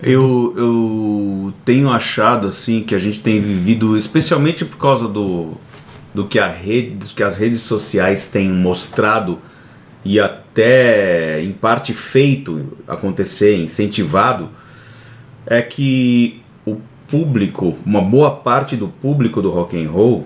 Eu, 0.02 0.54
eu 0.56 1.54
tenho 1.66 1.90
achado 1.90 2.48
assim 2.48 2.82
que 2.84 2.94
a 2.94 2.98
gente 2.98 3.20
tem 3.20 3.42
vivido, 3.42 3.98
especialmente 3.98 4.64
por 4.64 4.78
causa 4.78 5.08
do, 5.08 5.54
do 6.14 6.26
que 6.26 6.38
a 6.38 6.48
rede, 6.48 6.96
do 6.96 7.06
que 7.06 7.24
as 7.24 7.36
redes 7.36 7.62
sociais 7.62 8.28
têm 8.28 8.52
mostrado 8.52 9.40
e 10.06 10.20
até 10.20 11.44
em 11.44 11.52
parte 11.52 11.94
feito 11.94 12.78
acontecer, 12.88 13.58
incentivado, 13.58 14.50
é 15.46 15.62
que 15.62 16.42
o 16.66 16.78
público, 17.08 17.76
uma 17.86 18.02
boa 18.02 18.32
parte 18.32 18.76
do 18.76 18.88
público 18.88 19.42
do 19.42 19.50
rock 19.50 19.82
and 19.82 19.90
roll 19.90 20.26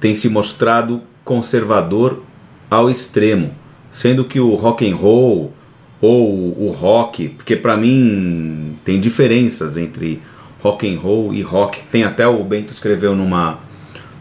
tem 0.00 0.14
se 0.14 0.28
mostrado 0.28 1.02
conservador 1.24 2.22
ao 2.70 2.88
extremo, 2.88 3.52
sendo 3.90 4.24
que 4.24 4.38
o 4.38 4.54
rock 4.54 4.88
and 4.88 4.94
roll 4.94 5.52
ou 6.00 6.56
o 6.58 6.68
rock, 6.68 7.28
porque 7.30 7.56
para 7.56 7.76
mim 7.76 8.76
tem 8.84 9.00
diferenças 9.00 9.76
entre 9.76 10.20
rock 10.62 10.88
and 10.88 10.98
roll 10.98 11.34
e 11.34 11.42
rock. 11.42 11.80
Tem 11.90 12.04
até 12.04 12.26
o 12.26 12.42
Bento 12.44 12.72
escreveu 12.72 13.14
numa 13.14 13.58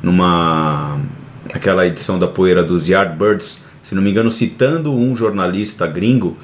numa 0.01 0.99
aquela 1.53 1.85
edição 1.87 2.19
da 2.19 2.27
Poeira 2.27 2.63
dos 2.63 2.87
Yardbirds, 2.87 3.61
se 3.81 3.95
não 3.95 4.01
me 4.01 4.11
engano, 4.11 4.29
citando 4.29 4.93
um 4.93 5.15
jornalista 5.15 5.87
gringo 5.87 6.37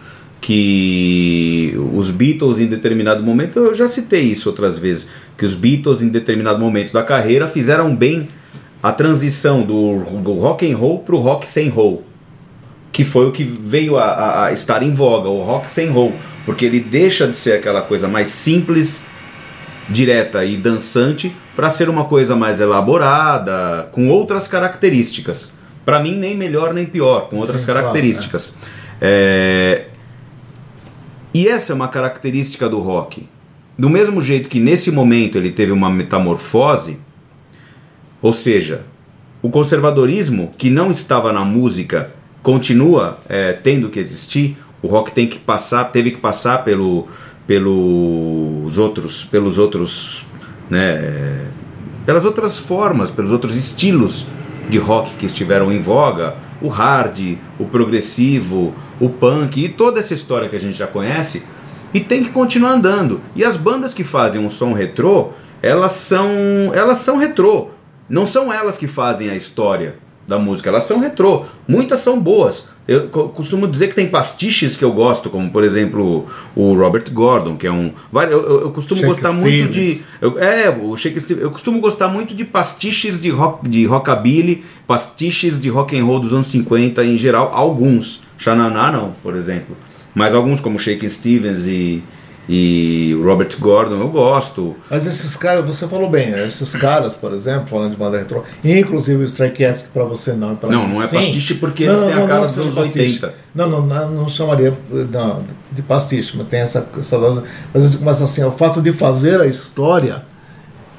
que 0.43 1.73
os 1.93 2.11
Beatles 2.11 2.59
em 2.59 2.67
determinado 2.67 3.23
momento, 3.23 3.59
eu 3.59 3.73
já 3.73 3.87
citei 3.87 4.23
isso 4.23 4.49
outras 4.49 4.77
vezes, 4.77 5.07
que 5.37 5.45
os 5.45 5.55
Beatles 5.55 6.01
em 6.01 6.09
determinado 6.09 6.59
momento 6.59 6.91
da 6.91 7.01
carreira 7.01 7.47
fizeram 7.47 7.95
bem 7.95 8.27
a 8.81 8.91
transição 8.91 9.61
do, 9.61 9.99
do 10.21 10.33
rock 10.33 10.69
and 10.69 10.75
roll 10.75 10.99
pro 10.99 11.17
rock 11.17 11.47
sem 11.47 11.69
roll, 11.69 12.03
que 12.93 13.03
foi 13.03 13.25
o 13.25 13.31
que 13.31 13.43
veio 13.43 13.97
a, 13.97 14.03
a- 14.05 14.45
a 14.45 14.51
estar 14.53 14.81
em 14.83 14.93
voga, 14.93 15.27
o 15.27 15.41
rock 15.41 15.69
sem 15.69 15.89
roll, 15.89 16.13
porque 16.45 16.63
ele 16.63 16.79
deixa 16.79 17.27
de 17.27 17.35
ser 17.35 17.53
aquela 17.53 17.81
coisa 17.81 18.07
mais 18.07 18.27
simples, 18.29 19.01
direta 19.89 20.45
e 20.45 20.55
dançante 20.55 21.35
para 21.55 21.69
ser 21.69 21.89
uma 21.89 22.05
coisa 22.05 22.35
mais 22.35 22.61
elaborada, 22.61 23.89
com 23.91 24.09
outras 24.09 24.47
características. 24.47 25.51
Para 25.83 25.99
mim 25.99 26.15
nem 26.15 26.37
melhor 26.37 26.73
nem 26.73 26.85
pior, 26.85 27.27
com 27.29 27.37
outras 27.37 27.59
Sim, 27.61 27.65
claro, 27.65 27.79
características. 27.81 28.53
É, 29.01 29.85
e 31.33 31.47
essa 31.47 31.73
é 31.73 31.75
uma 31.75 31.87
característica 31.87 32.69
do 32.69 32.79
rock. 32.79 33.27
Do 33.77 33.89
mesmo 33.89 34.21
jeito 34.21 34.47
que 34.49 34.59
nesse 34.59 34.91
momento 34.91 35.37
ele 35.37 35.51
teve 35.51 35.71
uma 35.71 35.89
metamorfose, 35.89 36.99
ou 38.21 38.31
seja, 38.31 38.85
o 39.41 39.49
conservadorismo 39.49 40.53
que 40.57 40.69
não 40.69 40.89
estava 40.91 41.33
na 41.33 41.43
música 41.43 42.11
continua 42.43 43.17
é, 43.29 43.53
tendo 43.53 43.89
que 43.89 43.99
existir. 43.99 44.57
O 44.81 44.87
rock 44.87 45.13
tem 45.13 45.25
que 45.25 45.39
passar, 45.39 45.85
teve 45.85 46.11
que 46.11 46.17
passar 46.17 46.63
pelo, 46.65 47.07
pelos 47.47 48.77
outros, 48.77 49.23
pelos 49.23 49.57
outros, 49.57 50.25
né, 50.69 51.47
pelas 52.05 52.25
outras 52.25 52.59
formas, 52.59 53.09
pelos 53.09 53.31
outros 53.31 53.55
estilos 53.55 54.27
de 54.69 54.77
rock 54.77 55.15
que 55.15 55.25
estiveram 55.25 55.71
em 55.71 55.81
voga, 55.81 56.35
o 56.61 56.67
hard, 56.67 57.37
o 57.57 57.65
progressivo, 57.65 58.73
o 58.99 59.09
punk 59.09 59.63
e 59.63 59.69
toda 59.69 59.99
essa 59.99 60.13
história 60.13 60.49
que 60.49 60.55
a 60.55 60.59
gente 60.59 60.77
já 60.77 60.87
conhece, 60.87 61.43
e 61.93 61.99
tem 61.99 62.23
que 62.23 62.29
continuar 62.29 62.71
andando. 62.71 63.21
E 63.35 63.43
as 63.43 63.55
bandas 63.55 63.93
que 63.93 64.03
fazem 64.03 64.41
um 64.41 64.49
som 64.49 64.73
retrô, 64.73 65.29
elas 65.61 65.93
são, 65.93 66.29
elas 66.73 66.97
são 66.99 67.17
retrô. 67.17 67.69
Não 68.09 68.25
são 68.25 68.51
elas 68.51 68.77
que 68.77 68.87
fazem 68.87 69.29
a 69.29 69.35
história 69.35 70.02
da 70.27 70.39
música, 70.39 70.69
elas 70.69 70.83
são 70.83 70.99
retrô. 70.99 71.45
Muitas 71.67 71.99
são 71.99 72.19
boas. 72.19 72.71
Eu 72.87 73.07
co- 73.07 73.29
costumo 73.29 73.65
dizer 73.67 73.87
que 73.87 73.95
tem 73.95 74.09
pastiches 74.09 74.75
que 74.75 74.83
eu 74.83 74.91
gosto, 74.91 75.29
como 75.29 75.49
por 75.49 75.63
exemplo 75.63 76.25
o 76.55 76.73
Robert 76.75 77.05
Gordon, 77.13 77.55
que 77.55 77.65
é 77.65 77.71
um. 77.71 77.91
Eu, 78.13 78.21
eu- 78.31 78.61
eu 78.63 78.71
costumo 78.71 78.99
Shake 79.01 79.13
gostar 79.13 79.31
muito 79.33 79.69
de. 79.69 79.85
Stevens. 79.95 80.07
eu- 80.21 80.37
é, 80.39 80.69
o 80.69 80.95
Shake 80.97 81.19
Stevens. 81.21 81.43
Eu 81.45 81.51
costumo 81.51 81.79
gostar 81.79 82.07
muito 82.09 82.33
de 82.35 82.43
pastiches 82.43 83.19
de, 83.21 83.29
rock, 83.29 83.67
de 83.69 83.85
rockabilly, 83.85 84.63
pastiches 84.85 85.59
de 85.59 85.69
rock 85.69 85.97
and 85.97 86.03
roll 86.05 86.19
dos 86.19 86.33
anos 86.33 86.47
50 86.47 87.03
em 87.05 87.15
geral, 87.17 87.51
alguns. 87.53 88.21
Xananá 88.37 88.91
não, 88.91 89.13
por 89.23 89.35
exemplo. 89.35 89.75
Mas 90.13 90.33
alguns 90.33 90.59
como 90.59 90.77
Shake 90.77 91.09
Stevens 91.09 91.65
e, 91.67 92.03
e 92.47 93.17
Robert 93.23 93.49
Gordon 93.59 93.99
eu 93.99 94.09
gosto. 94.09 94.75
Mas 94.89 95.07
esses 95.07 95.37
caras, 95.37 95.65
você 95.65 95.87
falou 95.87 96.09
bem, 96.09 96.31
né? 96.31 96.45
esses 96.45 96.75
caras, 96.75 97.15
por 97.15 97.31
exemplo, 97.33 97.67
falando 97.67 97.91
de 97.91 97.97
banda 97.97 98.17
retrô, 98.17 98.43
inclusive 98.63 99.21
o 99.21 99.23
Stray 99.23 99.51
Cats, 99.51 99.83
que 99.83 99.89
pra 99.89 100.03
você 100.03 100.33
não, 100.33 100.55
pra 100.55 100.69
Não, 100.69 100.87
mim, 100.87 100.95
não 100.95 101.03
é 101.03 101.07
sim. 101.07 101.15
pastiche 101.17 101.53
porque 101.55 101.83
eles 101.83 102.01
têm 102.01 102.13
a 102.13 102.27
cara 102.27 102.41
que 102.41 102.47
dos 102.47 102.59
anos 102.59 102.75
pastiche. 102.75 103.25
80. 103.25 103.33
Não, 103.55 103.69
não, 103.69 103.85
não, 103.85 104.11
não 104.11 104.29
chamaria 104.29 104.73
não, 105.11 105.43
de 105.71 105.81
pastiche, 105.81 106.33
mas 106.35 106.47
tem 106.47 106.59
essa, 106.59 106.89
essa 106.97 107.17
dose. 107.17 107.41
Mas, 107.73 107.99
mas 107.99 108.21
assim, 108.21 108.43
o 108.43 108.51
fato 108.51 108.81
de 108.81 108.91
fazer 108.91 109.39
a 109.39 109.47
história, 109.47 110.25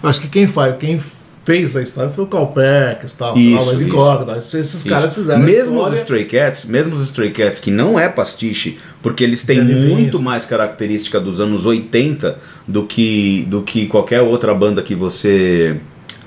eu 0.02 0.08
acho 0.08 0.20
que 0.20 0.28
quem 0.28 0.46
faz, 0.46 0.76
quem 0.78 0.98
fez 1.44 1.76
a 1.76 1.82
história 1.82 2.10
foi 2.10 2.24
o 2.24 2.46
Perkins, 2.46 3.12
tal, 3.14 3.36
sei 3.36 3.54
lá, 3.54 3.60
Isso, 3.60 3.70
o 3.76 4.38
isso. 4.38 4.56
Esses 4.56 4.74
Isso. 4.80 4.88
caras 4.88 5.14
fizeram 5.14 5.40
mesmo 5.42 5.82
os 5.82 5.94
Stray 5.98 6.24
Cats, 6.24 6.64
mesmo 6.64 6.94
os 6.96 7.02
Stray 7.02 7.30
Cats 7.30 7.60
que 7.60 7.70
não 7.70 7.98
é 8.00 8.08
pastiche, 8.08 8.78
porque 9.02 9.22
eles 9.22 9.44
têm 9.44 9.62
muito 9.62 10.20
mais 10.20 10.46
característica 10.46 11.20
dos 11.20 11.40
anos 11.40 11.66
80 11.66 12.38
do 12.66 12.84
que 12.84 13.46
do 13.48 13.62
que 13.62 13.86
qualquer 13.86 14.22
outra 14.22 14.54
banda 14.54 14.82
que 14.82 14.94
você 14.94 15.76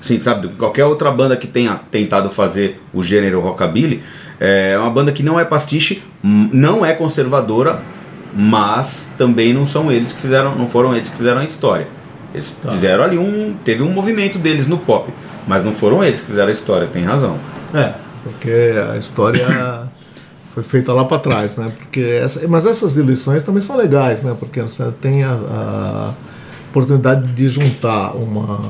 Sim, 0.00 0.20
sabe, 0.20 0.42
do 0.42 0.50
que 0.50 0.56
qualquer 0.56 0.84
outra 0.84 1.10
banda 1.10 1.36
que 1.36 1.48
tenha 1.48 1.74
tentado 1.90 2.30
fazer 2.30 2.80
o 2.94 3.02
gênero 3.02 3.40
rockabilly, 3.40 4.00
é 4.38 4.78
uma 4.78 4.90
banda 4.90 5.10
que 5.10 5.24
não 5.24 5.40
é 5.40 5.44
pastiche, 5.44 6.00
m- 6.22 6.48
não 6.52 6.86
é 6.86 6.92
conservadora, 6.92 7.82
mas 8.32 9.10
também 9.18 9.52
não 9.52 9.66
são 9.66 9.90
eles 9.90 10.12
que 10.12 10.20
fizeram, 10.20 10.54
não 10.54 10.68
foram 10.68 10.92
eles 10.94 11.08
que 11.08 11.16
fizeram 11.16 11.40
a 11.40 11.44
história. 11.44 11.88
Eles 12.32 12.52
Tá. 12.62 12.70
fizeram 12.70 13.04
ali 13.04 13.16
um, 13.18 13.54
teve 13.64 13.82
um 13.82 13.90
movimento 13.92 14.38
deles 14.38 14.68
no 14.68 14.78
pop, 14.78 15.12
mas 15.46 15.64
não 15.64 15.72
foram 15.72 16.04
eles 16.04 16.20
que 16.20 16.26
fizeram 16.26 16.48
a 16.48 16.52
história, 16.52 16.86
tem 16.86 17.02
razão. 17.04 17.38
É, 17.74 17.92
porque 18.22 18.50
a 18.92 18.96
história 18.98 19.46
foi 20.52 20.62
feita 20.62 20.92
lá 20.92 21.04
para 21.04 21.18
trás, 21.18 21.56
né? 21.56 21.72
Porque 21.76 22.00
essa, 22.00 22.46
mas 22.48 22.66
essas 22.66 22.94
diluições 22.94 23.42
também 23.42 23.60
são 23.60 23.76
legais, 23.76 24.22
né? 24.22 24.36
Porque 24.38 24.60
você 24.60 24.84
tem 25.00 25.24
a, 25.24 25.30
a 25.32 26.14
oportunidade 26.70 27.32
de 27.32 27.48
juntar 27.48 28.14
uma, 28.14 28.60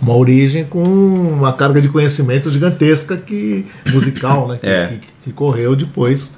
uma 0.00 0.16
origem 0.16 0.64
com 0.64 0.82
uma 0.82 1.52
carga 1.52 1.80
de 1.80 1.88
conhecimento 1.88 2.48
gigantesca 2.50 3.16
que 3.16 3.66
musical, 3.92 4.46
né? 4.48 4.58
Que, 4.60 4.66
É. 4.70 4.86
que, 4.86 5.00
que 5.24 5.32
correu 5.32 5.74
depois. 5.74 6.34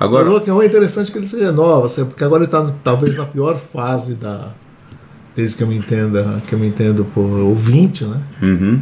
Agora- 0.00 0.24
Mas 0.24 0.32
o 0.32 0.36
rock 0.38 0.50
roll 0.50 0.62
é 0.62 0.66
interessante 0.66 1.12
que 1.12 1.18
ele 1.18 1.26
se 1.26 1.38
renova, 1.38 1.84
assim, 1.86 2.04
porque 2.06 2.24
agora 2.24 2.42
ele 2.42 2.46
está 2.46 2.66
talvez 2.82 3.14
na 3.16 3.26
pior 3.26 3.56
fase 3.58 4.14
da 4.14 4.48
desde 5.34 5.56
que 5.56 5.62
eu 5.62 5.66
me 5.66 5.76
entenda, 5.76 6.42
que 6.46 6.54
eu 6.54 6.58
me 6.58 6.66
entendo 6.68 7.04
por 7.04 7.22
ouvinte, 7.40 8.04
né? 8.04 8.20
Uhum. 8.42 8.80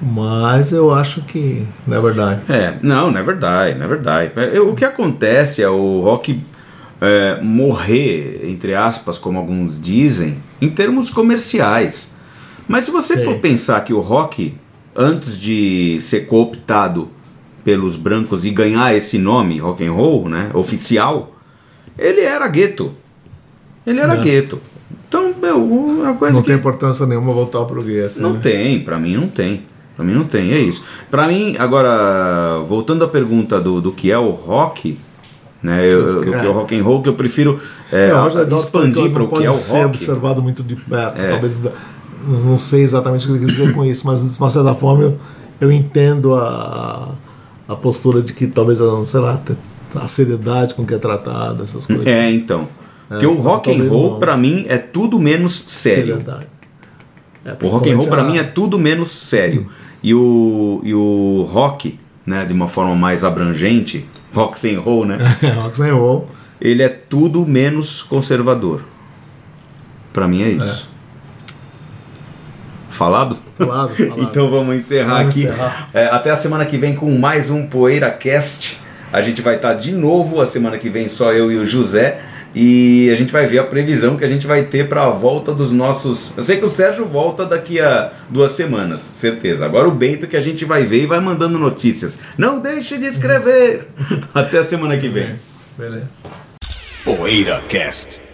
Mas 0.00 0.70
eu 0.70 0.92
acho 0.94 1.22
que, 1.22 1.66
não 1.86 1.96
é 1.96 2.00
verdade. 2.00 2.40
É, 2.48 2.74
não, 2.82 3.10
não 3.10 3.18
é 3.18 3.22
verdade, 3.22 3.76
não 3.76 3.84
é 3.84 3.88
verdade. 3.88 4.32
É, 4.36 4.60
O 4.60 4.74
que 4.74 4.84
acontece 4.84 5.60
é 5.60 5.68
o 5.68 6.00
rock 6.00 6.40
é, 7.00 7.40
morrer, 7.42 8.42
entre 8.44 8.74
aspas, 8.74 9.18
como 9.18 9.38
alguns 9.38 9.80
dizem, 9.80 10.38
em 10.60 10.68
termos 10.68 11.10
comerciais. 11.10 12.12
Mas 12.68 12.84
se 12.84 12.90
você 12.92 13.14
Sei. 13.14 13.24
for 13.24 13.36
pensar 13.38 13.80
que 13.82 13.92
o 13.92 13.98
rock, 14.00 14.54
antes 14.94 15.38
de 15.40 15.98
ser 16.00 16.26
cooptado 16.26 17.08
pelos 17.64 17.96
brancos 17.96 18.44
e 18.46 18.50
ganhar 18.50 18.94
esse 18.94 19.18
nome, 19.18 19.58
rock 19.58 19.84
and 19.84 19.92
roll, 19.92 20.28
né, 20.28 20.50
oficial, 20.54 21.34
ele 21.98 22.20
era 22.20 22.46
gueto. 22.46 22.94
Ele 23.86 23.98
era 24.00 24.14
É. 24.14 24.20
gueto. 24.20 24.60
Então, 25.08 25.34
meu, 25.40 25.62
uma 25.64 26.14
coisa 26.14 26.34
Não 26.34 26.42
que... 26.42 26.48
tem 26.48 26.56
importância 26.56 27.06
nenhuma 27.06 27.32
voltar 27.32 27.64
pro 27.64 27.82
gueto. 27.82 28.20
Não 28.20 28.34
né? 28.34 28.40
tem, 28.42 28.80
pra 28.80 28.98
mim 28.98 29.16
não 29.16 29.28
tem. 29.28 29.62
Pra 29.96 30.04
mim 30.04 30.12
não 30.14 30.24
tem, 30.24 30.52
é 30.52 30.60
isso. 30.60 30.84
Pra 31.10 31.26
mim, 31.26 31.56
agora, 31.58 32.62
voltando 32.68 33.04
à 33.04 33.08
pergunta 33.08 33.60
do, 33.60 33.80
do 33.80 33.90
que 33.90 34.12
é 34.12 34.18
o 34.18 34.30
rock, 34.30 34.96
né? 35.62 35.92
eu- 35.92 36.04
do 36.04 36.20
que 36.20 36.28
é 36.34 36.48
o 36.48 36.52
rock 36.52 36.78
and 36.78 36.84
roll, 36.84 37.02
que 37.02 37.08
eu 37.08 37.14
prefiro 37.14 37.58
é, 37.90 38.06
É, 38.06 38.10
falou 38.10 38.28
expandir 38.58 39.10
para 39.10 39.18
não 39.20 39.26
o 39.26 39.28
que 39.28 39.44
é 39.44 39.50
o 39.50 39.52
pode 39.52 39.56
ser 39.56 39.72
rock. 39.78 39.86
observado 39.86 40.42
muito 40.42 40.62
de 40.62 40.76
perto. 40.76 41.18
É. 41.20 41.30
Talvez 41.30 41.60
não 41.60 41.72
não 42.44 42.58
sei 42.58 42.82
exatamente 42.82 43.24
o 43.24 43.28
que 43.28 43.32
ele 43.38 43.44
quis 43.46 43.54
dizer 43.56 43.72
com 43.72 43.84
isso, 43.84 44.06
mas 44.06 44.20
de 44.32 44.38
uma 44.38 44.50
certa 44.50 44.74
forma 44.74 45.02
eu, 45.04 45.18
eu 45.60 45.72
entendo 45.72 46.34
a, 46.34 47.08
a 47.66 47.74
postura 47.74 48.22
de 48.22 48.32
que 48.34 48.46
talvez, 48.46 48.78
sei 49.04 49.20
lá, 49.20 49.40
a 49.96 50.06
seriedade 50.08 50.74
com 50.74 50.84
que 50.84 50.94
é 50.94 50.98
tratada, 50.98 51.62
essas 51.64 51.86
coisas. 51.86 52.06
É, 52.06 52.30
então. 52.30 52.68
Porque 53.08 53.26
o 53.26 53.34
rock 53.34 53.70
and 53.70 53.88
roll, 53.88 54.18
pra 54.18 54.36
mim, 54.36 54.66
é 54.68 54.76
tudo 54.76 55.18
menos 55.18 55.64
sério. 55.68 56.22
É, 57.44 57.56
O 57.64 57.66
rock 57.68 57.90
and 57.90 57.96
roll, 57.96 58.06
pra 58.06 58.16
principalmente 58.18 58.32
mim, 58.32 58.38
é 58.38 58.44
tudo 58.44 58.78
menos 58.78 59.10
sério. 59.10 59.66
E 60.02 60.14
o, 60.14 60.80
e 60.84 60.94
o 60.94 61.48
rock, 61.50 61.98
né, 62.26 62.44
de 62.44 62.52
uma 62.52 62.68
forma 62.68 62.94
mais 62.94 63.24
abrangente, 63.24 64.06
rock 64.34 64.58
sem 64.58 64.76
roll, 64.76 65.06
né? 65.06 65.18
É, 65.42 65.48
rock 65.58 65.80
and 65.82 65.94
roll. 65.94 66.28
ele 66.60 66.82
é 66.82 66.88
tudo 66.88 67.46
menos 67.46 68.02
conservador. 68.02 68.84
Pra 70.12 70.28
mim 70.28 70.42
é 70.42 70.50
isso. 70.50 70.88
Falado? 72.90 73.38
Falado, 73.56 73.94
falado. 73.96 74.22
então 74.22 74.50
vamos 74.50 74.76
encerrar 74.76 75.18
Vamos 75.18 75.36
aqui. 75.36 75.44
encerrar. 75.44 75.88
É, 75.94 76.06
até 76.06 76.30
a 76.30 76.36
semana 76.36 76.64
que 76.66 76.76
vem 76.76 76.94
com 76.94 77.16
mais 77.18 77.48
um 77.50 77.66
Poeira 77.66 78.10
Cast. 78.10 78.78
A 79.12 79.22
gente 79.22 79.40
vai 79.40 79.56
estar 79.56 79.72
de 79.74 79.92
novo 79.92 80.40
a 80.40 80.46
semana 80.46 80.76
que 80.78 80.90
vem 80.90 81.08
só 81.08 81.32
eu 81.32 81.50
e 81.50 81.56
o 81.56 81.64
José. 81.64 82.20
E 82.54 83.10
a 83.10 83.14
gente 83.14 83.32
vai 83.32 83.46
ver 83.46 83.58
a 83.58 83.64
previsão 83.64 84.16
que 84.16 84.24
a 84.24 84.28
gente 84.28 84.46
vai 84.46 84.62
ter 84.64 84.88
para 84.88 85.04
a 85.04 85.10
volta 85.10 85.52
dos 85.52 85.70
nossos. 85.70 86.32
Eu 86.36 86.42
sei 86.42 86.56
que 86.56 86.64
o 86.64 86.68
Sérgio 86.68 87.04
volta 87.04 87.44
daqui 87.44 87.80
a 87.80 88.10
duas 88.28 88.52
semanas, 88.52 89.00
certeza. 89.00 89.64
Agora 89.64 89.88
o 89.88 89.92
Bento 89.92 90.26
que 90.26 90.36
a 90.36 90.40
gente 90.40 90.64
vai 90.64 90.84
ver 90.84 91.02
e 91.02 91.06
vai 91.06 91.20
mandando 91.20 91.58
notícias. 91.58 92.20
Não 92.36 92.58
deixe 92.58 92.96
de 92.98 93.06
escrever! 93.06 93.86
Até 94.34 94.58
a 94.58 94.64
semana 94.64 94.96
que 94.96 95.08
vem. 95.08 95.38
Beleza. 95.76 96.08
Poeira 97.04 97.62
Cast. 97.68 98.27